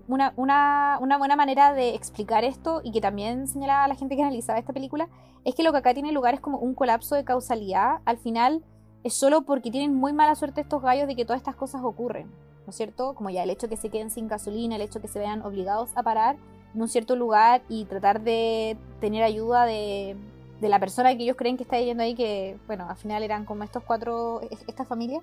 una, 0.07 0.33
una, 0.37 0.97
una, 1.01 1.17
buena 1.17 1.35
manera 1.35 1.73
de 1.73 1.93
explicar 1.93 2.43
esto 2.43 2.81
y 2.83 2.91
que 2.91 3.01
también 3.01 3.47
señalaba 3.47 3.87
la 3.87 3.95
gente 3.95 4.15
que 4.15 4.23
analizaba 4.23 4.59
esta 4.59 4.73
película 4.73 5.09
es 5.43 5.55
que 5.55 5.63
lo 5.63 5.71
que 5.71 5.79
acá 5.79 5.93
tiene 5.93 6.11
lugar 6.11 6.33
es 6.33 6.39
como 6.39 6.59
un 6.59 6.73
colapso 6.73 7.15
de 7.15 7.25
causalidad. 7.25 7.97
Al 8.05 8.17
final, 8.17 8.63
es 9.03 9.13
solo 9.13 9.41
porque 9.41 9.71
tienen 9.71 9.93
muy 9.93 10.13
mala 10.13 10.35
suerte 10.35 10.61
estos 10.61 10.81
gallos 10.81 11.07
de 11.07 11.15
que 11.15 11.25
todas 11.25 11.39
estas 11.41 11.55
cosas 11.55 11.81
ocurren, 11.83 12.27
¿no 12.65 12.69
es 12.69 12.75
cierto? 12.75 13.13
Como 13.13 13.29
ya 13.29 13.43
el 13.43 13.49
hecho 13.49 13.67
que 13.67 13.77
se 13.77 13.89
queden 13.89 14.09
sin 14.09 14.27
gasolina, 14.27 14.75
el 14.75 14.81
hecho 14.81 15.01
que 15.01 15.07
se 15.07 15.19
vean 15.19 15.41
obligados 15.41 15.89
a 15.95 16.03
parar 16.03 16.37
en 16.73 16.81
un 16.81 16.87
cierto 16.87 17.15
lugar 17.15 17.61
y 17.69 17.85
tratar 17.85 18.21
de 18.21 18.77
tener 18.99 19.23
ayuda 19.23 19.65
de, 19.65 20.15
la 20.61 20.79
persona 20.79 21.15
que 21.15 21.23
ellos 21.23 21.35
creen 21.35 21.57
que 21.57 21.63
está 21.63 21.77
yendo 21.79 22.03
ahí, 22.03 22.15
que, 22.15 22.57
bueno, 22.67 22.87
al 22.89 22.95
final 22.95 23.21
eran 23.21 23.43
como 23.43 23.65
estos 23.65 23.83
cuatro, 23.83 24.39
esta 24.65 24.85
familia. 24.85 25.19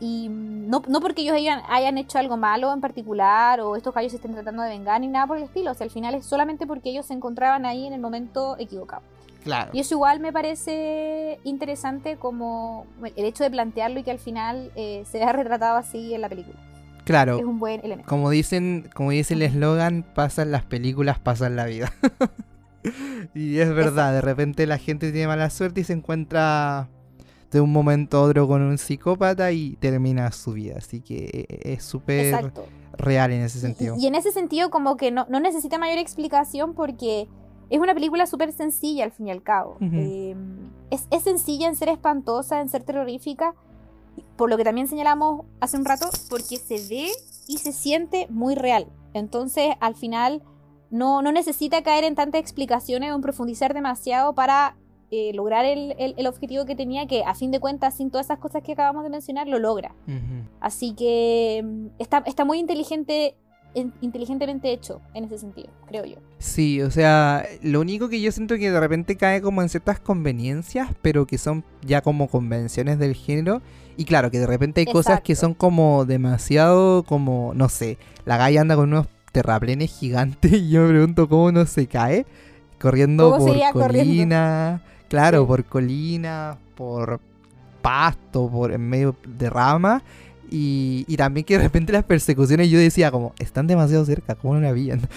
Y 0.00 0.28
no, 0.28 0.82
no 0.88 1.00
porque 1.00 1.22
ellos 1.22 1.36
hayan, 1.36 1.98
hecho 1.98 2.18
algo 2.18 2.36
malo 2.36 2.72
en 2.72 2.80
particular 2.80 3.60
o 3.60 3.76
estos 3.76 3.94
gallos 3.94 4.12
estén 4.12 4.32
tratando 4.32 4.62
de 4.62 4.68
vengar 4.68 5.00
ni 5.00 5.06
nada 5.06 5.26
por 5.26 5.36
el 5.38 5.44
estilo, 5.44 5.70
o 5.70 5.74
sea, 5.74 5.84
al 5.84 5.90
final 5.90 6.16
es 6.16 6.26
solamente 6.26 6.66
porque 6.66 6.90
ellos 6.90 7.06
se 7.06 7.14
encontraban 7.14 7.64
ahí 7.64 7.86
en 7.86 7.92
el 7.92 8.00
momento 8.00 8.56
equivocado. 8.58 9.02
Y 9.72 9.80
eso 9.80 9.94
igual 9.94 10.20
me 10.20 10.32
parece 10.32 11.38
interesante 11.44 12.16
como 12.16 12.86
el 13.04 13.24
hecho 13.24 13.44
de 13.44 13.50
plantearlo 13.50 14.00
y 14.00 14.02
que 14.02 14.10
al 14.10 14.18
final 14.18 14.70
eh, 14.76 15.04
se 15.10 15.18
vea 15.18 15.32
retratado 15.32 15.76
así 15.76 16.14
en 16.14 16.20
la 16.20 16.28
película. 16.28 16.58
Claro. 17.04 17.38
Es 17.38 17.44
un 17.44 17.60
buen 17.60 17.84
elemento. 17.84 18.08
Como 18.08 18.30
dicen, 18.30 18.90
como 18.92 19.10
dice 19.12 19.34
el 19.34 19.42
eslogan, 19.42 20.02
pasan 20.02 20.50
las 20.50 20.64
películas, 20.64 21.20
pasan 21.20 21.54
la 21.54 21.66
vida. 21.66 21.92
y 23.34 23.58
es 23.58 23.72
verdad, 23.72 24.12
de 24.12 24.20
repente 24.20 24.66
la 24.66 24.78
gente 24.78 25.12
tiene 25.12 25.28
mala 25.28 25.50
suerte 25.50 25.82
y 25.82 25.84
se 25.84 25.92
encuentra 25.92 26.88
de 27.52 27.60
un 27.60 27.70
momento 27.70 28.18
a 28.18 28.22
otro 28.22 28.48
con 28.48 28.60
un 28.62 28.76
psicópata 28.76 29.52
y 29.52 29.76
termina 29.76 30.32
su 30.32 30.52
vida. 30.52 30.74
Así 30.78 31.00
que 31.00 31.46
e, 31.48 31.70
e, 31.70 31.72
es 31.74 31.84
súper 31.84 32.52
real 32.98 33.32
en 33.32 33.42
ese 33.42 33.60
sentido. 33.60 33.94
Y, 33.96 34.08
en 34.08 34.16
ese 34.16 34.32
sentido 34.32 34.70
como 34.70 34.96
que 34.96 35.12
no, 35.12 35.26
no 35.28 35.38
necesita 35.38 35.78
mayor 35.78 35.98
explicación 35.98 36.74
porque 36.74 37.28
es 37.68 37.80
una 37.80 37.94
película 37.94 38.26
súper 38.26 38.52
sencilla 38.52 39.04
al 39.04 39.12
fin 39.12 39.28
y 39.28 39.30
al 39.30 39.42
cabo. 39.42 39.76
Em, 39.80 40.70
es, 40.90 41.06
sencilla 41.22 41.66
en 41.66 41.76
ser 41.76 41.88
espantosa, 41.88 42.60
en 42.60 42.68
ser 42.68 42.84
terrorífica, 42.84 43.54
por 44.36 44.50
lo 44.50 44.56
que 44.56 44.64
también 44.64 44.86
señalamos 44.86 45.46
hace 45.60 45.76
un 45.76 45.84
rato, 45.84 46.08
porque 46.30 46.56
se 46.56 46.74
ve 46.88 47.10
y 47.48 47.58
se 47.58 47.72
siente 47.72 48.26
muy 48.30 48.54
real. 48.54 48.86
Entonces, 49.14 49.74
al 49.80 49.94
final, 49.96 50.42
no, 50.90 51.22
no 51.22 51.32
necesita 51.32 51.82
caer 51.82 52.04
en 52.04 52.14
tantas 52.14 52.40
explicaciones 52.40 53.12
o 53.12 53.16
en 53.16 53.22
profundizar 53.22 53.74
demasiado 53.74 54.34
para 54.34 54.76
eh, 55.10 55.32
lograr 55.34 55.64
el, 55.64 56.26
objetivo 56.26 56.66
que 56.66 56.76
tenía, 56.76 57.06
que 57.06 57.24
a 57.24 57.34
fin 57.34 57.50
de 57.50 57.60
cuentas, 57.60 57.94
sin 57.94 58.10
todas 58.10 58.26
esas 58.26 58.38
cosas 58.38 58.62
que 58.62 58.72
acabamos 58.72 59.02
de 59.02 59.10
mencionar, 59.10 59.48
lo 59.48 59.58
logra. 59.58 59.94
Así 60.60 60.94
que 60.94 61.58
em, 61.58 61.90
está, 61.98 62.22
está 62.26 62.44
muy 62.44 62.58
inteligente 62.58 63.36
inteligentemente 64.00 64.72
hecho 64.72 65.00
en 65.14 65.24
ese 65.24 65.38
sentido, 65.38 65.68
creo 65.86 66.04
yo. 66.04 66.16
Sí, 66.38 66.80
o 66.82 66.90
sea, 66.90 67.46
lo 67.62 67.80
único 67.80 68.08
que 68.08 68.20
yo 68.20 68.32
siento 68.32 68.56
que 68.56 68.70
de 68.70 68.80
repente 68.80 69.16
cae 69.16 69.42
como 69.42 69.62
en 69.62 69.68
ciertas 69.68 70.00
conveniencias, 70.00 70.90
pero 71.02 71.26
que 71.26 71.38
son 71.38 71.64
ya 71.82 72.00
como 72.00 72.28
convenciones 72.28 72.98
del 72.98 73.14
género. 73.14 73.62
Y 73.96 74.04
claro, 74.04 74.30
que 74.30 74.38
de 74.38 74.46
repente 74.46 74.80
hay 74.80 74.86
cosas 74.86 75.20
que 75.20 75.34
son 75.34 75.54
como 75.54 76.04
demasiado, 76.04 77.02
como, 77.02 77.52
no 77.54 77.68
sé, 77.68 77.98
la 78.24 78.36
galla 78.36 78.60
anda 78.60 78.76
con 78.76 78.90
unos 78.90 79.06
terraplenes 79.32 79.90
gigantes 79.90 80.52
y 80.54 80.70
yo 80.70 80.82
me 80.82 80.88
pregunto 80.88 81.28
cómo 81.28 81.52
no 81.52 81.66
se 81.66 81.86
cae 81.86 82.26
corriendo 82.78 83.36
por 83.36 83.72
colina, 83.72 84.82
claro, 85.08 85.46
por 85.46 85.64
colina, 85.64 86.56
por 86.74 87.20
pasto, 87.82 88.48
por 88.48 88.72
en 88.72 88.88
medio 88.88 89.16
de 89.26 89.50
ramas. 89.50 90.02
Y, 90.50 91.04
y 91.08 91.16
también 91.16 91.44
que 91.44 91.56
de 91.58 91.64
repente 91.64 91.92
las 91.92 92.04
persecuciones 92.04 92.70
yo 92.70 92.78
decía 92.78 93.10
como, 93.10 93.32
están 93.38 93.66
demasiado 93.66 94.04
cerca, 94.04 94.34
¿cómo 94.34 94.54
no 94.54 94.60
la 94.60 94.68
habían? 94.70 95.00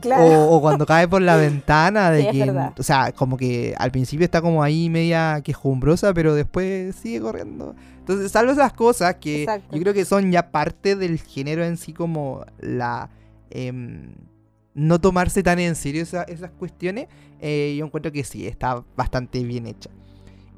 Claro. 0.00 0.22
O, 0.24 0.56
o 0.56 0.60
cuando 0.60 0.86
cae 0.86 1.08
por 1.08 1.20
la 1.20 1.36
ventana 1.36 2.10
de 2.10 2.22
Sí, 2.30 2.38
que, 2.38 2.50
o 2.78 2.82
sea, 2.82 3.12
como 3.12 3.36
que 3.36 3.74
al 3.76 3.90
principio 3.90 4.24
está 4.24 4.40
como 4.40 4.62
ahí 4.62 4.88
media 4.88 5.40
quejumbrosa, 5.42 6.14
pero 6.14 6.34
después 6.34 6.94
sigue 6.94 7.20
corriendo. 7.20 7.74
Entonces, 7.98 8.30
salvo 8.30 8.52
esas 8.52 8.72
cosas 8.72 9.16
que 9.16 9.42
Exacto. 9.42 9.74
yo 9.74 9.82
creo 9.82 9.92
que 9.92 10.04
son 10.04 10.30
ya 10.30 10.50
parte 10.50 10.94
del 10.94 11.18
género 11.18 11.64
en 11.64 11.76
sí, 11.76 11.92
como 11.92 12.44
la... 12.60 13.10
em, 13.50 14.14
no 14.74 15.00
tomarse 15.00 15.42
tan 15.42 15.58
en 15.58 15.74
serio 15.74 16.02
esa- 16.02 16.22
esas 16.24 16.52
cuestiones, 16.52 17.08
eh, 17.40 17.74
yo 17.78 17.84
encuentro 17.86 18.12
que 18.12 18.22
sí, 18.24 18.46
está 18.46 18.84
bastante 18.96 19.42
bien 19.42 19.66
hecha. 19.66 19.90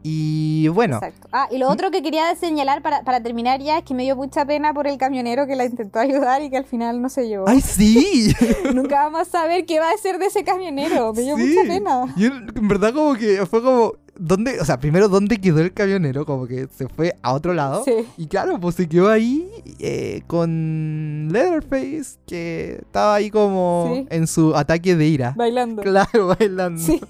Y 0.03 0.69
bueno, 0.69 0.97
Exacto. 0.97 1.29
Ah, 1.33 1.49
y 1.51 1.59
lo 1.59 1.69
otro 1.69 1.91
que 1.91 2.03
quería 2.03 2.35
señalar 2.37 2.83
para, 2.83 3.03
para 3.03 3.21
terminar 3.23 3.61
ya 3.61 3.79
es 3.79 3.85
que 3.85 3.95
me 3.95 4.05
dio 4.05 4.15
mucha 4.17 4.45
pena 4.45 4.73
por 4.73 4.87
el 4.87 4.97
camionero 4.97 5.47
que 5.47 5.57
la 5.57 5.65
intentó 5.65 5.99
ayudar 5.99 6.41
y 6.43 6.51
que 6.51 6.57
al 6.57 6.65
final 6.65 7.03
no 7.03 7.09
se 7.09 7.27
llevó. 7.29 7.49
¡ay 7.49 7.61
sí! 7.61 8.33
Nunca 8.75 9.03
vamos 9.05 9.23
a 9.23 9.25
saber 9.25 9.67
qué 9.67 9.81
va 9.81 9.91
a 9.91 9.97
ser 9.99 10.19
de 10.19 10.27
ese 10.27 10.45
camionero. 10.45 11.13
Me 11.13 11.23
dio 11.23 11.37
Sí. 11.37 11.43
mucha 11.47 11.63
pena. 11.69 12.15
Yo 12.17 12.29
en 12.29 12.69
verdad 12.69 12.95
como 12.95 13.15
que 13.15 13.45
fue 13.47 13.63
como... 13.63 13.93
¿Dónde? 14.19 14.61
O 14.61 14.65
sea, 14.65 14.81
primero, 14.81 15.09
¿dónde 15.09 15.41
quedó 15.41 15.61
el 15.61 15.73
camionero? 15.73 16.27
Como 16.27 16.47
que 16.47 16.67
se 16.77 16.89
fue 16.89 17.15
a 17.23 17.33
otro 17.33 17.55
lado. 17.55 17.85
Sí. 17.85 17.93
Y 18.17 18.27
claro, 18.27 18.59
pues 18.61 18.75
se 18.75 18.89
quedó 18.89 19.09
ahí 19.09 19.49
eh, 19.79 20.23
con 20.27 21.29
Leatherface, 21.31 22.19
que 22.27 22.79
estaba 22.83 23.15
ahí 23.15 23.31
como 23.31 23.93
Sí. 23.95 24.07
en 24.11 24.27
su 24.27 24.55
ataque 24.57 24.97
de 24.97 25.07
ira. 25.07 25.35
Bailando. 25.37 25.83
Claro, 25.83 26.27
bailando. 26.39 26.81
Sí. 26.83 27.01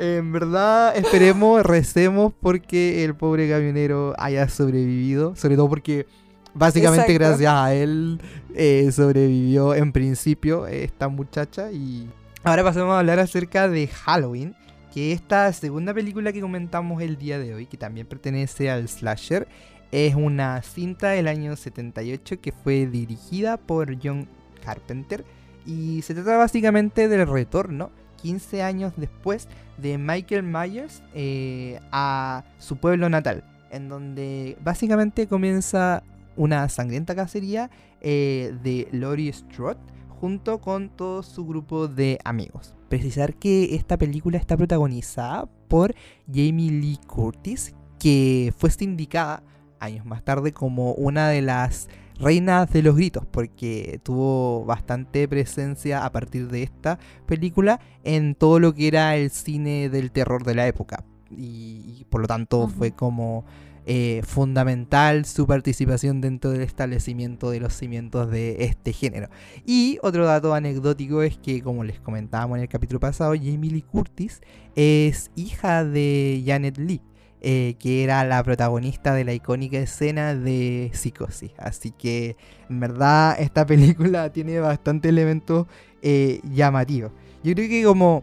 En 0.00 0.32
verdad, 0.32 0.96
esperemos, 0.96 1.62
recemos 1.64 2.32
porque 2.40 3.04
el 3.04 3.14
pobre 3.14 3.48
camionero 3.48 4.14
haya 4.18 4.48
sobrevivido. 4.48 5.36
Sobre 5.36 5.56
todo 5.56 5.68
porque 5.68 6.06
básicamente 6.54 7.12
Exacto. 7.12 7.24
gracias 7.28 7.52
a 7.54 7.74
él 7.74 8.20
eh, 8.54 8.90
sobrevivió 8.92 9.74
en 9.74 9.92
principio 9.92 10.66
esta 10.66 11.08
muchacha. 11.08 11.70
Y 11.70 12.08
ahora 12.42 12.64
pasemos 12.64 12.90
a 12.94 12.98
hablar 13.00 13.18
acerca 13.20 13.68
de 13.68 13.86
Halloween. 13.86 14.54
Que 14.92 15.12
esta 15.12 15.50
segunda 15.54 15.94
película 15.94 16.34
que 16.34 16.42
comentamos 16.42 17.00
el 17.00 17.16
día 17.16 17.38
de 17.38 17.54
hoy, 17.54 17.64
que 17.66 17.78
también 17.78 18.06
pertenece 18.06 18.70
al 18.70 18.88
slasher, 18.88 19.48
es 19.90 20.14
una 20.14 20.60
cinta 20.62 21.08
del 21.08 21.28
año 21.28 21.56
78 21.56 22.42
que 22.42 22.52
fue 22.52 22.86
dirigida 22.86 23.56
por 23.56 23.96
John 24.02 24.28
Carpenter. 24.62 25.24
Y 25.64 26.02
se 26.02 26.14
trata 26.14 26.36
básicamente 26.36 27.08
del 27.08 27.26
retorno, 27.26 27.90
15 28.20 28.62
años 28.62 28.92
después, 28.98 29.48
de 29.78 29.96
Michael 29.96 30.42
Myers 30.42 31.02
eh, 31.14 31.80
a 31.90 32.44
su 32.58 32.76
pueblo 32.76 33.08
natal, 33.08 33.44
en 33.70 33.88
donde 33.88 34.58
básicamente 34.62 35.26
comienza 35.26 36.02
una 36.36 36.68
sangrienta 36.68 37.14
cacería 37.14 37.70
eh, 38.02 38.54
de 38.62 38.88
Laurie 38.92 39.32
Strode 39.32 39.80
junto 40.20 40.60
con 40.60 40.90
todo 40.90 41.22
su 41.22 41.46
grupo 41.46 41.88
de 41.88 42.18
amigos. 42.24 42.74
Precisar 42.92 43.32
que 43.32 43.74
esta 43.74 43.96
película 43.96 44.36
está 44.36 44.54
protagonizada 44.54 45.48
por 45.66 45.94
Jamie 46.26 46.70
Lee 46.70 46.98
Curtis, 47.06 47.74
que 47.98 48.52
fue 48.58 48.70
sindicada 48.70 49.42
años 49.80 50.04
más 50.04 50.22
tarde 50.22 50.52
como 50.52 50.92
una 50.92 51.30
de 51.30 51.40
las 51.40 51.88
reinas 52.20 52.70
de 52.70 52.82
los 52.82 52.94
gritos, 52.94 53.24
porque 53.24 53.98
tuvo 54.02 54.66
bastante 54.66 55.26
presencia 55.26 56.04
a 56.04 56.12
partir 56.12 56.48
de 56.48 56.64
esta 56.64 56.98
película 57.24 57.80
en 58.04 58.34
todo 58.34 58.60
lo 58.60 58.74
que 58.74 58.88
era 58.88 59.16
el 59.16 59.30
cine 59.30 59.88
del 59.88 60.12
terror 60.12 60.44
de 60.44 60.54
la 60.54 60.66
época. 60.66 61.02
Y, 61.30 61.96
y 61.98 62.06
por 62.10 62.20
lo 62.20 62.26
tanto 62.26 62.68
fue 62.68 62.92
como 62.92 63.46
eh, 63.84 64.22
fundamental 64.24 65.24
su 65.24 65.46
participación 65.46 66.20
dentro 66.20 66.50
del 66.50 66.62
establecimiento 66.62 67.50
de 67.50 67.60
los 67.60 67.72
cimientos 67.74 68.30
de 68.30 68.64
este 68.64 68.92
género. 68.92 69.28
Y 69.66 69.98
otro 70.02 70.24
dato 70.24 70.54
anecdótico 70.54 71.22
es 71.22 71.36
que, 71.36 71.62
como 71.62 71.82
les 71.82 71.98
comentábamos 71.98 72.58
en 72.58 72.62
el 72.62 72.68
capítulo 72.68 73.00
pasado, 73.00 73.32
Jamie 73.34 73.70
Lee 73.70 73.82
Curtis 73.82 74.40
es 74.76 75.30
hija 75.34 75.84
de 75.84 76.42
Janet 76.46 76.78
Lee, 76.78 77.02
eh, 77.40 77.74
que 77.80 78.04
era 78.04 78.24
la 78.24 78.42
protagonista 78.44 79.14
de 79.14 79.24
la 79.24 79.34
icónica 79.34 79.78
escena 79.78 80.34
de 80.34 80.90
Psicosis. 80.92 81.50
Así 81.58 81.90
que, 81.90 82.36
en 82.70 82.78
verdad, 82.78 83.36
esta 83.40 83.66
película 83.66 84.32
tiene 84.32 84.60
bastante 84.60 85.08
elementos 85.08 85.66
eh, 86.02 86.40
llamativos. 86.44 87.10
Yo 87.42 87.52
creo 87.54 87.68
que 87.68 87.82
como 87.82 88.22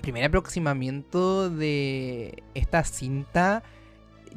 primer 0.00 0.24
aproximamiento 0.24 1.50
de 1.50 2.42
esta 2.54 2.84
cinta, 2.84 3.62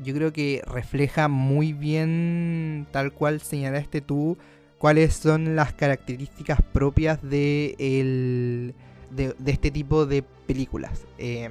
yo 0.04 0.14
creo 0.14 0.32
que 0.34 0.62
refleja 0.68 1.28
muy 1.28 1.74
bien, 1.74 2.88
tal 2.92 3.12
cual 3.14 3.40
señalaste 3.42 4.02
tú, 4.02 4.38
cuáles 4.78 5.14
son 5.16 5.56
las 5.56 5.74
características 5.74 6.62
propias 6.62 7.22
de, 7.22 7.76
el- 7.80 8.76
de, 9.12 9.34
de 9.38 9.52
este 9.52 9.72
tipo 9.72 10.06
de 10.06 10.24
películas. 10.24 11.06
Eh, 11.18 11.50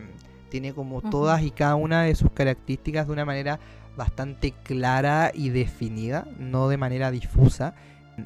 tiene 0.48 0.72
como 0.72 1.02
todas 1.02 1.42
y 1.42 1.50
cada 1.50 1.74
una 1.74 2.02
de 2.04 2.14
sus 2.14 2.30
características 2.30 3.06
de 3.08 3.12
una 3.12 3.24
manera 3.24 3.58
bastante 3.96 4.52
clara 4.62 5.32
y 5.34 5.48
definida, 5.48 6.26
no 6.38 6.68
de 6.68 6.76
manera 6.76 7.10
difusa. 7.10 7.74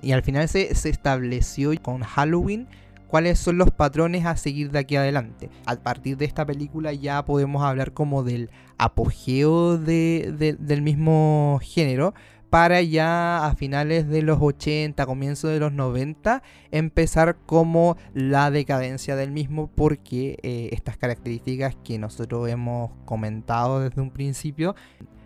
Y 0.03 0.13
al 0.13 0.23
final 0.23 0.49
se, 0.49 0.75
se 0.75 0.89
estableció 0.91 1.73
con 1.83 2.03
Halloween 2.03 2.69
cuáles 3.11 3.39
son 3.39 3.59
los 3.59 3.71
patrones 3.71 4.25
a 4.25 4.37
seguir 4.37 4.71
de 4.71 4.79
aquí 4.79 4.97
adelante. 4.97 5.51
A 5.67 5.75
partir 5.77 6.17
de 6.17 6.25
esta 6.27 6.47
película 6.47 6.93
ya 6.93 7.25
podemos 7.25 7.63
hablar 7.63 7.93
como 7.93 8.23
del 8.23 8.51
apogeo 8.79 9.79
de- 9.79 10.33
de- 10.39 10.53
del 10.55 10.83
mismo 10.83 11.59
género 11.63 12.15
para 12.51 12.83
ya 12.83 13.47
a 13.47 13.55
finales 13.55 14.09
de 14.09 14.23
los 14.23 14.39
80, 14.41 15.07
comienzos 15.07 15.51
de 15.53 15.61
los 15.61 15.73
90, 15.73 16.43
empezar 16.73 17.37
como 17.47 17.97
la 18.15 18.51
decadencia 18.51 19.15
del 19.17 19.31
mismo 19.31 19.69
porque 19.69 20.39
eh, 20.43 20.69
estas 20.73 20.97
características 20.97 21.77
que 21.85 21.99
nosotros 21.99 22.49
hemos 22.49 22.91
comentado 23.05 23.81
desde 23.81 24.01
un 24.01 24.11
principio, 24.11 24.75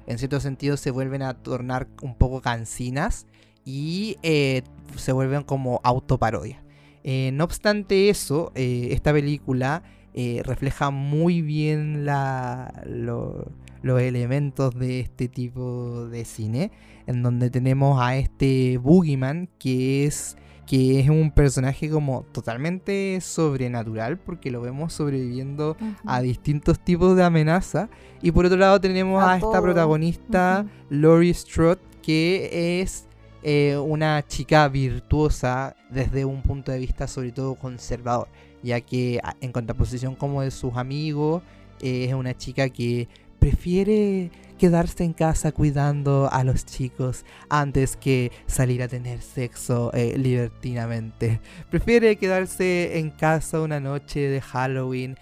en 0.07 0.19
cierto 0.19 0.39
sentido 0.41 0.77
se 0.77 0.91
vuelven 0.91 1.23
a 1.23 1.33
tornar 1.35 1.89
un 2.03 2.15
poco 2.15 2.43
cansinas 2.43 3.27
y 3.65 4.17
eh, 4.23 4.63
se 4.97 5.13
vuelven 5.13 5.43
como 5.45 5.81
autoparodias. 5.83 6.64
Eh, 7.05 7.31
no 7.35 7.45
obstante 7.45 8.09
eso, 8.09 8.51
eh, 8.55 8.89
esta 8.93 9.13
película 9.13 9.83
eh, 10.15 10.43
refleja 10.45 10.91
muy 10.91 11.43
bien 11.43 12.05
la- 12.07 12.83
lo- 12.87 13.51
los 13.83 14.01
elementos 14.01 14.75
de 14.79 15.01
este 15.01 15.29
tipo 15.29 16.07
de 16.07 16.25
cine, 16.25 16.71
en 17.07 17.23
donde 17.23 17.51
tenemos 17.51 18.01
a 18.01 18.17
este 18.17 18.79
Boogeyman 18.79 19.49
que 19.59 20.07
es 20.07 20.37
que 20.67 20.99
es 20.99 21.11
un 21.11 21.31
personaje 21.31 21.91
como 21.91 22.23
totalmente 22.33 23.21
sobrenatural 23.21 24.17
porque 24.19 24.51
lo 24.51 24.63
vemos 24.63 24.95
sobreviviendo 24.95 25.77
a 26.07 26.23
distintos 26.23 26.79
tipos 26.83 27.15
de 27.17 27.23
amenaza. 27.25 27.91
Y 28.23 28.31
por 28.33 28.47
otro 28.47 28.57
lado 28.57 28.81
tenemos 28.81 29.23
a, 29.23 29.33
A 29.33 29.37
esta 29.37 29.61
protagonista 29.63 30.65
Laurie 30.89 31.35
Strode 31.35 31.81
que 32.01 32.81
es 32.81 33.07
eh, 33.47 33.77
una 33.77 34.27
chica 34.27 34.67
virtuosa 34.69 35.77
desde 35.91 36.25
un 36.25 36.41
punto 36.41 36.73
de 36.73 36.79
vista 36.79 37.07
sobre 37.07 37.31
todo 37.31 37.57
conservador, 37.57 38.27
ya 38.63 38.81
que 38.81 39.21
en 39.43 39.53
contraposición 39.53 40.15
como 40.15 40.41
de 40.41 40.51
sus 40.51 40.79
amigos, 40.79 41.43
eh, 41.83 42.07
es 42.09 42.15
una 42.15 42.35
chica 42.35 42.71
que 42.71 43.07
prefiere 43.39 44.31
quedarse 44.57 45.05
en 45.05 45.13
casa 45.13 45.53
cuidando 45.53 46.31
a 46.33 46.43
los 46.43 46.65
chicos 46.65 47.27
antes 47.51 47.99
que 47.99 48.33
salir 48.47 48.83
a 48.83 48.89
tener 48.89 49.21
sexo 49.21 49.93
eh, 49.93 50.17
libertinamente. 50.17 51.39
Prefiere 51.69 52.17
quedarse 52.17 52.99
en 52.99 53.11
casa 53.11 53.61
una 53.61 53.79
noche 53.79 54.21
de 54.21 54.41
Halloween 54.41 55.19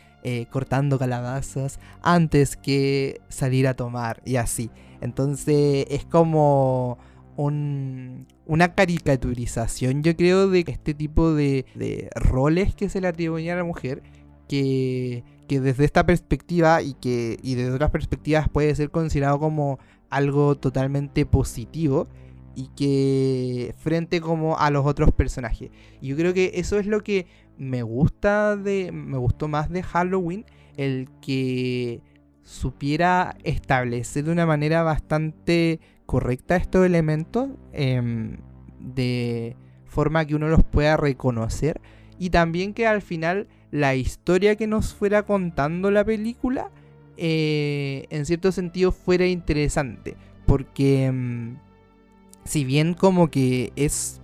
cortando 0.50 1.00
calabazas 1.00 1.80
antes 2.00 2.56
que 2.56 3.20
salir 3.28 3.66
a 3.66 3.74
tomar 3.74 4.22
y 4.24 4.36
así. 4.36 4.70
Entonces 5.00 5.84
es 5.90 6.04
como 6.04 6.98
un- 7.36 8.26
una 8.46 8.74
caricaturización, 8.74 10.02
yo 10.02 10.16
creo, 10.16 10.48
de 10.48 10.64
este 10.66 10.94
tipo 10.94 11.34
de, 11.34 11.64
roles 12.14 12.74
que 12.74 12.88
se 12.88 13.00
le 13.00 13.08
atribuyen 13.08 13.52
a 13.54 13.56
la 13.56 13.64
mujer, 13.64 14.02
que, 14.48 15.24
desde 15.48 15.84
esta 15.84 16.06
perspectiva 16.06 16.80
y 16.82 16.94
que 16.94 17.38
desde 17.42 17.70
otras 17.72 17.90
perspectivas 17.90 18.48
puede 18.48 18.74
ser 18.74 18.90
considerado 18.90 19.38
como 19.38 19.78
algo 20.08 20.56
totalmente 20.56 21.26
positivo 21.26 22.08
y 22.54 22.68
que 22.76 23.74
frente 23.78 24.20
como 24.20 24.58
a 24.58 24.70
los 24.70 24.86
otros 24.86 25.12
personajes. 25.12 25.70
Y 26.00 26.08
yo 26.08 26.16
creo 26.16 26.32
que 26.34 26.52
eso 26.54 26.78
es 26.78 26.86
lo 26.86 27.02
que 27.02 27.26
me 27.58 27.82
gusta 27.82 28.56
de 28.56 28.92
me 28.92 29.18
gustó 29.18 29.48
más 29.48 29.70
de 29.70 29.82
Halloween, 29.82 30.44
el 30.76 31.08
que 31.20 32.00
supiera 32.42 33.36
establecer 33.44 34.24
de 34.24 34.32
una 34.32 34.46
manera 34.46 34.82
bastante 34.82 35.80
correcta 36.12 36.56
estos 36.56 36.84
elementos 36.84 37.48
em, 37.72 38.36
de 38.78 39.56
forma 39.86 40.26
que 40.26 40.34
uno 40.34 40.46
los 40.48 40.62
pueda 40.62 40.98
reconocer 40.98 41.80
y 42.18 42.28
también 42.28 42.74
que 42.74 42.86
al 42.86 43.00
final 43.00 43.48
la 43.70 43.94
historia 43.94 44.56
que 44.56 44.66
nos 44.66 44.92
fuera 44.92 45.22
contando 45.22 45.90
la 45.90 46.04
película 46.04 46.70
eh, 47.16 48.04
en 48.10 48.26
cierto 48.26 48.52
sentido 48.52 48.92
fuera 48.92 49.26
interesante. 49.26 50.16
Porque 50.44 51.10
mm, 51.10 51.56
si 52.44 52.64
bien 52.64 52.92
como 52.92 53.30
que 53.30 53.72
es... 53.74 54.20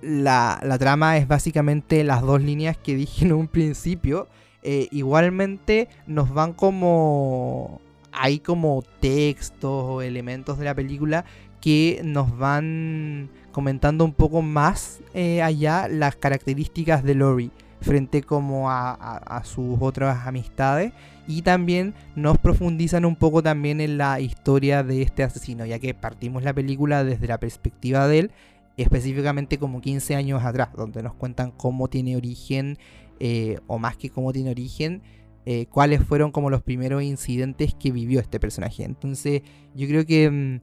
La, 0.00 0.60
la, 0.62 0.78
trama 0.78 1.18
es 1.18 1.28
básicamente 1.28 2.04
las 2.04 2.22
dos 2.22 2.40
líneas 2.40 2.78
que 2.78 2.94
dije 2.94 3.26
en 3.26 3.34
un 3.34 3.48
principio. 3.48 4.28
Eh, 4.62 4.88
igualmente 4.92 5.88
nos 6.06 6.32
van 6.32 6.54
como... 6.54 7.82
Hay 8.12 8.40
como 8.40 8.82
textos 9.00 9.84
o 9.84 10.02
elementos 10.02 10.58
de 10.58 10.64
la 10.64 10.74
película 10.74 11.24
que 11.60 12.00
nos 12.04 12.36
van 12.36 13.30
comentando 13.52 14.04
un 14.04 14.12
poco 14.12 14.42
más 14.42 15.00
eh, 15.14 15.42
allá 15.42 15.88
las 15.88 16.16
características 16.16 17.02
de 17.02 17.14
Lori 17.14 17.50
frente 17.80 18.22
como 18.22 18.70
a, 18.70 19.42
sus 19.44 19.76
otras 19.80 20.26
amistades 20.26 20.92
y 21.26 21.42
también 21.42 21.94
nos 22.16 22.38
profundizan 22.38 23.04
un 23.04 23.14
poco 23.14 23.42
también 23.42 23.80
en 23.80 23.98
la 23.98 24.20
historia 24.20 24.82
de 24.82 25.02
este 25.02 25.22
asesino 25.22 25.64
ya 25.64 25.78
que 25.78 25.94
partimos 25.94 26.42
la 26.42 26.52
película 26.52 27.04
desde 27.04 27.28
la 27.28 27.38
perspectiva 27.38 28.08
de 28.08 28.18
él 28.18 28.30
específicamente 28.76 29.58
como 29.58 29.80
15 29.80 30.16
años 30.16 30.44
atrás 30.44 30.70
donde 30.76 31.02
nos 31.02 31.14
cuentan 31.14 31.52
cómo 31.52 31.88
tiene 31.88 32.16
origen 32.16 32.78
eh, 33.20 33.58
o 33.66 33.78
más 33.78 33.96
que 33.96 34.10
cómo 34.10 34.32
tiene 34.32 34.50
origen 34.50 35.02
eh, 35.50 35.66
cuáles 35.70 36.02
fueron 36.02 36.30
como 36.30 36.50
los 36.50 36.62
primeros 36.62 37.02
incidentes 37.02 37.74
que 37.74 37.90
vivió 37.90 38.20
este 38.20 38.38
personaje 38.38 38.84
entonces 38.84 39.42
yo 39.74 39.86
creo 39.86 40.04
que 40.04 40.30
mm, 40.30 40.60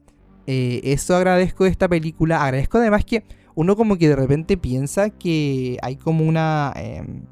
eh, 0.48 0.82
eso 0.84 1.16
agradezco 1.16 1.64
de 1.64 1.72
esta 1.72 1.88
película. 1.88 2.44
Agradezco 2.44 2.78
además 2.78 3.06
que 3.06 3.24
uno 3.56 3.76
como 3.76 3.98
que 3.98 4.10
de 4.10 4.16
repente 4.16 4.58
piensa 4.58 5.10
que 5.10 5.78
hay 5.82 5.96
como 5.96 6.26
una 6.26 6.74
em, 6.76 7.24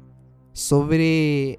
sobre 0.52 1.58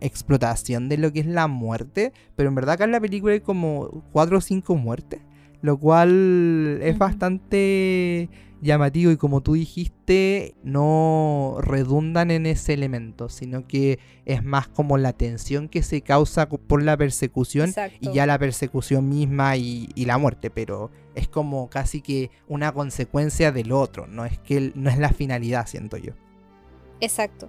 explotación 0.00 0.88
de 0.88 0.98
lo 0.98 1.12
que 1.12 1.20
es 1.20 1.26
la 1.26 1.48
muerte. 1.48 2.12
Pero 2.36 2.48
en 2.48 2.54
verdad 2.54 2.74
acá 2.74 2.84
en 2.84 2.92
la 2.92 3.00
película 3.00 3.32
hay 3.32 3.40
como 3.40 4.04
cuatro 4.12 4.38
o 4.38 4.40
cinco 4.40 4.76
muertes. 4.76 5.20
Lo 5.62 5.78
cual 5.78 6.78
es 6.82 6.98
bastante 6.98 8.28
llamativo 8.66 9.10
y 9.10 9.16
como 9.16 9.40
tú 9.40 9.54
dijiste, 9.54 10.54
no 10.62 11.56
redundan 11.60 12.30
en 12.30 12.44
ese 12.44 12.74
elemento, 12.74 13.28
sino 13.28 13.66
que 13.66 13.98
es 14.26 14.44
más 14.44 14.68
como 14.68 14.98
la 14.98 15.14
tensión 15.14 15.68
que 15.68 15.82
se 15.82 16.02
causa 16.02 16.48
por 16.48 16.82
la 16.82 16.96
persecución 16.96 17.72
y 18.00 18.12
ya 18.12 18.26
la 18.26 18.38
persecución 18.38 19.08
misma 19.08 19.56
y, 19.56 19.88
la 19.96 20.18
muerte, 20.18 20.50
pero 20.50 20.90
es 21.14 21.26
como 21.28 21.70
casi 21.70 22.02
que 22.02 22.30
una 22.46 22.72
consecuencia 22.72 23.50
del 23.50 23.72
otro, 23.72 24.06
no 24.06 24.24
es 24.24 24.38
que 24.38 24.72
no 24.74 24.90
es 24.90 24.98
la 24.98 25.08
finalidad, 25.08 25.66
siento 25.66 25.96
yo. 25.96 26.12
Exacto. 27.00 27.48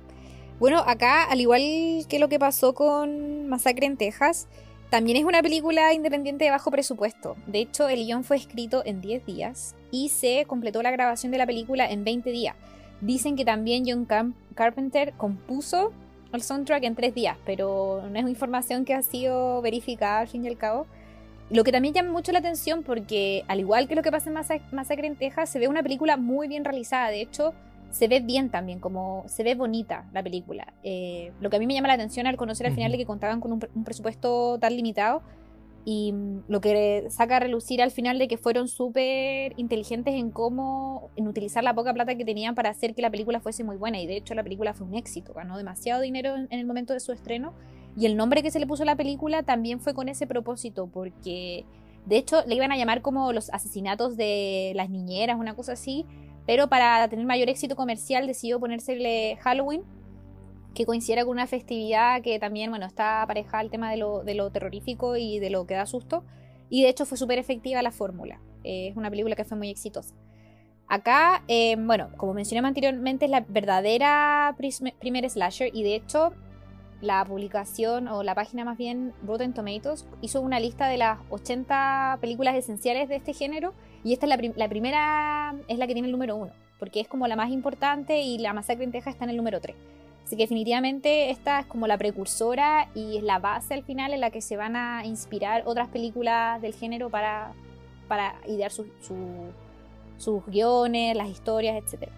Bueno, 0.60 0.80
acá, 0.80 1.26
al 1.26 1.40
igual 1.40 1.62
que 2.10 2.18
lo 2.18 2.30
que 2.30 2.40
pasó 2.40 2.74
con 2.74 3.48
Masacre 3.48 3.86
en 3.86 3.98
Texas, 3.98 4.48
también 4.90 5.18
es 5.18 5.26
una 5.26 5.42
película 5.42 5.94
independiente 5.94 6.46
de 6.46 6.52
bajo 6.52 6.72
presupuesto. 6.72 7.36
De 7.46 7.60
hecho, 7.60 7.90
el 7.90 8.06
guion 8.06 8.24
fue 8.24 8.38
escrito 8.38 8.84
en 8.86 9.02
10 9.02 9.26
días 9.26 9.76
y 9.92 10.10
se 10.10 10.46
completó 10.46 10.82
la 10.82 10.92
grabación 10.92 11.32
de 11.32 11.38
la 11.38 11.46
película 11.46 11.90
en 11.90 12.04
20 12.04 12.30
días. 12.32 12.56
Dicen 13.02 13.36
que 13.36 13.46
también 13.46 13.84
John 13.86 14.08
Carpenter 14.56 15.14
compuso 15.18 15.92
el 16.34 16.42
soundtrack 16.42 16.84
en 16.84 16.96
3 16.96 17.14
días, 17.14 17.38
pero 17.46 18.04
no 18.10 18.18
es 18.20 18.28
información 18.28 18.86
que 18.86 18.94
ha 18.94 19.02
sido 19.02 19.62
verificada 19.62 20.20
al 20.20 20.28
fin 20.28 20.46
y 20.46 20.48
al 20.48 20.58
cabo. 20.58 20.88
Lo 21.50 21.64
que 21.64 21.72
también 21.72 21.94
llama 21.94 22.12
mucho 22.12 22.32
la 22.32 22.40
atención 22.40 22.84
porque, 22.84 23.46
al 23.48 23.60
igual 23.60 23.88
que 23.88 23.96
lo 23.96 24.02
que 24.02 24.12
pasa 24.12 24.30
en 24.30 24.34
Masacre 24.72 25.08
en 25.08 25.16
Texas, 25.16 25.50
se 25.50 25.60
ve 25.60 25.68
una 25.68 25.84
película 25.84 26.18
muy 26.18 26.48
bien 26.48 26.66
realizada. 26.66 27.10
De 27.10 27.22
hecho, 27.22 27.54
se 27.92 28.08
ve 28.08 28.20
bien 28.20 28.50
también, 28.50 28.80
como 28.80 29.24
se 29.28 29.44
ve 29.44 29.56
bonita 29.56 30.06
la 30.14 30.24
película. 30.24 30.74
Eh, 30.84 31.32
lo 31.40 31.50
que 31.50 31.56
a 31.56 31.60
mí 31.60 31.68
me 31.68 31.74
llama 31.74 31.88
la 31.88 31.96
atención 31.96 32.28
al 32.28 32.38
conocer 32.38 32.68
al 32.68 32.74
final 32.74 32.92
de 32.92 32.98
que 32.98 33.06
contaban 33.06 33.40
con 33.40 33.54
un, 33.54 33.60
presupuesto 33.84 34.58
tan 34.60 34.76
limitado 34.76 35.22
y 35.86 36.12
mm, 36.12 36.44
lo 36.48 36.62
que 36.62 37.08
saca 37.10 37.38
a 37.38 37.40
relucir 37.40 37.82
al 37.82 37.92
final 37.92 38.20
de 38.20 38.28
que 38.28 38.38
fueron 38.38 38.68
súper 38.68 39.54
inteligentes 39.58 40.14
en 40.16 40.32
cómo, 40.32 41.10
en 41.16 41.28
utilizar 41.28 41.64
la 41.64 41.74
poca 41.74 41.94
plata 41.94 42.16
que 42.16 42.26
tenían 42.26 42.56
para 42.56 42.70
hacer 42.70 42.94
que 42.94 43.02
la 43.02 43.10
película 43.10 43.40
fuese 43.40 43.64
muy 43.64 43.78
buena. 43.78 44.00
Y 44.00 44.08
de 44.08 44.18
hecho 44.18 44.34
la 44.36 44.44
película 44.44 44.74
fue 44.74 44.86
un 44.86 44.96
éxito, 44.96 45.34
ganó 45.34 45.58
demasiado 45.58 46.02
dinero 46.02 46.36
en, 46.36 46.48
en 46.50 46.60
el 46.60 46.66
momento 46.66 46.94
de 46.94 47.00
su 47.00 47.12
estreno. 47.12 47.54
Y 47.98 48.06
el 48.06 48.16
nombre 48.16 48.44
que 48.44 48.52
se 48.52 48.60
le 48.60 48.68
puso 48.68 48.84
a 48.84 48.86
la 48.86 48.96
película 48.96 49.44
también 49.44 49.80
fue 49.80 49.94
con 49.94 50.08
ese 50.08 50.28
propósito 50.28 50.88
porque 50.88 51.66
de 52.06 52.18
hecho 52.18 52.44
le 52.46 52.56
iban 52.56 52.72
a 52.72 52.78
llamar 52.78 53.02
como 53.02 53.34
los 53.34 53.50
asesinatos 53.50 54.16
de 54.18 54.72
las 54.76 54.90
niñeras, 54.90 55.38
una 55.40 55.56
cosa 55.56 55.74
así 55.74 56.06
pero 56.48 56.70
para 56.70 57.08
tener 57.10 57.26
mayor 57.26 57.50
éxito 57.50 57.76
comercial 57.76 58.26
decidió 58.26 58.60
ponérsele 58.60 59.38
Halloween, 59.42 59.84
que 60.74 60.86
coincidiera 60.86 61.26
con 61.26 61.34
una 61.34 61.46
festividad 61.46 62.22
que 62.22 62.40
también, 62.40 62.70
bueno, 62.70 62.86
está 62.86 63.22
aparejada 63.22 63.60
al 63.60 63.70
tema 63.70 63.92
de 63.92 63.98
lo, 63.98 64.52
terrorífico 64.52 65.18
y 65.18 65.40
de 65.40 65.50
lo 65.50 65.68
que 65.68 65.76
da 65.76 65.86
susto. 65.86 66.24
Y 66.70 66.84
de 66.84 66.90
hecho 66.90 67.06
fue 67.06 67.18
súper 67.18 67.38
efectiva 67.38 67.82
la 67.82 67.92
fórmula. 67.92 68.40
es 68.64 68.96
una 68.96 69.10
película 69.10 69.36
que 69.36 69.44
fue 69.44 69.58
muy 69.58 69.70
exitosa. 69.70 70.16
Acá, 70.88 71.44
eh, 71.50 71.76
bueno, 71.78 72.10
como 72.16 72.34
mencioné 72.34 72.66
anteriormente, 72.66 73.26
es 73.26 73.32
la 73.32 73.42
verdadera 73.42 74.56
primer 75.00 75.30
slasher 75.30 75.70
y 75.76 75.84
de 75.84 75.96
hecho 75.96 76.32
la 77.02 77.24
publicación 77.26 78.08
o 78.08 78.24
la 78.24 78.36
página 78.36 78.64
más 78.64 78.78
bien 78.78 79.14
Rotten 79.24 79.54
Tomatoes 79.54 80.06
hizo 80.22 80.42
una 80.42 80.60
lista 80.60 80.88
de 80.88 80.98
las 80.98 81.20
80 81.30 82.20
películas 82.22 82.56
esenciales 82.56 83.10
de 83.10 83.18
este 83.18 83.34
género 83.34 83.74
y 84.04 84.14
esta 84.14 84.26
es 84.26 84.30
la, 84.56 84.68
primera, 84.68 85.56
es 85.68 85.78
la 85.78 85.88
que 85.88 85.94
tiene 85.94 86.08
el 86.08 86.12
número 86.12 86.36
uno, 86.36 86.52
porque 86.80 87.00
es 87.00 87.08
como 87.08 87.28
la 87.28 87.36
más 87.36 87.52
importante 87.52 88.22
y 88.22 88.38
la 88.38 88.54
masacre 88.54 88.84
en 88.84 88.92
Texas 88.92 89.14
está 89.14 89.26
en 89.26 89.32
el 89.32 89.38
número 89.38 89.60
3. 89.60 89.76
Así 90.24 90.36
que 90.36 90.44
definitivamente 90.44 91.30
esta 91.30 91.62
es 91.62 91.66
como 91.68 91.88
la 91.88 91.98
precursora 91.98 92.90
y 92.94 93.18
es 93.18 93.24
la 93.24 93.40
base 93.40 93.74
al 93.74 93.84
final 93.84 94.14
en 94.14 94.20
la 94.20 94.30
que 94.30 94.42
se 94.42 94.58
van 94.58 94.76
a 94.76 95.06
inspirar 95.06 95.64
otras 95.66 95.88
películas 95.88 96.62
del 96.62 96.74
género 96.74 97.10
para, 97.10 97.54
para 98.10 98.36
idear 98.46 98.72
sus 98.72 100.46
guiones, 100.48 101.16
las 101.16 101.30
historias, 101.30 101.82
etc. 101.82 102.10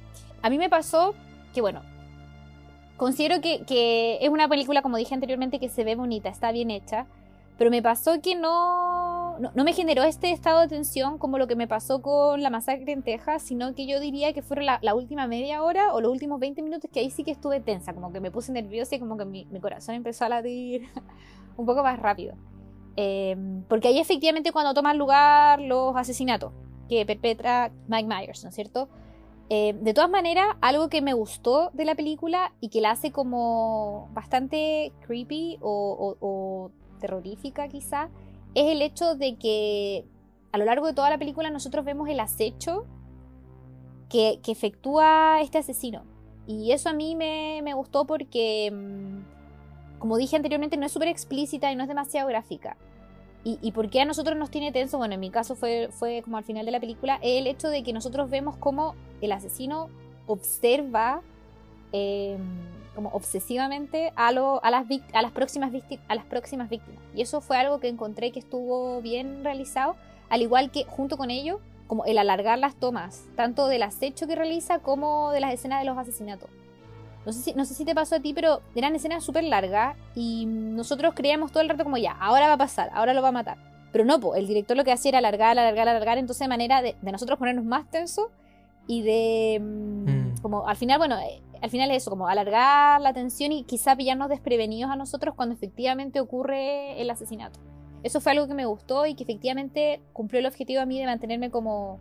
A 0.42 0.50
mí 0.50 0.58
me 0.58 0.70
pasó 0.70 1.14
que, 1.54 1.62
bueno, 1.62 1.84
considero 2.98 3.42
que, 3.42 3.64
que 3.66 4.18
es 4.22 4.30
una 4.30 4.48
película, 4.48 4.82
como 4.82 4.98
dije 4.98 5.14
anteriormente, 5.14 5.60
que 5.60 5.70
se 5.70 5.84
ve 5.84 5.96
bonita, 5.96 6.30
está 6.30 6.52
bien 6.52 6.72
hecha, 6.72 7.06
pero 7.60 7.70
me 7.70 7.84
pasó 7.84 8.22
que 8.22 8.36
no, 8.36 9.09
no, 9.40 9.64
me 9.64 9.74
generó 9.74 10.04
este 10.04 10.32
estado 10.32 10.62
de 10.62 10.68
tensión 10.68 11.18
como 11.18 11.38
lo 11.38 11.48
que 11.48 11.56
me 11.56 11.68
pasó 11.68 12.02
con 12.02 12.42
la 12.42 12.50
masacre 12.50 12.92
en 12.92 13.04
Texas, 13.04 13.42
sino 13.42 13.74
que 13.74 13.88
yo 13.88 14.00
diría 14.00 14.34
que 14.34 14.42
fueron 14.42 14.66
la, 14.66 14.96
última 14.96 15.28
media 15.28 15.64
hora 15.64 15.94
o 15.94 16.02
los 16.02 16.12
últimos 16.12 16.40
20 16.40 16.62
minutos 16.62 16.90
que 16.92 17.00
ahí 17.00 17.10
sí 17.10 17.24
que 17.24 17.32
estuve 17.32 17.60
tensa, 17.62 17.94
como 17.94 18.12
que 18.12 18.20
me 18.20 18.32
puse 18.32 18.52
nerviosa 18.52 18.96
y 18.96 19.00
como 19.00 19.18
que 19.18 19.26
mi, 19.26 19.46
corazón 19.62 19.96
empezó 19.96 20.26
a 20.26 20.30
latir 20.30 20.90
un 21.58 21.66
poco 21.66 21.84
más 21.84 22.00
rápido. 22.00 22.36
Em, 22.96 23.64
porque 23.64 23.88
ahí 23.88 24.00
efectivamente 24.00 24.52
cuando 24.52 24.74
toman 24.74 24.98
lugar 24.98 25.62
los 25.62 25.96
asesinatos 25.96 26.52
que 26.90 27.06
perpetra 27.06 27.72
Mike 27.88 28.08
Myers, 28.08 28.44
¿no 28.44 28.50
es 28.50 28.56
cierto? 28.56 28.90
Em, 29.48 29.80
de 29.82 29.94
todas 29.94 30.10
maneras, 30.10 30.48
algo 30.62 30.90
que 30.90 31.02
me 31.02 31.14
gustó 31.14 31.70
de 31.74 31.86
la 31.86 31.96
película 31.96 32.52
y 32.60 32.70
que 32.70 32.82
la 32.82 32.92
hace 32.92 33.12
como 33.12 34.10
bastante 34.14 34.92
creepy 35.02 35.60
o 35.62 36.72
terrorífica 37.00 37.68
quizá, 37.70 38.10
es 38.56 38.72
el 38.72 38.82
hecho 38.82 39.16
de 39.16 39.36
que 39.36 40.06
a 40.52 40.58
lo 40.58 40.66
largo 40.66 40.88
de 40.88 40.94
toda 40.94 41.10
la 41.10 41.18
película 41.18 41.50
nosotros 41.50 41.86
vemos 41.86 42.10
el 42.10 42.20
acecho 42.20 42.86
que, 44.10 44.40
efectúa 44.48 45.42
este 45.42 45.60
asesino. 45.60 46.04
Y 46.48 46.72
eso 46.72 46.90
a 46.90 46.94
mí 46.94 47.16
me, 47.16 47.74
gustó 47.74 48.06
porque, 48.06 48.72
mm, 48.72 50.00
como 50.00 50.18
dije 50.18 50.36
anteriormente, 50.36 50.78
no 50.78 50.86
es 50.86 50.92
súper 50.92 51.10
explícita 51.10 51.72
y 51.72 51.76
no 51.76 51.84
es 51.84 51.90
demasiado 51.90 52.28
gráfica. 52.28 52.76
Y, 53.44 53.60
y 53.62 53.72
por 53.72 53.90
qué 53.90 54.02
a 54.02 54.06
nosotros 54.06 54.38
nos 54.38 54.50
tiene 54.50 54.72
tenso, 54.72 54.98
bueno, 54.98 55.14
en 55.14 55.20
mi 55.20 55.30
caso 55.30 55.56
fue, 55.56 55.90
fue 55.92 56.22
como 56.24 56.38
al 56.38 56.44
final 56.44 56.66
de 56.66 56.72
la 56.72 56.80
película, 56.80 57.20
el 57.22 57.48
hecho 57.48 57.70
de 57.70 57.84
que 57.84 57.94
nosotros 57.94 58.30
vemos 58.30 58.58
cómo 58.58 58.96
el 59.22 59.32
asesino 59.32 59.90
observa 60.26 61.22
eh, 61.94 62.38
como 63.00 63.16
obsesivamente 63.16 64.12
a, 64.18 64.34
lo, 64.34 64.62
a, 64.62 64.70
las, 64.72 64.86
a, 65.14 65.30
próximas 65.30 65.72
a 66.10 66.16
las 66.16 66.26
próximas 66.26 66.70
víctimas. 66.70 67.02
Y 67.16 67.22
eso 67.22 67.40
fue 67.40 67.56
algo 67.56 67.80
que 67.80 67.88
encontré 67.88 68.34
que 68.34 68.40
estuvo 68.40 69.02
bien 69.02 69.42
realizado, 69.42 69.96
al 70.28 70.42
igual 70.42 70.70
que 70.70 70.84
junto 70.84 71.16
con 71.16 71.32
ello, 71.32 71.62
como 71.88 72.04
el 72.04 72.18
alargar 72.18 72.60
las 72.60 72.76
tomas, 72.76 73.24
tanto 73.38 73.70
del 73.70 73.84
acecho 73.84 74.28
que 74.28 74.36
realiza 74.36 74.80
como 74.80 75.32
de 75.32 75.40
las 75.40 75.54
escenas 75.54 75.80
de 75.80 75.86
los 75.86 75.98
asesinatos. 75.98 76.50
No 77.26 77.32
sé 77.32 77.42
si, 77.42 77.54
no 77.54 77.64
sé 77.64 77.74
si 77.74 77.86
te 77.86 77.96
pasó 77.96 78.16
a 78.16 78.20
ti, 78.20 78.34
pero 78.34 78.60
eran 78.76 78.94
escenas 78.96 79.24
súper 79.24 79.46
largas 79.46 79.96
y 80.14 80.46
nosotros 80.46 81.14
creíamos 81.16 81.54
todo 81.54 81.64
el 81.64 81.70
rato 81.70 81.86
como 81.86 81.96
ya, 81.96 82.18
ahora 82.20 82.48
va 82.48 82.56
a 82.56 82.58
pasar, 82.58 82.90
ahora 82.94 83.14
lo 83.14 83.22
va 83.22 83.30
a 83.30 83.32
matar. 83.32 83.58
Pero 83.94 84.04
no, 84.04 84.36
el 84.36 84.46
director 84.46 84.76
lo 84.76 84.84
que 84.84 84.92
hacía 84.92 85.08
era 85.08 85.20
alargar, 85.20 85.58
alargar, 85.58 85.88
alargar, 85.88 86.18
entonces 86.18 86.42
de 86.42 86.50
manera 86.50 86.82
de, 86.82 86.98
nosotros 87.02 87.40
ponernos 87.40 87.64
más 87.64 87.90
tensos 87.90 88.26
y 88.90 89.04
de... 89.04 89.60
Mm, 89.62 90.10
mm. 90.10 90.42
Como 90.42 90.68
al 90.68 90.76
final, 90.76 90.98
bueno, 90.98 91.16
al 91.62 91.70
final 91.70 91.92
es 91.92 91.98
eso, 91.98 92.10
como 92.10 92.28
alargar 92.28 93.00
la 93.00 93.10
atención 93.10 93.52
y 93.52 93.64
quizá 93.64 93.96
pillarnos 93.96 94.30
desprevenidos 94.30 94.92
a 94.92 94.96
nosotros 94.96 95.36
cuando 95.36 95.54
efectivamente 95.54 96.20
ocurre 96.20 97.00
el 97.00 97.10
asesinato. 97.12 97.60
Eso 98.02 98.20
fue 98.20 98.32
algo 98.32 98.48
que 98.48 98.56
me 98.56 98.66
gustó 98.66 99.06
y 99.06 99.14
que 99.14 99.24
efectivamente 99.24 100.02
cumplió 100.12 100.40
el 100.40 100.48
objetivo 100.48 100.82
a 100.82 100.88
mí 100.88 101.00
de 101.00 101.06
mantenerme 101.06 101.52
como 101.52 102.00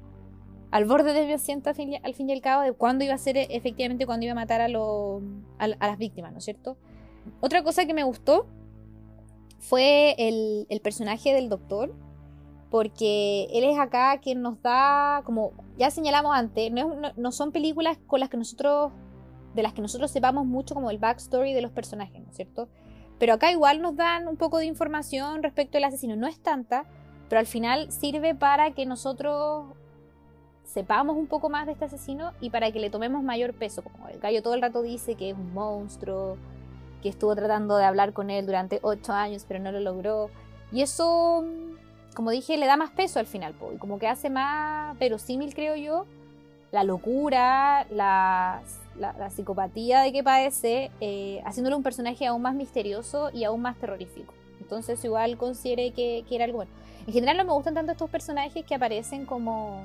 al 0.70 0.86
borde 0.86 1.12
de 1.12 1.26
mi 1.26 1.32
asiento 1.34 1.68
al 1.68 1.76
fin, 1.76 1.92
y 1.92 2.32
al 2.32 2.40
cabo 2.40 2.62
de 2.62 2.72
cuándo 2.72 3.04
iba 3.04 3.12
a 3.12 3.18
ser 3.18 3.36
efectivamente 3.36 4.06
cuando 4.06 4.24
iba 4.24 4.32
a 4.32 4.36
matar 4.36 4.62
a, 4.62 4.64
a, 4.66 5.68
las 5.68 5.98
víctimas, 5.98 6.32
¿no 6.32 6.38
es 6.38 6.44
cierto? 6.44 6.78
Otra 7.40 7.62
cosa 7.62 7.84
que 7.84 7.92
me 7.92 8.04
gustó 8.04 8.46
fue 9.58 10.14
el, 10.16 10.66
el 10.70 10.80
personaje 10.80 11.34
del 11.34 11.50
doctor, 11.50 11.94
porque 12.70 13.48
él 13.52 13.64
es 13.64 13.78
acá 13.78 14.18
quien 14.22 14.40
nos 14.40 14.62
da, 14.62 15.20
como 15.24 15.52
ya 15.78 15.90
señalamos 15.90 16.34
antes, 16.34 16.72
no, 16.72 17.32
son 17.32 17.52
películas 17.52 17.98
con 18.06 18.20
las 18.20 18.28
que 18.28 18.36
nosotros, 18.36 18.92
de 19.54 19.62
las 19.62 19.72
que 19.72 19.80
nosotros 19.80 20.10
sepamos 20.10 20.44
mucho 20.44 20.74
como 20.74 20.90
el 20.90 20.98
backstory 20.98 21.54
de 21.54 21.62
los 21.62 21.70
personajes, 21.70 22.20
¿no 22.20 22.28
es 22.30 22.36
cierto? 22.36 22.68
Pero 23.18 23.34
acá 23.34 23.52
igual 23.52 23.80
nos 23.80 23.96
dan 23.96 24.28
un 24.28 24.36
poco 24.36 24.58
de 24.58 24.66
información 24.66 25.42
respecto 25.42 25.78
al 25.78 25.84
asesino, 25.84 26.16
no 26.16 26.26
es 26.26 26.40
tanta, 26.40 26.84
pero 27.28 27.38
al 27.38 27.46
final 27.46 27.92
sirve 27.92 28.34
para 28.34 28.72
que 28.72 28.86
nosotros 28.86 29.66
sepamos 30.64 31.16
un 31.16 31.28
poco 31.28 31.48
más 31.48 31.66
de 31.66 31.72
este 31.72 31.84
asesino 31.84 32.32
y 32.40 32.50
para 32.50 32.70
que 32.72 32.80
le 32.80 32.90
tomemos 32.90 33.22
mayor 33.22 33.54
peso, 33.54 33.82
como 33.82 34.08
el 34.08 34.18
gallo 34.18 34.42
todo 34.42 34.54
el 34.54 34.62
rato 34.62 34.82
dice 34.82 35.14
que 35.14 35.30
es 35.30 35.36
un 35.36 35.54
monstruo, 35.54 36.36
que 37.02 37.08
estuvo 37.08 37.34
tratando 37.36 37.76
de 37.76 37.84
hablar 37.84 38.12
con 38.12 38.30
él 38.30 38.44
durante 38.46 38.80
ocho 38.82 39.12
años 39.12 39.44
pero 39.46 39.60
no 39.60 39.70
lo 39.70 39.80
logró. 39.80 40.30
Y 40.72 40.82
eso 40.82 41.44
como 42.18 42.32
dije, 42.32 42.56
le 42.56 42.66
da 42.66 42.76
más 42.76 42.90
peso 42.90 43.20
al 43.20 43.26
final, 43.26 43.54
y 43.72 43.76
como 43.76 44.00
que 44.00 44.08
hace 44.08 44.28
más 44.28 44.98
verosímil, 44.98 45.54
creo 45.54 45.76
yo, 45.76 46.04
la 46.72 46.82
locura, 46.82 47.86
la, 47.92 48.60
la, 48.98 49.30
psicopatía 49.30 50.00
de 50.00 50.12
que 50.12 50.24
padece, 50.24 50.90
eh, 51.00 51.40
haciéndole 51.44 51.76
un 51.76 51.84
personaje 51.84 52.26
aún 52.26 52.42
más 52.42 52.56
misterioso 52.56 53.30
y 53.32 53.44
aún 53.44 53.62
más 53.62 53.76
terrorífico. 53.76 54.34
Entonces 54.60 55.04
igual 55.04 55.36
considere 55.36 55.92
que, 55.92 56.24
que, 56.28 56.34
era 56.34 56.46
algo 56.46 56.56
bueno. 56.56 56.72
En 57.06 57.12
general 57.12 57.36
no 57.36 57.44
me 57.44 57.52
gustan 57.52 57.74
tanto 57.74 57.92
estos 57.92 58.10
personajes 58.10 58.64
que 58.64 58.74
aparecen 58.74 59.24
como 59.24 59.84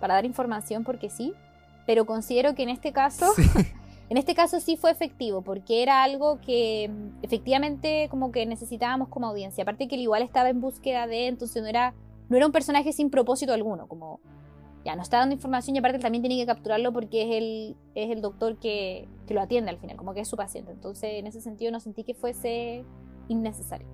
para 0.00 0.14
dar 0.14 0.24
información 0.24 0.82
porque 0.82 1.10
sí, 1.10 1.34
pero 1.84 2.06
considero 2.06 2.54
que 2.54 2.62
en 2.62 2.70
este 2.70 2.90
caso 2.92 3.34
En 4.10 4.16
este 4.16 4.34
caso 4.34 4.58
sí 4.58 4.76
fue 4.76 4.90
efectivo, 4.90 5.40
porque 5.42 5.84
era 5.84 6.02
algo 6.02 6.40
que 6.40 6.90
mm, 6.92 7.24
efectivamente 7.24 8.08
como 8.10 8.32
que 8.32 8.44
necesitábamos 8.44 9.08
como 9.08 9.28
audiencia. 9.28 9.62
Aparte 9.62 9.86
que 9.86 9.94
él 9.94 10.02
igual 10.02 10.22
estaba 10.22 10.50
en 10.50 10.60
búsqueda 10.60 11.06
de, 11.06 11.28
entonces 11.28 11.62
no 11.62 11.68
era, 11.68 11.94
no 12.28 12.36
era 12.36 12.44
un 12.44 12.52
personaje 12.52 12.92
sin 12.92 13.08
propósito 13.08 13.52
alguno, 13.52 13.86
como 13.86 14.20
ya 14.84 14.96
no 14.96 15.02
está 15.02 15.18
dando 15.18 15.34
información 15.34 15.76
y 15.76 15.78
aparte 15.78 16.00
también 16.00 16.22
tiene 16.22 16.38
que 16.38 16.46
capturarlo 16.46 16.92
porque 16.92 17.22
es 17.22 17.36
el, 17.36 17.76
es 17.94 18.10
el 18.10 18.20
doctor 18.20 18.58
que, 18.58 19.06
que 19.28 19.34
lo 19.34 19.42
atiende 19.42 19.70
al 19.70 19.78
final, 19.78 19.96
como 19.96 20.12
que 20.12 20.20
es 20.22 20.28
su 20.28 20.36
paciente. 20.36 20.72
Entonces 20.72 21.12
en 21.14 21.28
ese 21.28 21.40
sentido 21.40 21.70
no 21.70 21.78
sentí 21.78 22.02
que 22.02 22.14
fuese 22.14 22.84
innecesario. 23.28 23.86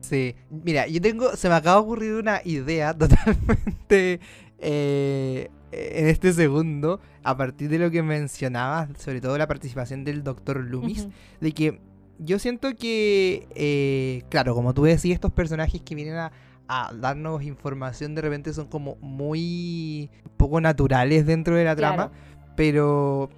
Sí, 0.00 0.34
mira, 0.50 0.88
yo 0.88 1.00
tengo, 1.00 1.36
se 1.36 1.48
me 1.48 1.54
acaba 1.54 1.76
de 1.76 1.82
ocurrir 1.82 2.14
una 2.14 2.40
idea 2.44 2.92
totalmente 2.98 4.18
eh, 4.58 5.48
en 5.72 6.06
este 6.06 6.32
segundo, 6.32 7.00
a 7.22 7.36
partir 7.36 7.68
de 7.68 7.78
lo 7.78 7.90
que 7.90 8.02
mencionabas, 8.02 8.88
sobre 8.98 9.20
todo 9.20 9.36
la 9.38 9.46
participación 9.46 10.04
del 10.04 10.22
doctor 10.22 10.58
Loomis, 10.64 11.08
de 11.40 11.52
que 11.52 11.80
yo 12.18 12.38
siento 12.38 12.74
que, 12.76 13.48
eh, 13.54 14.22
claro, 14.28 14.54
como 14.54 14.74
tú 14.74 14.84
decías, 14.84 15.14
estos 15.14 15.32
personajes 15.32 15.80
que 15.80 15.94
vienen 15.94 16.16
a, 16.16 16.32
darnos 16.94 17.42
información 17.42 18.14
de 18.14 18.22
repente 18.22 18.52
son 18.52 18.68
como 18.68 18.94
muy 19.00 20.08
poco 20.36 20.60
naturales 20.60 21.26
dentro 21.26 21.56
de 21.56 21.64
la 21.64 21.74
trama, 21.74 22.12
pero 22.54 23.28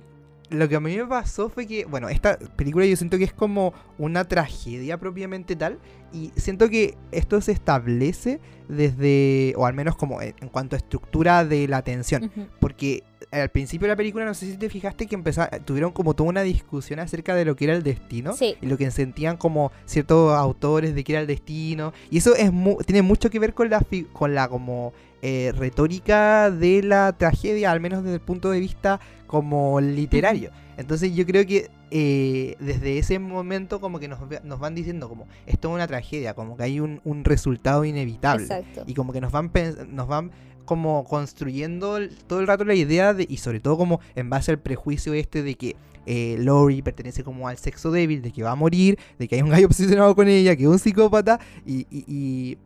lo 0.52 0.68
que 0.68 0.76
a 0.76 0.80
mí 0.80 0.96
me 0.96 1.06
pasó 1.06 1.48
fue 1.48 1.66
que, 1.66 1.84
bueno, 1.86 2.08
esta 2.08 2.38
película 2.38 2.84
yo 2.84 2.96
siento 2.96 3.18
que 3.18 3.24
es 3.24 3.32
como 3.32 3.72
una 3.98 4.24
tragedia 4.24 4.98
propiamente 4.98 5.56
tal. 5.56 5.78
Y 6.12 6.30
siento 6.36 6.68
que 6.68 6.96
esto 7.10 7.40
se 7.40 7.52
establece 7.52 8.38
desde, 8.72 9.54
o 9.56 9.66
al 9.66 9.74
menos 9.74 9.96
como 9.96 10.20
en, 10.22 10.34
cuanto 10.50 10.76
a 10.76 10.78
estructura 10.78 11.44
de 11.44 11.68
la 11.68 11.82
tensión. 11.82 12.30
Porque 12.58 13.04
al 13.32 13.48
principio 13.48 13.86
de 13.86 13.92
la 13.92 13.96
película, 13.96 14.26
no 14.26 14.34
sé 14.34 14.46
si 14.46 14.58
te 14.58 14.68
fijaste 14.68 15.06
que 15.06 15.14
empezaron, 15.14 15.64
tuvieron 15.64 15.92
como 15.92 16.14
toda 16.14 16.28
una 16.28 16.42
discusión 16.42 17.00
acerca 17.00 17.34
de 17.34 17.46
lo 17.46 17.56
que 17.56 17.64
era 17.64 17.74
el 17.74 17.82
destino. 17.82 18.34
Y 18.40 18.66
lo 18.66 18.76
que 18.76 18.90
sentían 18.90 19.38
como 19.38 19.72
ciertos 19.86 20.34
autores 20.34 20.94
de 20.94 21.02
que 21.02 21.12
era 21.12 21.22
el 21.22 21.26
destino. 21.26 21.92
Y 22.10 22.18
eso 22.18 22.34
es 22.36 22.50
tiene 22.86 23.02
mucho 23.02 23.30
que 23.30 23.38
ver 23.38 23.54
con 23.54 23.70
la, 23.70 23.84
con 24.12 24.34
la 24.34 24.48
como 24.48 24.92
eh, 25.22 25.52
retórica 25.56 26.50
de 26.50 26.82
la 26.82 27.12
tragedia, 27.16 27.70
al 27.70 27.80
menos 27.80 28.02
desde 28.02 28.16
el 28.16 28.20
punto 28.20 28.50
de 28.50 28.60
vista 28.60 29.00
como 29.26 29.80
literario. 29.80 30.50
Entonces 30.76 31.14
yo 31.14 31.24
creo 31.24 31.46
que 31.46 31.70
eh, 31.90 32.56
desde 32.58 32.98
ese 32.98 33.18
momento 33.18 33.80
como 33.80 33.98
que 33.98 34.08
nos, 34.08 34.18
van 34.58 34.74
diciendo 34.74 35.08
como 35.08 35.26
esto 35.46 35.68
es 35.68 35.74
una 35.74 35.86
tragedia, 35.86 36.34
como 36.34 36.56
que 36.56 36.64
hay 36.64 36.80
un, 36.80 37.00
resultado 37.24 37.84
inevitable. 37.84 38.46
Y 38.86 38.94
como 38.94 39.12
que 39.12 39.20
nos 39.20 39.32
van, 39.32 39.50
nos 39.88 40.08
van 40.08 40.32
como 40.72 41.04
construyendo 41.04 41.98
todo 42.26 42.40
el 42.40 42.46
rato 42.46 42.64
la 42.64 42.74
idea 42.74 43.12
de, 43.12 43.26
y 43.28 43.36
sobre 43.36 43.60
todo 43.60 43.76
como 43.76 44.00
en 44.14 44.30
base 44.30 44.50
al 44.50 44.58
prejuicio 44.58 45.12
este 45.12 45.42
de 45.42 45.54
que 45.54 45.76
eh, 46.06 46.36
Lori 46.38 46.80
pertenece 46.80 47.22
como 47.22 47.46
al 47.46 47.58
sexo 47.58 47.90
débil, 47.90 48.22
de 48.22 48.32
que 48.32 48.42
va 48.42 48.52
a 48.52 48.54
morir, 48.54 48.98
de 49.18 49.28
que 49.28 49.34
hay 49.34 49.42
un 49.42 49.50
gallo 49.50 49.66
obsesionado 49.70 50.14
con 50.16 50.28
ella, 50.28 50.56
que 50.56 50.62
es 50.62 50.68
un 50.68 50.78
psicópata, 50.78 51.38
y 51.66 52.56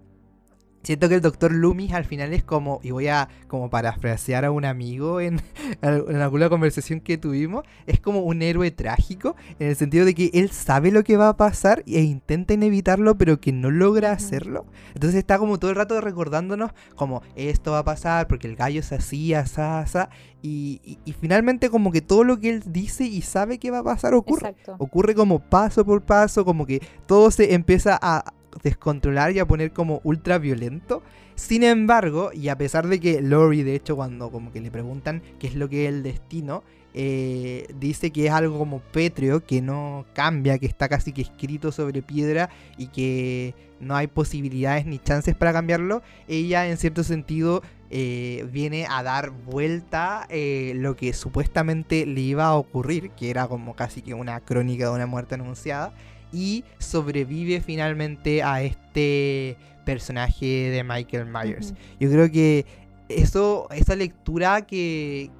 Siento 0.87 1.09
que 1.09 1.16
el 1.16 1.20
doctor 1.20 1.51
Loomis 1.51 1.93
al 1.95 2.05
final 2.05 2.32
es 2.32 2.45
como, 2.45 2.78
y 2.80 2.93
voy 2.93 3.09
a 3.09 3.28
como 3.49 3.68
parafrasear 3.70 4.45
a 4.45 4.53
un 4.53 4.64
amigo 4.64 5.20
en, 5.20 5.43
en, 5.82 6.22
alguna 6.22 6.49
conversación 6.49 7.01
que 7.01 7.18
tuvimos, 7.18 7.64
es 7.89 7.99
como 7.99 8.20
un 8.20 8.41
héroe 8.41 8.70
trágico, 8.70 9.34
en 9.59 9.66
el 9.66 9.74
sentido 9.74 10.05
de 10.05 10.14
que 10.14 10.30
él 10.32 10.53
sabe 10.53 10.93
lo 10.93 11.03
que 11.03 11.16
va 11.16 11.30
a 11.30 11.37
pasar 11.37 11.82
e 11.89 12.03
intenta 12.03 12.55
evitarlo, 12.55 13.18
pero 13.18 13.41
que 13.41 13.51
no 13.51 13.72
logra 13.72 14.12
hacerlo. 14.12 14.64
Entonces 14.95 15.18
está 15.18 15.39
como 15.39 15.59
todo 15.59 15.72
el 15.72 15.76
rato 15.76 16.01
recordándonos 16.01 16.70
como 16.95 17.20
esto 17.34 17.72
va 17.72 17.80
a 17.80 17.84
pasar 17.84 18.28
porque 18.28 18.47
el 18.47 18.55
gallo 18.55 18.78
es 18.78 18.93
así, 18.93 19.34
asá, 19.34 19.80
asá. 19.80 20.09
Y, 20.41 21.01
y, 21.05 21.12
finalmente 21.14 21.68
como 21.68 21.91
que 21.91 22.01
todo 22.01 22.22
lo 22.22 22.39
que 22.39 22.51
él 22.51 22.62
dice 22.64 23.03
y 23.03 23.22
sabe 23.22 23.59
que 23.59 23.72
va 23.72 23.78
a 23.78 23.82
pasar 23.82 24.14
ocurre. 24.14 24.55
Ocurre 24.78 25.16
como 25.16 25.41
paso 25.41 25.84
por 25.84 26.03
paso, 26.03 26.45
como 26.45 26.64
que 26.64 26.80
todo 27.07 27.32
se 27.32 27.55
empieza 27.55 27.99
a, 28.01 28.32
descontrolar 28.62 29.32
y 29.32 29.38
a 29.38 29.46
poner 29.46 29.72
como 29.72 30.00
ultra 30.04 30.38
violento. 30.38 31.02
Sin 31.34 31.62
embargo, 31.62 32.30
y 32.32 32.48
a 32.48 32.57
pesar 32.57 32.86
de 32.86 32.98
que 32.98 33.20
Lori, 33.20 33.62
de 33.62 33.74
hecho, 33.74 33.96
cuando 33.96 34.30
como 34.30 34.52
que 34.52 34.61
le 34.61 34.70
preguntan 34.70 35.22
qué 35.38 35.46
es 35.46 35.54
lo 35.54 35.68
que 35.68 35.84
es 35.84 35.92
el 35.92 36.02
destino, 36.02 36.62
eh, 36.98 37.66
dice 37.78 38.11
que 38.11 38.26
es 38.26 38.32
algo 38.32 38.59
como 38.59 38.80
pétreo, 38.80 39.44
que 39.44 39.61
no 39.61 40.07
cambia, 40.14 40.59
que 40.59 40.64
está 40.64 40.88
casi 40.88 41.12
que 41.12 41.20
escrito 41.20 41.70
sobre 41.70 42.00
piedra 42.00 42.48
y 42.78 42.86
que 42.86 43.54
no 43.80 43.94
hay 43.94 44.07
posibilidades 44.07 44.86
ni 44.86 44.98
chances 44.98 45.34
para 45.34 45.52
cambiarlo, 45.52 46.02
ella 46.26 46.66
en 46.66 46.78
cierto 46.78 47.04
sentido 47.04 47.62
eh, 47.90 48.48
viene 48.50 48.86
a 48.88 49.02
dar 49.02 49.30
vuelta 49.30 50.26
eh, 50.30 50.72
lo 50.74 50.96
que 50.96 51.12
supuestamente 51.12 52.07
le 52.07 52.22
iba 52.22 52.46
a 52.46 52.54
ocurrir, 52.54 53.11
que 53.11 53.28
era 53.28 53.46
como 53.46 53.76
casi 53.76 54.00
que 54.00 54.14
una 54.14 54.40
crónica 54.40 54.86
de 54.86 54.94
una 54.94 55.07
muerte 55.07 55.34
anunciada, 55.34 55.92
y 56.32 56.64
sobrevive 56.78 57.60
finalmente 57.60 58.42
a 58.42 58.62
este 58.62 59.56
personaje 59.84 60.70
de 60.70 60.84
Michael 60.84 61.26
Myers. 61.26 61.74
Yo 62.00 62.10
creo 62.10 62.30
que 62.30 62.66
eso, 63.08 63.68
esa 63.70 63.94
lectura 63.94 64.66
que, 64.66 65.30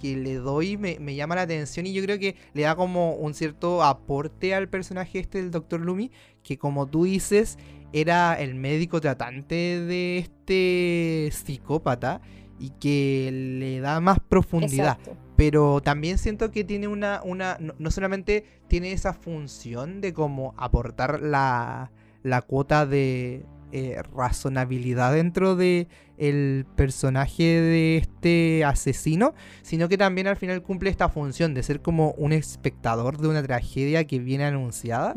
que, 0.00 0.16
le 0.16 0.36
doy 0.36 0.78
me, 0.78 1.14
llama 1.14 1.34
la 1.34 1.42
atención 1.42 1.86
y 1.86 1.92
yo 1.92 2.02
creo 2.02 2.18
que 2.18 2.34
le 2.54 2.62
da 2.62 2.74
como 2.74 3.12
un 3.14 3.34
cierto 3.34 3.82
aporte 3.82 4.54
al 4.54 4.68
personaje 4.68 5.18
este 5.18 5.38
del 5.38 5.50
Dr. 5.50 5.80
Lumi, 5.80 6.10
que 6.42 6.58
como 6.58 6.86
tú 6.86 7.04
dices, 7.04 7.58
era 7.92 8.34
el 8.40 8.54
médico 8.54 9.00
tratante 9.00 9.54
de 9.54 10.18
este 10.18 11.30
psicópata 11.32 12.22
y 12.58 12.70
que 12.70 13.30
le 13.58 13.80
da 13.80 14.00
más 14.00 14.20
profundidad. 14.20 14.98
Pero 15.40 15.80
también 15.80 16.18
siento 16.18 16.50
que 16.50 16.64
tiene 16.64 16.86
una, 16.86 17.22
una 17.24 17.56
no, 17.58 17.90
solamente 17.90 18.44
tiene 18.68 18.92
esa 18.92 19.14
función 19.14 20.02
de 20.02 20.12
como 20.12 20.52
aportar 20.58 21.22
la, 21.22 21.90
la 22.22 22.42
cuota 22.42 22.84
de 22.84 23.46
eh, 23.72 24.02
razonabilidad 24.14 25.14
dentro 25.14 25.56
de 25.56 25.88
el 26.18 26.66
personaje 26.76 27.42
de 27.42 27.96
este 27.96 28.66
asesino, 28.66 29.32
sino 29.62 29.88
que 29.88 29.96
también 29.96 30.26
al 30.26 30.36
final 30.36 30.60
cumple 30.62 30.90
esta 30.90 31.08
función 31.08 31.54
de 31.54 31.62
ser 31.62 31.80
como 31.80 32.10
un 32.18 32.34
espectador 32.34 33.16
de 33.16 33.28
una 33.28 33.42
tragedia 33.42 34.06
que 34.06 34.18
viene 34.18 34.44
anunciada 34.44 35.14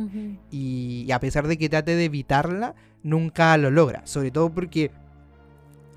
y, 0.49 1.11
a 1.11 1.19
pesar 1.19 1.49
de 1.49 1.57
que 1.57 1.67
trate 1.67 1.97
de 1.97 2.05
evitarla, 2.05 2.75
nunca 3.03 3.57
lo 3.57 3.71
logra. 3.71 4.07
Sobre 4.07 4.31
todo 4.31 4.53
porque 4.53 4.89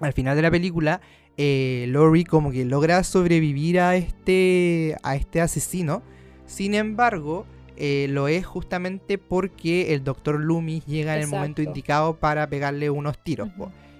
al 0.00 0.12
final 0.12 0.34
de 0.34 0.42
la 0.42 0.50
película 0.50 1.00
eh, 1.36 1.86
Lori 1.88 2.24
como 2.24 2.50
que 2.50 2.64
logra 2.64 3.02
sobrevivir 3.04 3.80
a 3.80 3.96
este, 3.96 4.96
a 5.02 5.16
este 5.16 5.40
asesino. 5.40 6.02
Sin 6.46 6.74
embargo, 6.74 7.46
eh, 7.76 8.06
lo 8.08 8.28
es 8.28 8.46
justamente 8.46 9.18
porque 9.18 9.92
el 9.94 10.02
doctor 10.02 10.40
Loomis 10.40 10.86
llega 10.86 11.16
en 11.16 11.22
el 11.22 11.28
momento 11.28 11.62
indicado 11.62 12.16
para 12.16 12.48
pegarle 12.48 12.88
unos 12.90 13.18
tiros. 13.18 13.50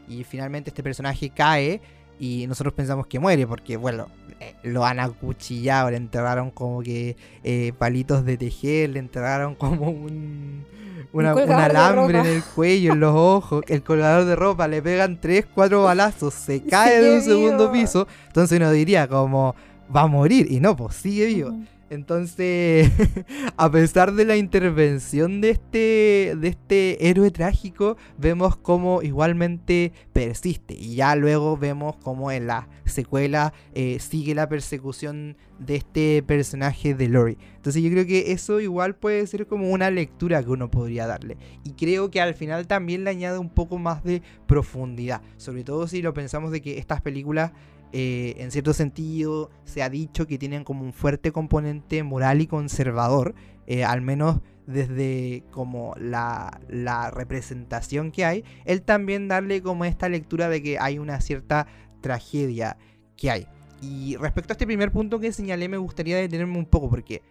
Y 0.09 0.24
finalmente 0.24 0.70
este 0.70 0.82
personaje 0.82 1.30
cae 1.30 1.80
y 2.19 2.47
nosotros 2.47 2.75
pensamos 2.75 3.07
que 3.07 3.19
muere 3.19 3.47
porque, 3.47 3.77
bueno, 3.77 4.09
eh, 4.41 4.55
lo 4.62 4.85
han 4.85 5.01
acuchillado, 5.01 5.91
le 5.91 5.97
enterraron 5.97 6.51
como 6.51 6.83
que 6.83 7.17
eh, 7.43 7.73
palitos 7.79 8.25
de 8.25 8.37
tejer, 8.37 8.91
le 8.91 8.99
enterraron 8.99 9.55
como 9.57 9.91
un, 9.91 10.64
un 11.12 11.27
alambre 11.27 12.19
en 12.19 12.27
el 12.27 12.43
cuello, 12.43 12.93
en 12.93 13.01
los 13.01 13.14
ojos, 13.14 13.64
el 13.69 13.83
colgador 13.83 14.25
de 14.25 14.37
ropa, 14.37 14.69
le 14.69 14.83
pegan 14.83 15.21
tres, 15.21 15.47
cuatro 15.53 15.85
balazos, 15.85 16.35
se 16.35 16.62
cae 16.71 17.01
de 17.01 17.17
un 17.17 17.23
segundo 17.23 17.73
piso, 17.73 18.07
entonces 18.27 18.59
uno 18.59 18.71
diría 18.71 19.09
como 19.09 19.55
va 19.95 20.03
a 20.03 20.07
morir 20.07 20.51
y 20.51 20.61
no, 20.61 20.77
pues 20.77 20.97
sigue 20.97 21.27
vivo. 21.27 21.53
Entonces, 21.89 22.91
a 23.57 23.70
pesar 23.70 24.12
de 24.14 24.24
la 24.24 24.37
intervención 24.37 25.41
de 25.41 25.51
este, 25.51 26.34
de 26.37 26.49
este 26.49 27.09
héroe 27.09 27.30
trágico, 27.30 27.97
vemos 28.18 28.57
cómo 28.57 29.03
igualmente 29.03 29.93
persiste. 30.12 30.74
Y 30.74 30.97
ya 30.97 31.14
luego 31.14 31.57
vemos 31.57 31.97
cómo 31.97 32.32
en 32.32 32.49
la 32.49 32.68
secuela 32.84 33.53
eh, 33.74 33.99
sigue 34.01 34.34
la 34.34 34.49
persecución 34.49 35.37
de 35.59 35.76
este 35.76 36.22
personaje 36.22 36.95
de 36.95 37.09
Lori. 37.09 37.39
Entonces 37.57 37.82
yo 37.82 37.91
creo 37.91 38.07
que 38.07 38.32
eso 38.32 38.61
igual 38.61 38.95
puede 38.95 39.26
ser 39.26 39.47
como 39.47 39.70
una 39.70 39.91
lectura 39.91 40.43
que 40.43 40.51
uno 40.51 40.70
podría 40.70 41.07
darle. 41.07 41.37
Y 41.64 41.72
creo 41.72 42.11
que 42.11 42.20
al 42.20 42.34
final 42.34 42.66
también 42.66 43.05
le 43.05 43.11
añade 43.11 43.39
un 43.39 43.49
poco 43.51 43.78
más 43.78 44.05
de 44.05 44.22
profundidad. 44.47 45.22
Sobre 45.37 45.64
todo 45.64 45.87
si 45.87 46.03
lo 46.03 46.14
pensamos 46.14 46.51
de 46.51 46.61
que 46.61 46.78
estas 46.78 47.01
películas 47.01 47.53
eh, 47.93 48.34
en 48.39 48.51
cierto 48.51 48.72
sentido 48.72 49.51
se 49.64 49.82
ha 49.82 49.89
dicho 49.89 50.26
que 50.26 50.39
tienen 50.39 50.64
como 50.64 50.84
un 50.84 50.93
fuerte 50.93 51.32
componente 51.32 52.03
moral 52.03 52.41
y 52.41 52.47
conservador, 52.47 53.34
eh, 53.66 53.84
al 53.84 54.03
menos 54.03 54.41
desde 54.66 55.45
como 55.53 55.95
la, 55.99 56.61
la, 56.68 57.11
representación 57.11 58.11
que 58.11 58.24
hay, 58.24 58.45
él 58.64 58.82
también 58.82 59.28
darle 59.28 59.62
como 59.62 59.84
esta 59.84 60.09
lectura 60.09 60.49
de 60.49 60.62
que 60.62 60.78
hay 60.78 60.99
una 60.99 61.20
cierta 61.20 61.68
tragedia 62.01 62.76
que 63.16 63.30
hay. 63.30 63.47
Y 63.80 64.16
respecto 64.16 64.53
a 64.53 64.55
este 64.55 64.66
primer 64.66 64.91
punto 64.91 65.20
que 65.20 65.32
señalé, 65.32 65.68
me 65.68 65.76
gustaría 65.76 66.16
detenerme 66.16 66.59
un 66.59 66.66
poco 66.66 66.91
porque 66.91 67.22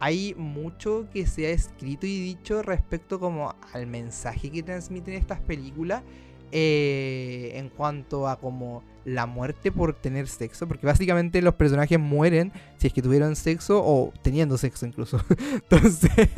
hay 0.00 0.34
mucho 0.34 1.06
que 1.12 1.26
se 1.26 1.46
ha 1.46 1.50
escrito 1.50 2.06
y 2.06 2.18
dicho 2.18 2.60
respecto 2.62 3.20
como 3.20 3.54
al 3.72 3.86
mensaje 3.86 4.50
que 4.50 4.62
transmiten 4.64 5.14
estas 5.14 5.40
películas 5.40 6.02
eh, 6.50 7.52
en 7.54 7.68
cuanto 7.68 8.26
a 8.26 8.40
como 8.40 8.82
la 9.04 9.26
muerte 9.26 9.72
por 9.72 9.94
tener 9.94 10.28
sexo, 10.28 10.66
porque 10.68 10.86
básicamente 10.86 11.42
los 11.42 11.54
personajes 11.54 11.98
mueren 11.98 12.52
si 12.78 12.86
es 12.86 12.92
que 12.92 13.02
tuvieron 13.02 13.36
sexo 13.36 13.82
o 13.84 14.12
teniendo 14.22 14.58
sexo 14.58 14.86
incluso. 14.86 15.22
Entonces, 15.52 16.10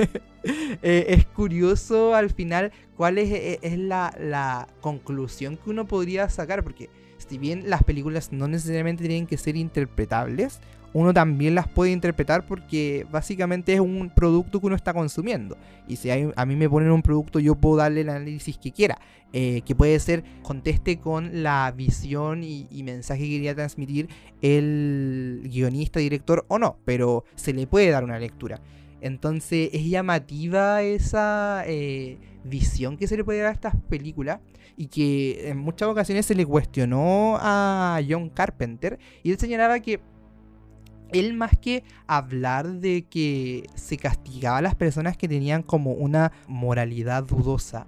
eh, 0.82 1.06
es 1.08 1.26
curioso 1.26 2.14
al 2.14 2.30
final 2.30 2.72
cuál 2.96 3.18
es, 3.18 3.30
eh, 3.30 3.58
es 3.62 3.78
la, 3.78 4.14
la, 4.18 4.68
conclusión 4.80 5.56
que 5.56 5.70
uno 5.70 5.86
podría 5.86 6.28
sacar, 6.28 6.62
porque 6.62 6.90
si 7.18 7.38
bien 7.38 7.70
las 7.70 7.82
películas 7.82 8.32
no 8.32 8.48
necesariamente 8.48 9.04
tienen 9.04 9.26
que 9.26 9.38
ser 9.38 9.56
interpretables, 9.56 10.60
uno 10.94 11.12
también 11.12 11.54
las 11.54 11.68
puede 11.68 11.90
interpretar 11.90 12.46
porque 12.46 13.06
básicamente 13.10 13.74
es 13.74 13.80
un 13.80 14.10
producto 14.14 14.60
que 14.60 14.66
uno 14.66 14.76
está 14.76 14.94
consumiendo. 14.94 15.58
Y 15.86 15.96
si 15.96 16.08
a 16.10 16.46
mí 16.46 16.56
me 16.56 16.70
ponen 16.70 16.90
un 16.92 17.02
producto, 17.02 17.40
yo 17.40 17.56
puedo 17.56 17.76
darle 17.76 18.02
el 18.02 18.08
análisis 18.08 18.56
que 18.56 18.72
quiera. 18.72 18.98
Eh, 19.36 19.62
que 19.62 19.74
puede 19.74 19.98
ser 19.98 20.22
conteste 20.44 21.00
con 21.00 21.42
la 21.42 21.72
visión 21.76 22.44
y, 22.44 22.68
mensaje 22.84 23.22
que 23.22 23.30
quería 23.30 23.52
transmitir 23.52 24.08
el 24.42 25.42
guionista, 25.50 25.98
director 25.98 26.44
o 26.46 26.60
no, 26.60 26.78
pero 26.84 27.24
se 27.34 27.52
le 27.52 27.66
puede 27.66 27.90
dar 27.90 28.04
una 28.04 28.20
lectura. 28.20 28.60
Entonces 29.00 29.70
es 29.72 29.84
llamativa 29.86 30.82
esa 30.82 31.64
eh, 31.66 32.18
visión 32.44 32.96
que 32.96 33.08
se 33.08 33.16
le 33.16 33.24
puede 33.24 33.40
dar 33.40 33.48
a 33.48 33.54
estas 33.54 33.74
películas 33.88 34.38
y 34.76 34.86
que 34.86 35.48
en 35.48 35.58
muchas 35.58 35.88
ocasiones 35.88 36.26
se 36.26 36.36
le 36.36 36.46
cuestionó 36.46 37.36
a 37.40 38.00
John 38.08 38.28
Carpenter 38.28 39.00
y 39.24 39.32
él 39.32 39.38
señalaba 39.40 39.80
que 39.80 39.98
él 41.12 41.34
más 41.34 41.52
que 41.58 41.84
hablar 42.06 42.80
de 42.80 43.04
que 43.08 43.68
se 43.74 43.96
castigaba 43.96 44.58
a 44.58 44.62
las 44.62 44.74
personas 44.74 45.16
que 45.16 45.28
tenían 45.28 45.62
como 45.62 45.92
una 45.92 46.32
moralidad 46.46 47.24
dudosa 47.24 47.86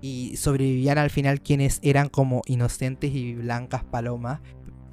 y 0.00 0.36
sobrevivían 0.36 0.98
al 0.98 1.10
final 1.10 1.40
quienes 1.40 1.80
eran 1.82 2.08
como 2.08 2.42
inocentes 2.46 3.12
y 3.14 3.34
blancas 3.34 3.84
palomas, 3.84 4.40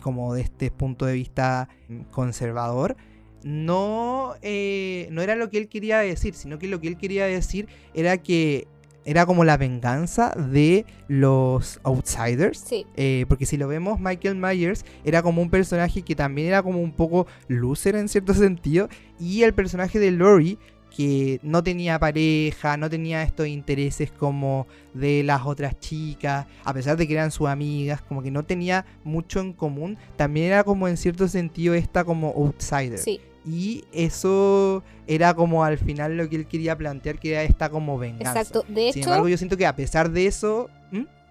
como 0.01 0.33
de 0.33 0.41
este 0.41 0.71
punto 0.71 1.05
de 1.05 1.13
vista 1.13 1.69
conservador, 2.11 2.95
no, 3.43 4.35
eh, 4.41 5.07
no 5.11 5.21
era 5.21 5.35
lo 5.35 5.49
que 5.49 5.57
él 5.57 5.67
quería 5.67 5.99
decir, 5.99 6.33
sino 6.33 6.59
que 6.59 6.67
lo 6.67 6.79
que 6.79 6.87
él 6.87 6.97
quería 6.97 7.25
decir 7.25 7.67
era 7.93 8.17
que 8.17 8.67
era 9.05 9.25
como 9.25 9.43
la 9.43 9.57
venganza 9.57 10.31
de 10.31 10.85
los 11.07 11.79
outsiders. 11.83 12.65
Eh, 12.95 13.25
porque 13.27 13.45
si 13.45 13.57
lo 13.57 13.67
vemos, 13.67 13.99
Michael 13.99 14.35
Myers 14.35 14.85
era 15.03 15.21
como 15.21 15.41
un 15.41 15.49
personaje 15.49 16.01
que 16.01 16.15
también 16.15 16.47
era 16.47 16.63
como 16.63 16.81
un 16.81 16.91
poco 16.91 17.27
loser 17.47 17.95
en 17.95 18.07
cierto 18.07 18.33
sentido. 18.33 18.89
Y 19.19 19.43
el 19.43 19.53
personaje 19.53 19.99
de 19.99 20.11
Lori, 20.11 20.57
que 20.95 21.39
no 21.41 21.63
tenía 21.63 21.99
pareja, 21.99 22.77
no 22.77 22.89
tenía 22.89 23.23
estos 23.23 23.47
intereses 23.47 24.11
como 24.11 24.67
de 24.93 25.23
las 25.23 25.45
otras 25.45 25.79
chicas, 25.79 26.45
a 26.63 26.73
pesar 26.73 26.97
de 26.97 27.07
que 27.07 27.13
eran 27.13 27.31
sus 27.31 27.47
amigas, 27.47 28.01
como 28.01 28.21
que 28.21 28.31
no 28.31 28.43
tenía 28.43 28.85
mucho 29.03 29.39
en 29.39 29.53
común, 29.53 29.97
también 30.15 30.47
era 30.47 30.63
como 30.63 30.87
en 30.87 30.97
cierto 30.97 31.27
sentido 31.27 31.73
esta 31.73 32.03
como 32.03 32.29
outsider. 32.29 32.99
Sí. 32.99 33.19
Y 33.45 33.83
eso 33.91 34.83
era 35.07 35.33
como 35.33 35.63
al 35.63 35.77
final 35.77 36.17
lo 36.17 36.29
que 36.29 36.37
él 36.37 36.47
quería 36.47 36.77
plantear, 36.77 37.19
que 37.19 37.31
era 37.31 37.43
esta 37.43 37.69
como 37.69 37.97
venganza. 37.97 38.39
Exacto, 38.39 38.63
de 38.67 38.89
hecho... 38.89 38.93
Sin 38.93 39.03
embargo, 39.03 39.27
yo 39.27 39.37
siento 39.37 39.57
que 39.57 39.65
a 39.65 39.75
pesar 39.75 40.11
de 40.11 40.27
eso... 40.27 40.69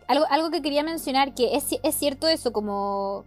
Algo, 0.08 0.26
algo 0.28 0.50
que 0.50 0.60
quería 0.60 0.82
mencionar, 0.82 1.34
que 1.34 1.56
es, 1.56 1.64
es 1.82 1.94
cierto 1.94 2.28
eso, 2.28 2.52
como 2.52 3.24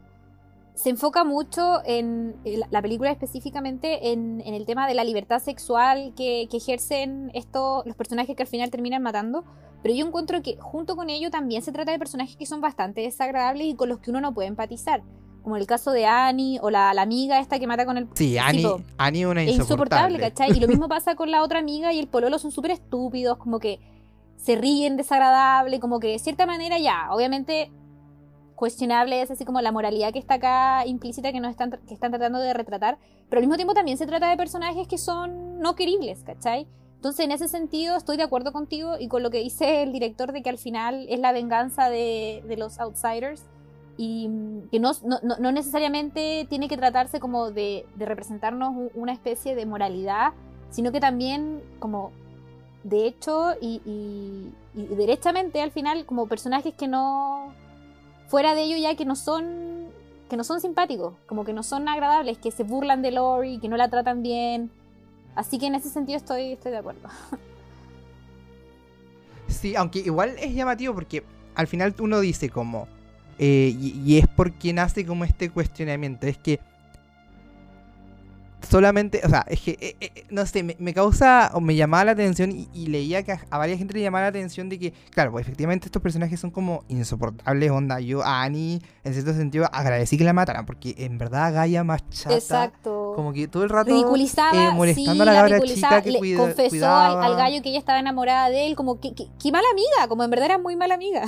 se 0.75 0.89
enfoca 0.89 1.23
mucho 1.23 1.81
en 1.85 2.35
la 2.69 2.81
película 2.81 3.09
específicamente 3.09 4.11
en, 4.11 4.41
el 4.41 4.65
tema 4.65 4.87
de 4.87 4.93
la 4.93 5.03
libertad 5.03 5.41
sexual 5.41 6.13
que, 6.15 6.47
ejercen 6.51 7.31
estos 7.33 7.85
los 7.85 7.95
personajes 7.95 8.35
que 8.35 8.43
al 8.43 8.47
final 8.47 8.69
terminan 8.69 9.01
matando 9.01 9.43
pero 9.81 9.95
yo 9.95 10.05
encuentro 10.05 10.41
que 10.41 10.57
junto 10.57 10.95
con 10.95 11.09
ello 11.09 11.29
también 11.31 11.61
se 11.61 11.71
trata 11.71 11.91
de 11.91 11.99
personajes 11.99 12.35
que 12.35 12.45
son 12.45 12.61
bastante 12.61 13.01
desagradables 13.01 13.67
y 13.67 13.75
con 13.75 13.89
los 13.89 13.99
que 13.99 14.11
uno 14.11 14.21
no 14.21 14.33
puede 14.33 14.49
empatizar 14.49 15.01
como 15.45 15.55
el 15.55 15.65
caso 15.65 15.91
de 15.91 16.05
Annie 16.05 16.59
o 16.61 16.69
la, 16.69 16.89
amiga 16.89 17.39
esta 17.39 17.57
que 17.59 17.67
mata 17.67 17.85
con 17.85 17.97
el 17.97 18.09
sí 18.15 18.37
Annie, 18.37 18.67
Annie 18.97 19.25
una 19.25 19.43
insoportable. 19.43 19.53
Es 19.53 19.59
insoportable 19.59 20.19
¿cachai? 20.19 20.51
y 20.51 20.59
lo 20.59 20.67
mismo 20.67 20.89
pasa 20.89 21.15
con 21.15 21.31
la 21.31 21.41
otra 21.41 21.59
amiga 21.59 21.93
y 21.93 21.99
el 21.99 22.07
pololo 22.07 22.37
son 22.37 22.51
súper 22.51 22.71
estúpidos 22.71 23.37
como 23.37 23.59
que 23.59 23.79
se 24.35 24.57
ríen 24.57 24.97
desagradable 24.97 25.79
como 25.79 26.01
que 26.01 26.09
de 26.09 26.19
cierta 26.19 26.45
manera 26.45 26.77
ya 26.77 27.07
obviamente 27.11 27.71
cuestionable 28.55 29.21
es 29.21 29.31
así 29.31 29.45
como 29.45 29.61
la 29.61 29.71
moralidad 29.71 30.11
que 30.11 30.19
está 30.19 30.35
acá 30.35 30.85
implícita 30.85 31.31
que 31.31 31.39
nos 31.39 31.51
están, 31.51 31.71
que 31.87 31.93
están 31.93 32.11
tratando 32.11 32.39
de 32.39 32.53
retratar, 32.53 32.97
pero 33.29 33.39
al 33.39 33.43
mismo 33.43 33.55
tiempo 33.55 33.73
también 33.73 33.97
se 33.97 34.07
trata 34.07 34.29
de 34.29 34.37
personajes 34.37 34.87
que 34.87 34.97
son 34.97 35.59
no 35.59 35.75
queribles, 35.75 36.23
¿cachai? 36.23 36.67
Entonces 36.95 37.25
en 37.25 37.31
ese 37.31 37.47
sentido 37.47 37.95
estoy 37.97 38.17
de 38.17 38.23
acuerdo 38.23 38.51
contigo 38.51 38.95
y 38.99 39.09
con 39.09 39.21
lo 39.21 39.29
que 39.29 39.39
dice 39.39 39.83
el 39.83 39.91
director 39.91 40.31
de 40.31 40.41
que 40.41 40.49
al 40.49 40.57
final 40.57 41.05
es 41.07 41.19
la 41.19 41.33
venganza 41.33 41.89
de, 41.89 42.41
los 42.57 42.79
outsiders 42.79 43.43
y 43.97 44.27
mm, 44.27 44.69
que 44.69 44.79
no, 44.79 44.91
no, 45.03 45.51
necesariamente 45.51 46.45
tiene 46.49 46.67
que 46.67 46.77
tratarse 46.77 47.19
como 47.19 47.51
de, 47.51 47.85
representarnos 47.97 48.91
una 48.93 49.13
especie 49.13 49.55
de 49.55 49.65
moralidad, 49.65 50.33
sino 50.69 50.91
que 50.91 50.99
también 50.99 51.61
como 51.79 52.11
de 52.83 53.07
hecho 53.07 53.53
y, 53.61 53.81
y 53.85 54.95
derechamente 54.95 55.61
al 55.61 55.71
final 55.71 56.05
como 56.05 56.27
personajes 56.27 56.73
que 56.75 56.87
no 56.87 57.51
fuera 58.27 58.53
de 58.53 58.63
ello 58.63 58.77
ya 58.77 58.95
que 58.95 59.05
no 59.05 59.15
son 59.15 59.75
que 60.29 60.37
no 60.37 60.43
son 60.43 60.59
simpáticos, 60.59 61.13
como 61.27 61.45
que 61.45 61.53
no 61.53 61.63
son 61.63 61.87
agradables, 61.87 62.37
que 62.37 62.51
se 62.51 62.63
burlan 62.63 63.01
de 63.01 63.11
Lori, 63.11 63.59
que 63.59 63.69
no 63.69 63.77
la 63.77 63.89
tratan 63.89 64.23
bien. 64.23 64.71
Así 65.35 65.59
que 65.59 65.67
en 65.67 65.75
ese 65.75 65.89
sentido 65.89 66.17
estoy, 66.17 66.53
estoy 66.53 66.71
de 66.71 66.77
acuerdo. 66.77 67.09
Sí, 69.47 69.75
aunque 69.75 69.99
igual 69.99 70.35
es 70.39 70.55
llamativo 70.55 70.95
porque 70.95 71.23
al 71.53 71.67
final 71.67 71.93
uno 71.99 72.19
dice 72.19 72.49
como, 72.49 72.87
eh, 73.37 73.75
y, 73.79 74.17
es 74.17 74.25
porque 74.35 74.73
nace 74.73 75.05
como 75.05 75.23
este 75.25 75.49
cuestionamiento, 75.49 76.27
es 76.27 76.37
que 76.37 76.59
solamente, 78.69 79.21
o 79.23 79.29
sea, 79.29 79.45
es 79.47 79.61
que, 79.61 79.77
eh, 79.79 79.95
eh, 79.99 80.25
no 80.29 80.45
sé, 80.45 80.63
me, 80.63 80.93
causa 80.93 81.51
o 81.53 81.61
me 81.61 81.75
llamaba 81.75 82.05
la 82.05 82.11
atención 82.11 82.51
y, 82.51 82.87
leía 82.87 83.23
que 83.23 83.31
a, 83.31 83.57
varias 83.57 83.77
gente 83.77 83.93
le 83.93 84.01
llamaba 84.01 84.23
la 84.23 84.29
atención 84.29 84.69
de 84.69 84.79
que, 84.79 84.93
claro, 85.11 85.31
pues 85.31 85.45
efectivamente 85.45 85.87
estos 85.87 86.01
personajes 86.01 86.39
son 86.39 86.51
como 86.51 86.83
insoportables, 86.87 87.71
onda. 87.71 87.99
Yo 87.99 88.23
a 88.23 88.43
Annie, 88.43 88.81
en 89.03 89.13
cierto 89.13 89.33
sentido, 89.33 89.67
agradecí 89.71 90.17
que 90.17 90.23
la 90.23 90.33
mataran, 90.33 90.65
porque 90.65 90.95
en 90.97 91.17
verdad 91.17 91.53
Gaia 91.53 91.83
más 91.83 92.07
chata. 92.09 92.35
Exacto. 92.35 93.13
Como 93.15 93.33
que 93.33 93.47
todo 93.47 93.63
el 93.63 93.69
rato 93.69 93.91
ridiculizaba, 93.91 94.69
eh, 94.69 94.71
molestando 94.73 95.23
a 95.23 95.25
la, 95.25 95.33
cabra 95.33 95.61
chica 95.61 96.01
que 96.01 96.11
le 96.11 96.35
confesó 96.35 96.87
al, 96.87 97.35
gallo 97.35 97.61
que 97.61 97.69
ella 97.69 97.79
estaba 97.79 97.99
enamorada 97.99 98.49
de 98.49 98.67
él, 98.67 98.75
como 98.75 98.99
que, 98.99 99.13
que, 99.13 99.51
mala 99.51 99.67
amiga, 99.71 100.07
como 100.07 100.23
en 100.23 100.29
verdad 100.29 100.45
era 100.45 100.57
muy 100.57 100.75
mala 100.75 100.95
amiga. 100.95 101.25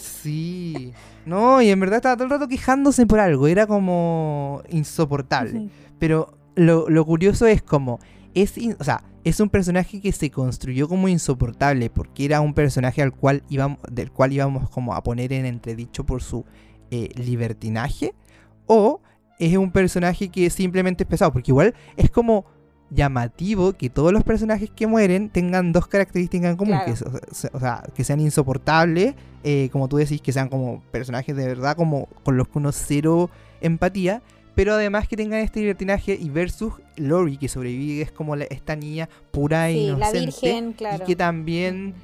sí. 0.00 0.92
No, 1.24 1.60
y 1.60 1.70
en 1.70 1.80
verdad 1.80 1.96
estaba 1.96 2.14
todo 2.14 2.24
el 2.24 2.30
rato 2.30 2.46
quejándose 2.46 3.04
por 3.04 3.18
algo, 3.18 3.48
era 3.48 3.66
como 3.66 4.62
insoportable. 4.70 5.68
Pero 5.98 6.36
lo, 6.56 7.04
curioso 7.04 7.46
es 7.46 7.62
como, 7.62 8.00
es, 8.34 8.54
o 8.78 8.84
sea, 8.84 9.04
es 9.24 9.40
un 9.40 9.48
personaje 9.48 10.00
que 10.00 10.12
se 10.12 10.30
construyó 10.30 10.88
como 10.88 11.08
insoportable 11.08 11.90
porque 11.90 12.24
era 12.24 12.40
un 12.40 12.54
personaje 12.54 13.02
al 13.02 13.12
cual 13.12 13.42
íbamos, 13.48 13.78
del 13.90 14.10
cual 14.10 14.32
íbamos 14.32 14.68
como 14.70 14.94
a 14.94 15.02
poner 15.02 15.32
en 15.32 15.46
entredicho 15.46 16.04
por 16.04 16.22
su 16.22 16.44
eh, 16.90 17.10
libertinaje 17.16 18.14
o 18.66 19.00
es 19.38 19.56
un 19.56 19.70
personaje 19.70 20.28
que 20.28 20.48
simplemente 20.50 21.04
es 21.04 21.08
pesado 21.08 21.32
porque 21.32 21.50
igual 21.50 21.74
es 21.96 22.10
como 22.10 22.46
llamativo 22.90 23.72
que 23.72 23.90
todos 23.90 24.12
los 24.12 24.22
personajes 24.22 24.70
que 24.70 24.86
mueren 24.86 25.28
tengan 25.28 25.72
dos 25.72 25.88
características 25.88 26.52
en 26.52 26.56
común, 26.56 26.78
que, 26.84 26.92
o 26.92 27.60
sea, 27.60 27.82
que 27.94 28.04
sean 28.04 28.20
insoportables, 28.20 29.14
eh, 29.42 29.68
como 29.72 29.88
tú 29.88 29.96
decís, 29.96 30.20
que 30.20 30.32
sean 30.32 30.48
como 30.48 30.82
personajes 30.92 31.34
de 31.34 31.46
verdad 31.46 31.76
como 31.76 32.08
con 32.22 32.36
los 32.36 32.48
que 32.48 32.58
uno 32.58 32.72
cero 32.72 33.30
empatía, 33.60 34.22
pero 34.56 34.74
además 34.74 35.06
que 35.06 35.16
tengan 35.16 35.38
este 35.40 35.60
libertinaje 35.60 36.18
y 36.20 36.28
versus 36.30 36.72
Lori 36.96 37.36
que 37.36 37.46
sobrevive, 37.46 38.02
es 38.02 38.10
como 38.10 38.34
esta 38.34 38.74
niña 38.74 39.08
pura 39.30 39.70
e 39.70 39.74
Sí, 39.74 39.78
inocente. 39.86 40.18
la 40.18 40.20
virgen, 40.26 40.72
claro. 40.72 41.04
Y 41.04 41.06
que 41.06 41.14
también, 41.14 41.94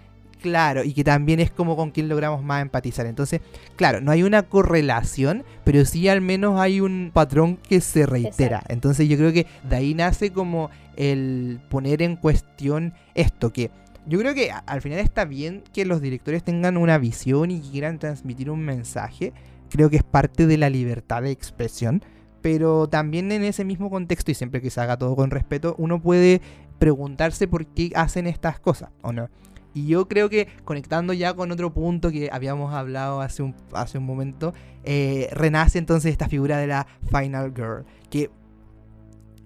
claro, 0.41 0.85
y 0.85 0.93
que 0.93 1.03
también 1.03 1.41
es 1.41 1.51
como 1.51 1.75
con 1.77 1.91
quien 1.91 2.09
logramos 2.09 2.45
más 2.45 2.63
empatizar. 2.63 3.07
Entonces, 3.07 3.41
claro, 3.75 4.01
no 4.01 4.11
hay 4.13 4.23
una 4.23 4.43
correlación, 4.45 5.45
pero 5.65 5.85
sí 5.85 6.09
al 6.09 6.21
menos 6.21 6.61
hay 6.61 6.81
un 6.81 7.11
patrón 7.13 7.57
que 7.57 7.81
se 7.81 8.07
reitera. 8.07 8.57
Exacto. 8.59 8.73
Entonces 8.75 9.09
yo 9.09 9.17
creo 9.17 9.33
que 9.33 9.47
de 9.69 9.77
ahí 9.77 9.95
nace 9.95 10.31
como 10.31 10.71
el 10.97 11.59
poner 11.71 12.03
en 12.03 12.17
cuestión 12.17 12.93
esto, 13.15 13.53
que 13.53 13.71
yo 14.07 14.19
creo 14.19 14.35
que 14.35 14.51
al 14.51 14.83
final 14.83 14.99
está 14.99 15.25
bien 15.25 15.63
que 15.73 15.87
los 15.87 16.03
directores 16.03 16.43
tengan 16.43 16.77
una 16.77 16.99
visión 16.99 17.51
y 17.51 17.61
quieran 17.61 17.99
transmitir 17.99 18.51
un 18.51 18.61
mensaje. 18.61 19.33
Creo 19.71 19.89
que 19.89 19.97
es 19.97 20.03
parte 20.03 20.47
de 20.47 20.59
la 20.59 20.69
libertad 20.69 21.23
de 21.23 21.31
expresión. 21.31 22.03
Pero 22.43 22.89
también 22.89 23.33
en 23.33 23.45
ese 23.45 23.65
mismo 23.65 23.89
contexto, 23.89 24.31
y 24.31 24.35
siempre 24.35 24.61
que 24.61 24.71
se 24.71 24.81
haga 24.81 24.99
todo 24.99 25.17
con 25.17 25.31
respeto, 25.31 25.75
uno 25.79 26.03
puede 26.03 26.43
preguntarse 26.79 27.49
por 27.49 27.67
qué 27.67 27.93
hacen 27.95 28.27
estas 28.27 28.59
cosas, 28.59 28.91
¿o 29.01 29.13
no? 29.13 29.31
Y 29.75 29.87
yo 29.87 30.07
creo 30.07 30.29
que 30.29 30.49
conectando 30.65 31.13
ya 31.13 31.35
con 31.35 31.51
otro 31.51 31.73
punto 31.73 32.11
que 32.11 32.29
habíamos 32.31 32.75
hablado 32.75 33.21
hace 33.21 33.43
un, 33.43 33.55
hace 33.73 33.99
un 33.99 34.05
momento, 34.05 34.53
eh, 34.85 35.29
renace 35.33 35.79
entonces 35.79 36.13
esta 36.13 36.29
figura 36.29 36.59
de 36.59 36.67
la 36.67 36.87
Final 37.09 37.53
Girl, 37.55 37.85
que 38.11 38.31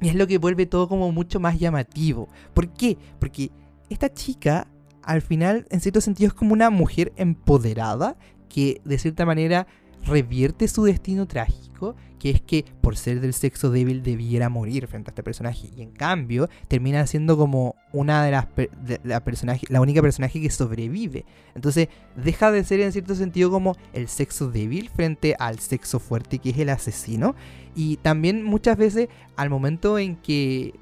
es 0.00 0.14
lo 0.14 0.26
que 0.26 0.38
vuelve 0.38 0.66
todo 0.66 0.88
como 0.88 1.12
mucho 1.12 1.38
más 1.38 1.58
llamativo. 1.58 2.28
¿Por 2.54 2.72
qué? 2.72 2.98
Porque 3.18 3.50
esta 3.88 4.12
chica, 4.12 4.66
al 5.02 5.22
final, 5.22 5.66
en 5.70 5.80
cierto 5.80 6.00
sentido, 6.00 6.28
es 6.28 6.34
como 6.34 6.52
una 6.52 6.70
mujer 6.70 7.12
empoderada 7.16 8.16
que 8.48 8.80
de 8.84 8.98
cierta 8.98 9.24
manera 9.26 9.66
revierte 10.06 10.68
su 10.68 10.84
destino 10.84 11.26
trágico, 11.26 11.96
que 12.18 12.30
es 12.30 12.40
que 12.40 12.64
por 12.80 12.96
ser 12.96 13.20
del 13.20 13.34
sexo 13.34 13.70
débil 13.70 14.02
debiera 14.02 14.48
morir 14.48 14.86
frente 14.86 15.10
a 15.10 15.12
este 15.12 15.22
personaje. 15.22 15.68
Y 15.76 15.82
en 15.82 15.90
cambio, 15.90 16.48
termina 16.68 17.06
siendo 17.06 17.36
como 17.36 17.74
una 17.92 18.24
de 18.24 18.30
las 18.30 18.46
per- 18.46 18.70
la 19.02 19.80
única 19.80 20.00
personaje 20.00 20.40
que 20.40 20.50
sobrevive. 20.50 21.24
Entonces, 21.54 21.88
deja 22.16 22.50
de 22.50 22.64
ser 22.64 22.80
en 22.80 22.92
cierto 22.92 23.14
sentido 23.14 23.50
como 23.50 23.76
el 23.92 24.08
sexo 24.08 24.50
débil 24.50 24.88
frente 24.88 25.36
al 25.38 25.58
sexo 25.58 25.98
fuerte 26.00 26.38
que 26.38 26.50
es 26.50 26.58
el 26.58 26.70
asesino. 26.70 27.34
Y 27.74 27.98
también 27.98 28.42
muchas 28.42 28.78
veces 28.78 29.08
al 29.36 29.50
momento 29.50 29.98
en 29.98 30.16
que 30.16 30.74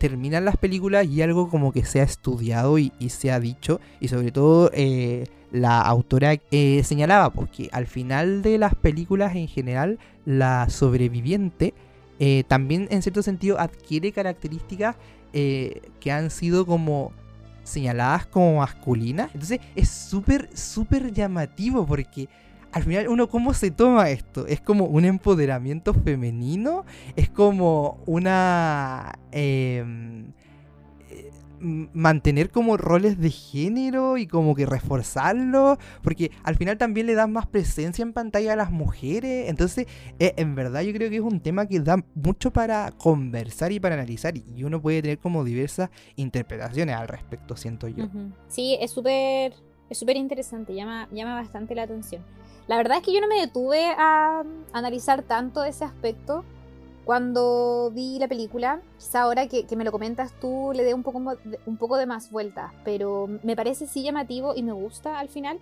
terminan 0.00 0.46
las 0.46 0.56
películas 0.56 1.06
y 1.06 1.20
algo 1.20 1.50
como 1.50 1.72
que 1.72 1.84
se 1.84 2.00
ha 2.00 2.04
estudiado 2.04 2.78
y, 2.78 2.90
se 3.10 3.30
ha 3.30 3.38
dicho, 3.38 3.80
y 4.00 4.08
sobre 4.08 4.32
todo 4.32 4.70
eh, 4.72 5.26
la 5.52 5.82
autora 5.82 6.40
eh, 6.50 6.80
señalaba, 6.84 7.30
porque 7.34 7.68
al 7.70 7.86
final 7.86 8.40
de 8.40 8.56
las 8.56 8.74
películas 8.74 9.36
en 9.36 9.46
general, 9.46 9.98
la 10.24 10.70
sobreviviente 10.70 11.74
eh, 12.18 12.44
también 12.48 12.88
en 12.90 13.02
cierto 13.02 13.22
sentido 13.22 13.60
adquiere 13.60 14.10
características 14.12 14.96
que 15.32 16.10
han 16.10 16.30
sido 16.30 16.66
como 16.66 17.12
señaladas 17.62 18.26
como 18.26 18.56
masculinas. 18.56 19.30
Entonces 19.32 19.60
es 19.76 19.88
súper, 19.88 20.48
súper 20.56 21.12
llamativo 21.12 21.86
porque 21.86 22.28
al 22.72 22.82
final 22.82 23.08
uno 23.08 23.28
cómo 23.28 23.54
se 23.54 23.70
toma 23.70 24.10
esto. 24.10 24.46
Es 24.46 24.60
como 24.60 24.84
un 24.84 25.04
empoderamiento 25.04 25.94
femenino, 25.94 26.84
es 27.16 27.30
como 27.30 27.98
una... 28.06 29.12
em, 29.32 30.32
eh, 31.10 31.30
mantener 31.60 32.50
como 32.50 32.78
roles 32.78 33.18
de 33.18 33.30
género 33.30 34.16
y 34.16 34.26
como 34.26 34.54
que 34.54 34.64
reforzarlo, 34.64 35.76
porque 36.02 36.30
al 36.42 36.56
final 36.56 36.78
también 36.78 37.06
le 37.06 37.14
dan 37.14 37.32
más 37.32 37.46
presencia 37.46 38.02
en 38.02 38.14
pantalla 38.14 38.54
a 38.54 38.56
las 38.56 38.70
mujeres, 38.70 39.50
entonces 39.50 39.86
eh, 40.18 40.32
en 40.38 40.54
verdad 40.54 40.80
yo 40.80 40.92
creo 40.94 41.10
que 41.10 41.16
es 41.16 41.22
un 41.22 41.40
tema 41.40 41.66
que 41.66 41.80
da 41.80 42.02
mucho 42.14 42.50
para 42.50 42.90
conversar 42.92 43.72
y 43.72 43.80
para 43.80 43.96
analizar 43.96 44.38
y 44.38 44.64
uno 44.64 44.80
puede 44.80 45.02
tener 45.02 45.18
como 45.18 45.44
diversas 45.44 45.90
interpretaciones 46.16 46.96
al 46.96 47.08
respecto, 47.08 47.54
siento 47.56 47.88
yo. 47.88 48.06
Sí, 48.48 48.78
es 48.80 48.90
súper 48.92 49.52
es 49.90 49.98
súper 49.98 50.16
interesante, 50.16 50.72
llama, 50.72 51.08
llama 51.10 51.34
bastante 51.34 51.74
la 51.74 51.82
atención. 51.82 52.22
La 52.70 52.76
verdad 52.76 52.98
es 52.98 53.02
que 53.02 53.12
yo 53.12 53.20
no 53.20 53.26
me 53.26 53.40
detuve 53.40 53.84
a 53.98 54.44
analizar 54.72 55.24
tanto 55.24 55.64
ese 55.64 55.84
aspecto 55.84 56.44
cuando 57.04 57.90
vi 57.92 58.20
la 58.20 58.28
película. 58.28 58.80
Quizá 58.96 59.22
ahora 59.22 59.48
que, 59.48 59.66
que 59.66 59.74
me 59.74 59.82
lo 59.82 59.90
comentas 59.90 60.32
tú 60.40 60.70
le 60.72 60.84
dé 60.84 60.94
un 60.94 61.02
poco, 61.02 61.18
un 61.66 61.76
poco 61.76 61.96
de 61.96 62.06
más 62.06 62.30
vuelta, 62.30 62.72
pero 62.84 63.28
me 63.42 63.56
parece 63.56 63.88
sí 63.88 64.04
llamativo 64.04 64.54
y 64.54 64.62
me 64.62 64.70
gusta 64.70 65.18
al 65.18 65.28
final 65.28 65.58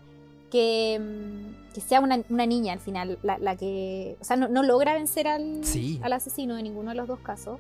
que, 0.51 1.01
mm, 1.01 1.73
que 1.73 1.81
sea 1.81 2.01
una, 2.01 2.21
una 2.29 2.45
niña 2.45 2.75
al 2.75 2.81
final 2.81 3.19
la, 3.23 3.39
la 3.39 3.57
que... 3.57 4.19
O 4.21 4.25
sea, 4.25 4.37
no, 4.37 4.49
no 4.49 4.63
logra 4.63 4.93
vencer 4.93 5.29
al, 5.29 5.65
Sí. 5.65 5.99
al 6.03 6.13
asesino 6.13 6.59
en 6.59 6.65
ninguno 6.65 6.91
de 6.91 6.97
los 6.97 7.09
dos 7.09 7.21
casos 7.21 7.59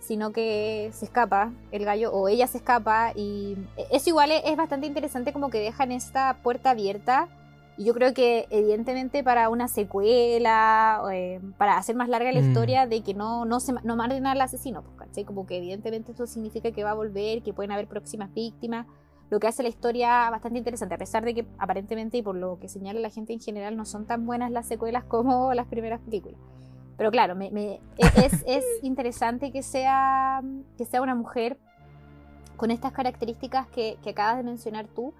sino 0.00 0.30
que 0.30 0.90
se 0.92 1.04
escapa 1.06 1.50
el 1.72 1.84
gallo 1.84 2.12
o 2.12 2.28
ella 2.28 2.46
se 2.46 2.58
escapa 2.58 3.10
y 3.16 3.56
eso 3.90 4.08
igual 4.10 4.30
es 4.30 4.56
bastante 4.56 4.86
interesante 4.86 5.32
como 5.32 5.50
que 5.50 5.58
dejan 5.58 5.90
esta 5.90 6.38
puerta 6.44 6.70
abierta 6.70 7.28
y 7.78 7.84
yo 7.84 7.94
creo 7.94 8.12
que 8.12 8.46
evidentemente 8.50 9.22
para 9.24 9.48
una 9.48 9.68
secuela 9.68 11.00
eh, 11.12 11.40
para 11.56 11.76
hacer 11.78 11.96
más 11.96 12.08
larga 12.08 12.30
la 12.32 12.40
Mm. 12.40 12.44
historia 12.48 12.86
de 12.86 13.02
que 13.02 13.14
no 13.14 13.44
no 13.44 13.60
se 13.60 13.72
no 13.84 13.96
maten 13.96 14.26
al 14.26 14.40
asesino 14.40 14.82
pues, 14.82 14.96
¿cachai? 14.98 15.24
como 15.24 15.46
que 15.46 15.56
evidentemente 15.58 16.12
eso 16.12 16.26
significa 16.26 16.70
que 16.72 16.84
va 16.84 16.90
a 16.90 16.94
volver 16.94 17.42
que 17.42 17.52
pueden 17.54 17.72
haber 17.72 17.86
próximas 17.86 18.32
víctimas 18.34 18.86
lo 19.30 19.38
que 19.40 19.46
hace 19.46 19.62
la 19.62 19.68
historia 19.68 20.28
bastante 20.30 20.58
interesante 20.58 20.94
a 20.94 20.98
pesar 20.98 21.24
de 21.24 21.34
que 21.34 21.46
aparentemente 21.58 22.16
y 22.18 22.22
por 22.22 22.34
lo 22.34 22.58
que 22.58 22.68
señala 22.68 22.98
la 23.00 23.10
gente 23.10 23.32
en 23.32 23.40
general 23.40 23.76
no 23.76 23.84
son 23.84 24.06
tan 24.06 24.26
buenas 24.26 24.50
las 24.50 24.66
secuelas 24.66 25.04
como 25.08 25.54
las 25.54 25.66
primeras 25.66 26.00
películas 26.00 26.38
pero 26.96 27.12
claro, 27.12 27.36
me, 27.36 27.52
me- 27.52 27.74
e- 27.74 27.80
es, 28.24 28.42
es 28.46 28.64
interesante 28.82 29.52
que 29.52 29.62
sea, 29.62 30.42
que 30.76 30.84
sea 30.84 31.00
una 31.00 31.14
mujer 31.14 31.56
con 32.56 32.72
estas 32.72 32.90
características 32.90 33.68
que, 33.68 33.98
que 34.02 34.10
acabas 34.10 34.38
de 34.38 34.42
mencionar 34.42 34.88
tú, 34.88 35.14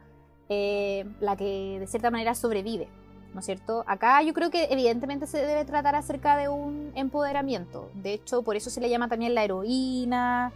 eh, 0.48 1.06
la 1.20 1.36
que 1.36 1.78
de 1.80 1.86
cierta 1.86 2.10
manera 2.10 2.34
sobrevive, 2.34 2.88
¿no 3.34 3.40
es 3.40 3.46
cierto? 3.46 3.84
Acá 3.86 4.22
yo 4.22 4.32
creo 4.34 4.50
que 4.50 4.64
evidentemente 4.70 5.26
se 5.26 5.44
debe 5.44 5.64
tratar 5.64 5.94
acerca 5.94 6.36
de 6.36 6.48
un 6.48 6.92
empoderamiento. 6.94 7.90
De 7.94 8.14
hecho, 8.14 8.42
por 8.42 8.56
eso 8.56 8.70
se 8.70 8.80
le 8.80 8.88
llama 8.88 9.08
también 9.08 9.34
la 9.34 9.44
heroína. 9.44 10.52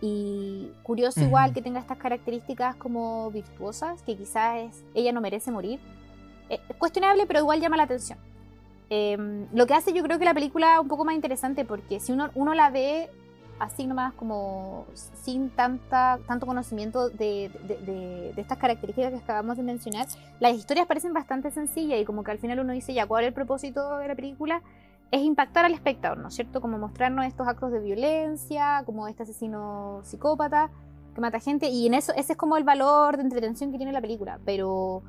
Y 0.00 0.70
curioso 0.84 1.20
igual 1.20 1.52
que 1.52 1.60
tenga 1.60 1.80
estas 1.80 1.98
características 1.98 2.76
como 2.76 3.32
virtuosas, 3.32 4.00
que 4.02 4.16
quizás 4.16 4.58
es, 4.58 4.84
ella 4.94 5.10
no 5.10 5.20
merece 5.20 5.50
morir. 5.50 5.80
Eh, 6.48 6.60
Es 6.68 6.76
cuestionable, 6.76 7.26
pero 7.26 7.40
igual 7.40 7.60
llama 7.60 7.76
la 7.76 7.82
atención. 7.82 8.16
Eh, 8.90 9.46
lo 9.52 9.66
que 9.66 9.74
hace 9.74 9.92
yo 9.92 10.02
creo 10.04 10.18
que 10.18 10.24
la 10.24 10.34
película 10.34 10.80
un 10.80 10.88
poco 10.88 11.04
más 11.04 11.14
interesante 11.14 11.64
porque 11.64 12.00
si 12.00 12.12
uno, 12.12 12.30
uno 12.34 12.54
la 12.54 12.70
ve 12.70 13.10
así 13.58 13.86
nomás 13.86 14.12
como 14.14 14.86
sin 14.94 15.50
tanta, 15.50 16.18
tanto 16.26 16.46
conocimiento 16.46 17.08
de, 17.10 17.50
de- 17.66 17.76
de- 17.78 18.32
de 18.34 18.40
estas 18.40 18.58
características 18.58 19.10
que 19.12 19.18
acabamos 19.18 19.56
de 19.56 19.62
mencionar, 19.62 20.06
las 20.40 20.54
historias 20.54 20.86
parecen 20.86 21.12
bastante 21.12 21.50
sencillas 21.50 22.00
y 22.00 22.04
como 22.04 22.22
que 22.22 22.30
al 22.30 22.38
final 22.38 22.60
uno 22.60 22.72
dice 22.72 22.94
ya 22.94 23.06
cuál 23.06 23.24
es 23.24 23.28
el 23.28 23.34
propósito 23.34 23.98
de 23.98 24.08
la 24.08 24.14
película 24.14 24.62
es 25.10 25.22
impactar 25.22 25.64
al 25.64 25.72
espectador, 25.72 26.18
¿no 26.18 26.28
es 26.28 26.34
cierto? 26.34 26.60
Como 26.60 26.76
mostrarnos 26.78 27.24
estos 27.24 27.48
actos 27.48 27.72
de 27.72 27.80
violencia, 27.80 28.82
como 28.84 29.08
este 29.08 29.22
asesino 29.22 30.00
psicópata 30.04 30.70
que 31.14 31.20
mata 31.20 31.40
gente 31.40 31.68
y 31.68 31.86
en 31.86 31.94
eso 31.94 32.12
ese 32.14 32.32
es 32.32 32.38
como 32.38 32.56
el 32.58 32.64
valor 32.64 33.16
de 33.16 33.22
entretención 33.22 33.72
que 33.72 33.78
tiene 33.78 33.92
la 33.92 34.00
película, 34.02 34.38
pero 34.44 35.02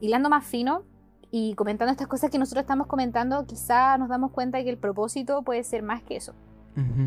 hilando 0.00 0.30
más 0.30 0.44
fino 0.46 0.82
y 1.30 1.54
comentando 1.56 1.90
estas 1.90 2.06
cosas 2.06 2.30
que 2.30 2.38
nosotros 2.38 2.62
estamos 2.62 2.86
comentando, 2.86 3.44
quizá 3.44 3.98
nos 3.98 4.08
damos 4.08 4.30
cuenta 4.30 4.58
de 4.58 4.64
que 4.64 4.70
el 4.70 4.78
propósito 4.78 5.42
puede 5.42 5.64
ser 5.64 5.82
más 5.82 6.02
que 6.02 6.16
eso. 6.16 6.32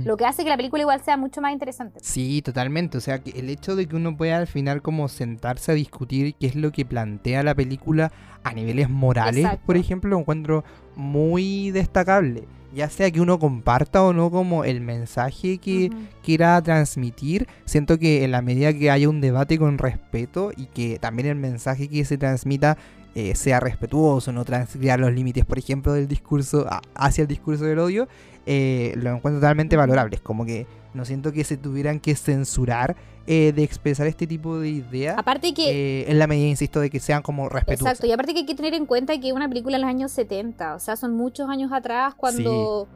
Lo 0.05 0.15
que 0.18 0.26
hace 0.26 0.43
que 0.43 0.49
la 0.49 0.57
película 0.57 0.82
igual 0.82 1.01
sea 1.01 1.18
mucho 1.18 1.41
más 1.41 1.51
interesante. 1.51 1.99
Sí, 2.01 2.41
totalmente. 2.41 2.97
O 2.97 3.01
sea, 3.01 3.20
que 3.20 3.32
el 3.32 3.49
hecho 3.49 3.76
de 3.76 3.86
que 3.88 3.95
uno 3.95 4.15
pueda 4.15 4.38
al 4.38 4.47
final 4.47 4.82
como 4.82 5.07
sentarse 5.09 5.72
a 5.72 5.76
discutir 5.76 6.36
qué 6.36 6.47
es 6.47 6.55
lo 6.55 6.72
que 6.72 6.86
plantea 6.86 7.43
la 7.43 7.53
película 7.55 8.11
a 8.43 8.53
niveles 8.53 8.89
morales, 8.89 9.43
Exacto. 9.43 9.65
por 9.65 9.76
ejemplo, 9.78 10.09
lo 10.11 10.20
encuentro 10.20 10.63
muy 10.95 11.72
destacable. 11.72 12.47
Ya 12.74 12.89
sea 12.89 13.09
que 13.09 13.22
uno 13.22 13.39
comparta 13.39 14.03
o 14.03 14.13
no 14.13 14.30
como 14.30 14.63
el 14.65 14.82
mensaje 14.82 15.57
que 15.57 15.89
Ujú. 15.91 15.97
quiera 16.22 16.61
transmitir, 16.61 17.47
siento 17.65 17.97
que 17.97 18.24
en 18.24 18.32
la 18.32 18.41
medida 18.41 18.74
que 18.74 18.91
haya 18.91 19.09
un 19.09 19.22
debate 19.22 19.57
con 19.57 19.78
respeto 19.78 20.51
y 20.55 20.65
que 20.68 20.99
también 20.99 21.28
el 21.30 21.36
mensaje 21.36 21.88
que 21.88 22.03
se 22.05 22.18
transmita 22.18 22.78
eh, 23.20 23.34
sea 23.34 23.59
respetuoso, 23.59 24.32
no 24.32 24.45
transgredir 24.45 24.99
los 24.99 25.11
límites, 25.11 25.43
por 25.43 25.57
ejemplo, 25.57 25.91
del 25.91 26.07
discurso 26.07 26.68
hacia 26.93 27.24
el 27.24 27.28
discurso 27.28 27.63
del 27.65 27.80
odio, 27.80 28.07
eh, 28.45 28.93
lo 28.95 29.09
encuentro 29.09 29.39
totalmente 29.39 29.76
valorable. 29.76 30.18
Es 30.18 30.22
como 30.22 30.45
que 30.45 30.68
no 30.93 31.03
siento 31.03 31.32
que 31.32 31.43
se 31.43 31.57
tuvieran 31.57 31.99
que 31.99 32.13
censurar 32.15 32.95
eh, 33.26 33.53
de 33.55 33.63
expresar 33.63 34.05
este 34.05 34.28
tipo 34.28 34.59
de 34.59 34.70
ideas. 34.70 35.18
Aparte 35.18 35.55
que... 35.55 36.05
en 36.07 36.20
la 36.20 36.28
medida, 36.28 36.45
insisto, 36.45 36.80
de 36.80 36.91
que 36.91 36.99
sean 36.99 37.24
como 37.24 37.49
respetuosas. 37.49 37.93
Exacto, 37.93 38.05
y 38.05 38.11
aparte 38.11 38.34
que 38.34 38.41
hay 38.41 38.45
que 38.45 38.53
tener 38.53 38.76
en 38.76 38.86
cuenta 38.86 39.20
que 39.20 39.30
es 39.30 39.34
una 39.34 39.49
película 39.49 39.78
en 39.78 39.82
los 39.82 39.89
años 39.89 40.11
70, 40.11 40.76
o 40.76 40.80
sea, 40.80 40.95
son 40.95 41.15
muchos 41.15 41.49
años 41.49 41.72
atrás 41.74 42.13
cuando 42.13 42.88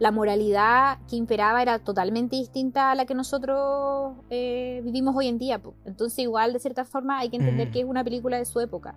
la 0.00 0.10
moralidad 0.10 0.98
que 1.08 1.14
imperaba 1.14 1.62
era 1.62 1.78
totalmente 1.78 2.34
distinta 2.34 2.90
a 2.90 2.96
la 2.96 3.06
que 3.06 3.14
nosotros 3.14 4.14
vivimos 4.28 5.14
hoy 5.14 5.28
en 5.28 5.38
día. 5.38 5.60
Entonces 5.84 6.18
igual, 6.18 6.52
de 6.52 6.58
cierta 6.58 6.84
forma, 6.84 7.20
hay 7.20 7.30
que 7.30 7.36
entender 7.36 7.68
Mm. 7.68 7.70
que 7.70 7.78
es 7.78 7.84
una 7.84 8.02
película 8.02 8.38
de 8.38 8.44
su 8.44 8.58
época. 8.58 8.96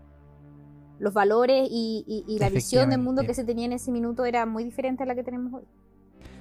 Los 1.01 1.13
valores 1.15 1.67
y, 1.71 2.05
y- 2.07 2.23
y 2.31 2.37
la 2.37 2.49
visión 2.51 2.91
del 2.91 2.99
mundo 2.99 3.23
que 3.23 3.33
se 3.33 3.43
tenía 3.43 3.65
en 3.65 3.73
ese 3.73 3.91
minuto 3.91 4.23
era 4.23 4.45
muy 4.45 4.63
diferente 4.63 5.01
a 5.01 5.07
la 5.07 5.15
que 5.15 5.23
tenemos 5.23 5.51
hoy. 5.51 5.63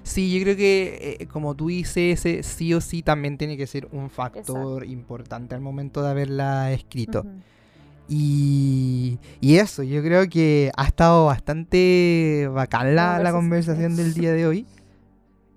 Sí, 0.03 0.37
yo 0.37 0.43
creo 0.43 0.55
que, 0.57 1.17
eh, 1.21 1.27
como 1.27 1.55
tú 1.55 1.69
dices, 1.69 2.25
ese 2.27 2.43
sí 2.43 2.75
o 2.75 2.81
sí 2.83 3.03
también 3.03 3.39
tiene 3.39 3.57
que 3.57 3.67
ser 3.67 3.89
un 3.93 4.11
factor 4.11 4.85
importante 4.85 5.55
al 5.55 5.63
momento 5.63 6.03
de 6.03 6.11
haberla 6.11 6.73
escrito. 6.73 7.25
y, 8.07 9.19
y, 9.41 9.57
eso, 9.57 9.83
yo 9.83 10.03
creo 10.03 10.29
que 10.29 10.71
ha 10.77 10.85
estado 10.87 11.27
bastante 11.27 12.49
bacán 12.53 12.95
la, 12.95 13.31
conversación 13.33 13.97
del 13.97 14.13
día 14.13 14.33
de 14.33 14.47
hoy. 14.47 14.67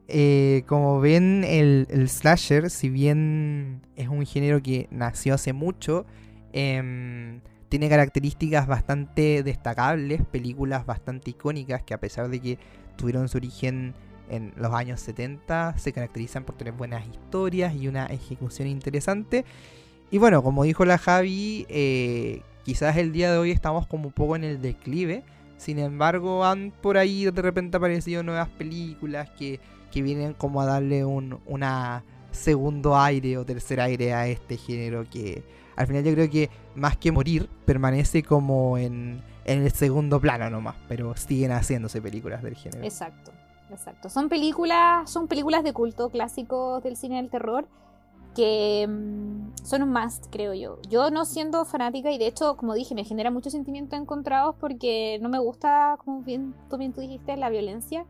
Eh, 0.08 0.64
como 0.68 1.02
ven, 1.02 1.44
el, 1.46 1.88
el, 1.90 2.08
slasher, 2.08 2.70
si 2.70 2.90
bien 2.90 3.82
es 3.98 4.08
un 4.08 4.26
género 4.26 4.62
que 4.62 4.88
nació 4.92 5.34
hace 5.34 5.52
mucho, 5.52 6.06
em, 6.52 7.42
tiene 7.74 7.90
características 7.90 8.68
bastante 8.68 9.42
destacables, 9.42 10.22
películas 10.28 10.86
bastante 10.86 11.32
icónicas 11.32 11.82
que 11.82 11.96
a 11.96 12.00
pesar 12.00 12.30
de 12.30 12.40
que 12.40 12.60
tuvieron 12.98 13.28
su 13.28 13.38
origen 13.38 13.96
en 14.30 14.54
los 14.58 14.72
años 14.74 15.00
70 15.00 15.80
se 15.80 15.92
caracterizan 15.92 16.44
por 16.44 16.56
tener 16.56 16.76
buenas 16.76 17.04
historias 17.08 17.74
y 17.74 17.88
una 17.88 18.06
ejecución 18.06 18.68
interesante. 18.68 19.44
Y 20.12 20.20
bueno, 20.20 20.44
como 20.44 20.66
dijo 20.66 20.86
la 20.86 21.00
Javi, 21.00 21.66
eh, 21.68 22.44
quizás 22.64 22.96
el 22.98 23.12
día 23.12 23.32
de 23.32 23.40
hoy 23.40 23.50
estamos 23.50 23.88
como 23.88 24.10
un 24.10 24.14
poco 24.14 24.36
en 24.36 24.44
el 24.44 24.62
declive. 24.62 25.24
Sin 25.58 25.80
embargo, 25.80 26.46
han 26.46 26.72
por 26.80 27.00
ahí 27.00 27.26
de 27.26 27.42
repente 27.42 27.78
aparecido 27.78 28.22
nuevas 28.22 28.50
películas 28.50 29.32
que, 29.32 29.60
vienen 29.96 30.36
como 30.36 30.62
a 30.62 30.68
darle 30.68 31.06
un 31.06 31.40
una 31.48 32.04
segundo 32.30 33.00
aire 33.00 33.40
o 33.40 33.46
tercer 33.46 33.82
aire 33.82 34.14
a 34.14 34.28
este 34.28 34.58
género 34.58 35.10
que 35.10 35.44
al 35.76 35.88
final 35.88 36.04
yo 36.04 36.14
creo 36.14 36.30
que 36.30 36.50
más 36.76 36.98
que 36.98 37.12
morir 37.12 37.50
permanece 37.66 38.24
como 38.24 38.78
en, 38.78 39.22
en 39.46 39.64
el 39.64 39.72
segundo 39.72 40.20
plano 40.20 40.50
nomás, 40.50 40.76
pero 40.88 41.16
siguen 41.16 41.52
haciéndose 41.52 42.02
películas 42.02 42.44
del 42.44 42.56
género. 42.56 42.84
Exacto. 42.84 43.32
Exacto. 43.72 44.10
Son 44.10 44.30
películas, 44.30 45.10
son 45.10 45.28
películas 45.28 45.64
de 45.64 45.74
culto 45.74 46.10
clásicos 46.10 46.84
del 46.84 46.96
cine 46.96 47.18
del 47.18 47.30
terror 47.30 47.68
que 48.36 48.88
mm, 48.88 49.56
son 49.64 49.84
un 49.84 49.92
must, 49.92 50.28
creo 50.32 50.54
yo. 50.54 50.80
Yo 50.90 51.10
no 51.12 51.26
siendo 51.26 51.66
fanática 51.66 52.12
y 52.12 52.18
de 52.18 52.28
hecho, 52.28 52.58
como 52.58 52.74
dije, 52.74 52.96
me 52.96 53.04
genera 53.04 53.32
muchos 53.32 53.54
sentimientos 53.54 54.00
encontrados 54.00 54.56
porque 54.60 55.20
no 55.22 55.30
me 55.30 55.40
gusta, 55.40 55.98
como 56.04 56.22
bien 56.22 56.54
tú, 56.70 56.78
bien 56.78 56.94
tú 56.94 57.02
dijiste, 57.02 57.38
la 57.38 57.50
violencia. 57.50 58.06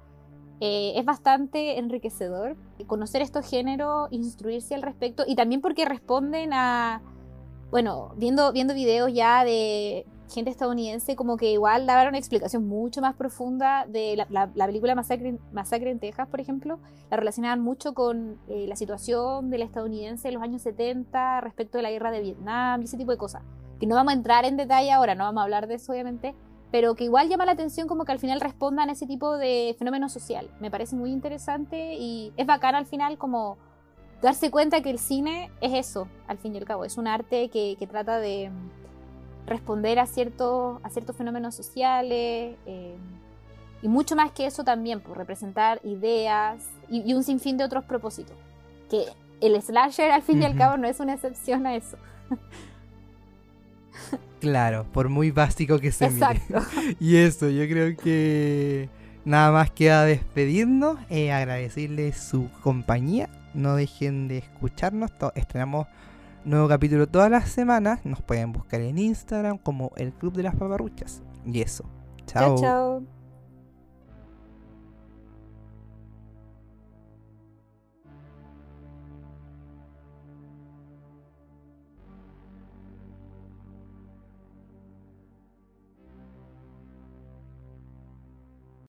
Eh, 0.60 0.94
es 0.96 1.04
bastante 1.04 1.78
enriquecedor 1.78 2.56
conocer 2.88 3.22
estos 3.22 3.50
géneros, 3.50 4.08
instruirse 4.12 4.76
al 4.76 4.82
respecto 4.82 5.24
y 5.28 5.36
también 5.36 5.60
porque 5.62 5.84
responden 5.84 6.54
a, 6.54 7.02
bueno, 7.74 8.12
viendo, 8.18 8.52
viendo 8.52 8.76
videos 8.76 9.12
ya 9.12 9.44
de 9.44 10.06
gente 10.32 10.52
estadounidense 10.52 11.16
como 11.16 11.38
que 11.38 11.54
igual 11.54 11.88
daba 11.88 12.08
una 12.08 12.20
explicación 12.20 12.68
mucho 12.68 13.02
más 13.02 13.16
profunda 13.16 13.88
de 13.88 14.16
la, 14.16 14.68
película 14.68 14.94
Masacre, 14.94 15.40
Masacre, 15.52 15.90
en 15.90 15.98
Texas, 15.98 16.28
por 16.28 16.40
ejemplo. 16.40 16.78
La 17.10 17.18
relacionaban 17.18 17.62
mucho 17.62 17.96
con 17.96 18.38
eh, 18.48 18.68
la 18.68 18.76
situación 18.76 19.50
del 19.50 19.64
estadounidense 19.64 20.28
en 20.28 20.36
los 20.36 20.44
años 20.44 20.62
70 20.62 21.42
respecto 21.42 21.80
de 21.80 21.82
la 21.82 21.90
guerra 21.90 22.12
de 22.12 22.22
Vietnam 22.22 22.80
y 22.82 22.84
ese 22.84 22.96
tipo 22.96 23.10
de 23.10 23.18
cosas. 23.18 23.42
Que 23.80 23.88
no 23.88 23.96
vamos 23.96 24.14
a 24.14 24.18
entrar 24.18 24.46
en 24.46 24.56
detalle 24.56 24.92
ahora, 24.92 25.16
no 25.16 25.24
vamos 25.24 25.42
a 25.42 25.46
hablar 25.46 25.66
de 25.66 25.74
eso 25.74 25.94
obviamente, 25.94 26.36
pero 26.72 26.94
que 26.94 27.06
igual 27.06 27.28
llama 27.28 27.48
la 27.48 27.54
atención 27.54 27.88
como 27.88 28.06
que 28.06 28.12
al 28.12 28.20
final 28.20 28.40
respondan 28.40 28.90
a 28.90 28.92
ese 28.92 29.08
tipo 29.08 29.36
de 29.36 29.76
fenómeno 29.80 30.10
social. 30.10 30.48
Me 30.60 30.70
parece 30.70 30.96
muy 30.96 31.10
interesante 31.10 31.96
y 31.96 32.34
es 32.38 32.46
bacán 32.46 32.76
al 32.76 32.86
final 32.86 33.18
como 33.18 33.58
darse 34.24 34.50
cuenta 34.50 34.82
que 34.82 34.90
el 34.90 34.98
cine 34.98 35.52
es 35.62 35.74
eso, 35.74 36.08
al 36.28 36.40
fin 36.40 36.56
y 36.56 36.58
al 36.58 36.66
cabo. 36.66 36.86
Es 36.86 36.98
un 36.98 37.08
arte 37.08 37.50
que 37.50 37.88
trata 37.88 38.18
de 38.18 38.50
responder 39.46 40.00
a, 40.00 40.06
ciertos 40.06 40.80
a 40.84 40.90
ciertos 40.90 41.16
fenómenos 41.16 41.56
sociales 41.56 42.56
eh, 42.66 42.96
y 43.82 43.88
mucho 43.88 44.16
más 44.16 44.32
que 44.32 44.46
eso 44.46 44.64
también, 44.64 45.02
por 45.02 45.18
representar 45.18 45.82
ideas 45.84 46.64
y, 46.90 47.14
un 47.14 47.24
sinfín 47.24 47.58
de 47.58 47.66
otros 47.66 47.84
propósitos. 47.84 48.36
Que 48.90 49.06
el 49.42 49.62
slasher 49.62 50.12
al 50.12 50.22
fin 50.22 50.42
y 50.42 50.46
al 50.46 50.56
cabo 50.56 50.78
no 50.78 50.88
es 50.88 51.00
una 51.00 51.14
excepción 51.14 51.66
a 51.68 51.76
eso. 51.76 51.98
Claro, 54.40 54.86
por 54.92 55.10
muy 55.10 55.32
básico 55.32 55.80
que 55.80 55.92
sea. 55.92 56.10
Exacto. 56.10 56.60
Y 57.00 57.18
eso, 57.18 57.50
yo 57.50 57.68
creo 57.68 57.96
que 57.96 58.90
nada 59.26 59.52
más 59.52 59.72
queda 59.72 60.04
despedirnos, 60.06 60.98
eh, 61.10 61.32
agradecerles 61.32 62.18
su 62.18 62.50
compañía. 62.62 63.30
No 63.54 63.76
dejen 63.76 64.28
de 64.28 64.40
escucharnos, 64.40 65.12
estrenamos 65.36 65.88
Nuevo 66.46 66.68
capítulo 66.68 67.08
todas 67.08 67.32
las 67.32 67.50
semanas. 67.50 68.06
Nos 68.06 68.22
pueden 68.22 68.52
buscar 68.52 68.82
en 68.82 68.98
Instagram 68.98 69.58
como 69.58 69.94
el 69.96 70.12
Club 70.12 70.34
de 70.34 70.44
las 70.44 70.56
Paparruchas. 70.56 71.22
Y 71.46 71.62
eso. 71.62 71.86
Chao. 72.26 72.58
Chao, 72.58 72.62
chao. 72.62 73.23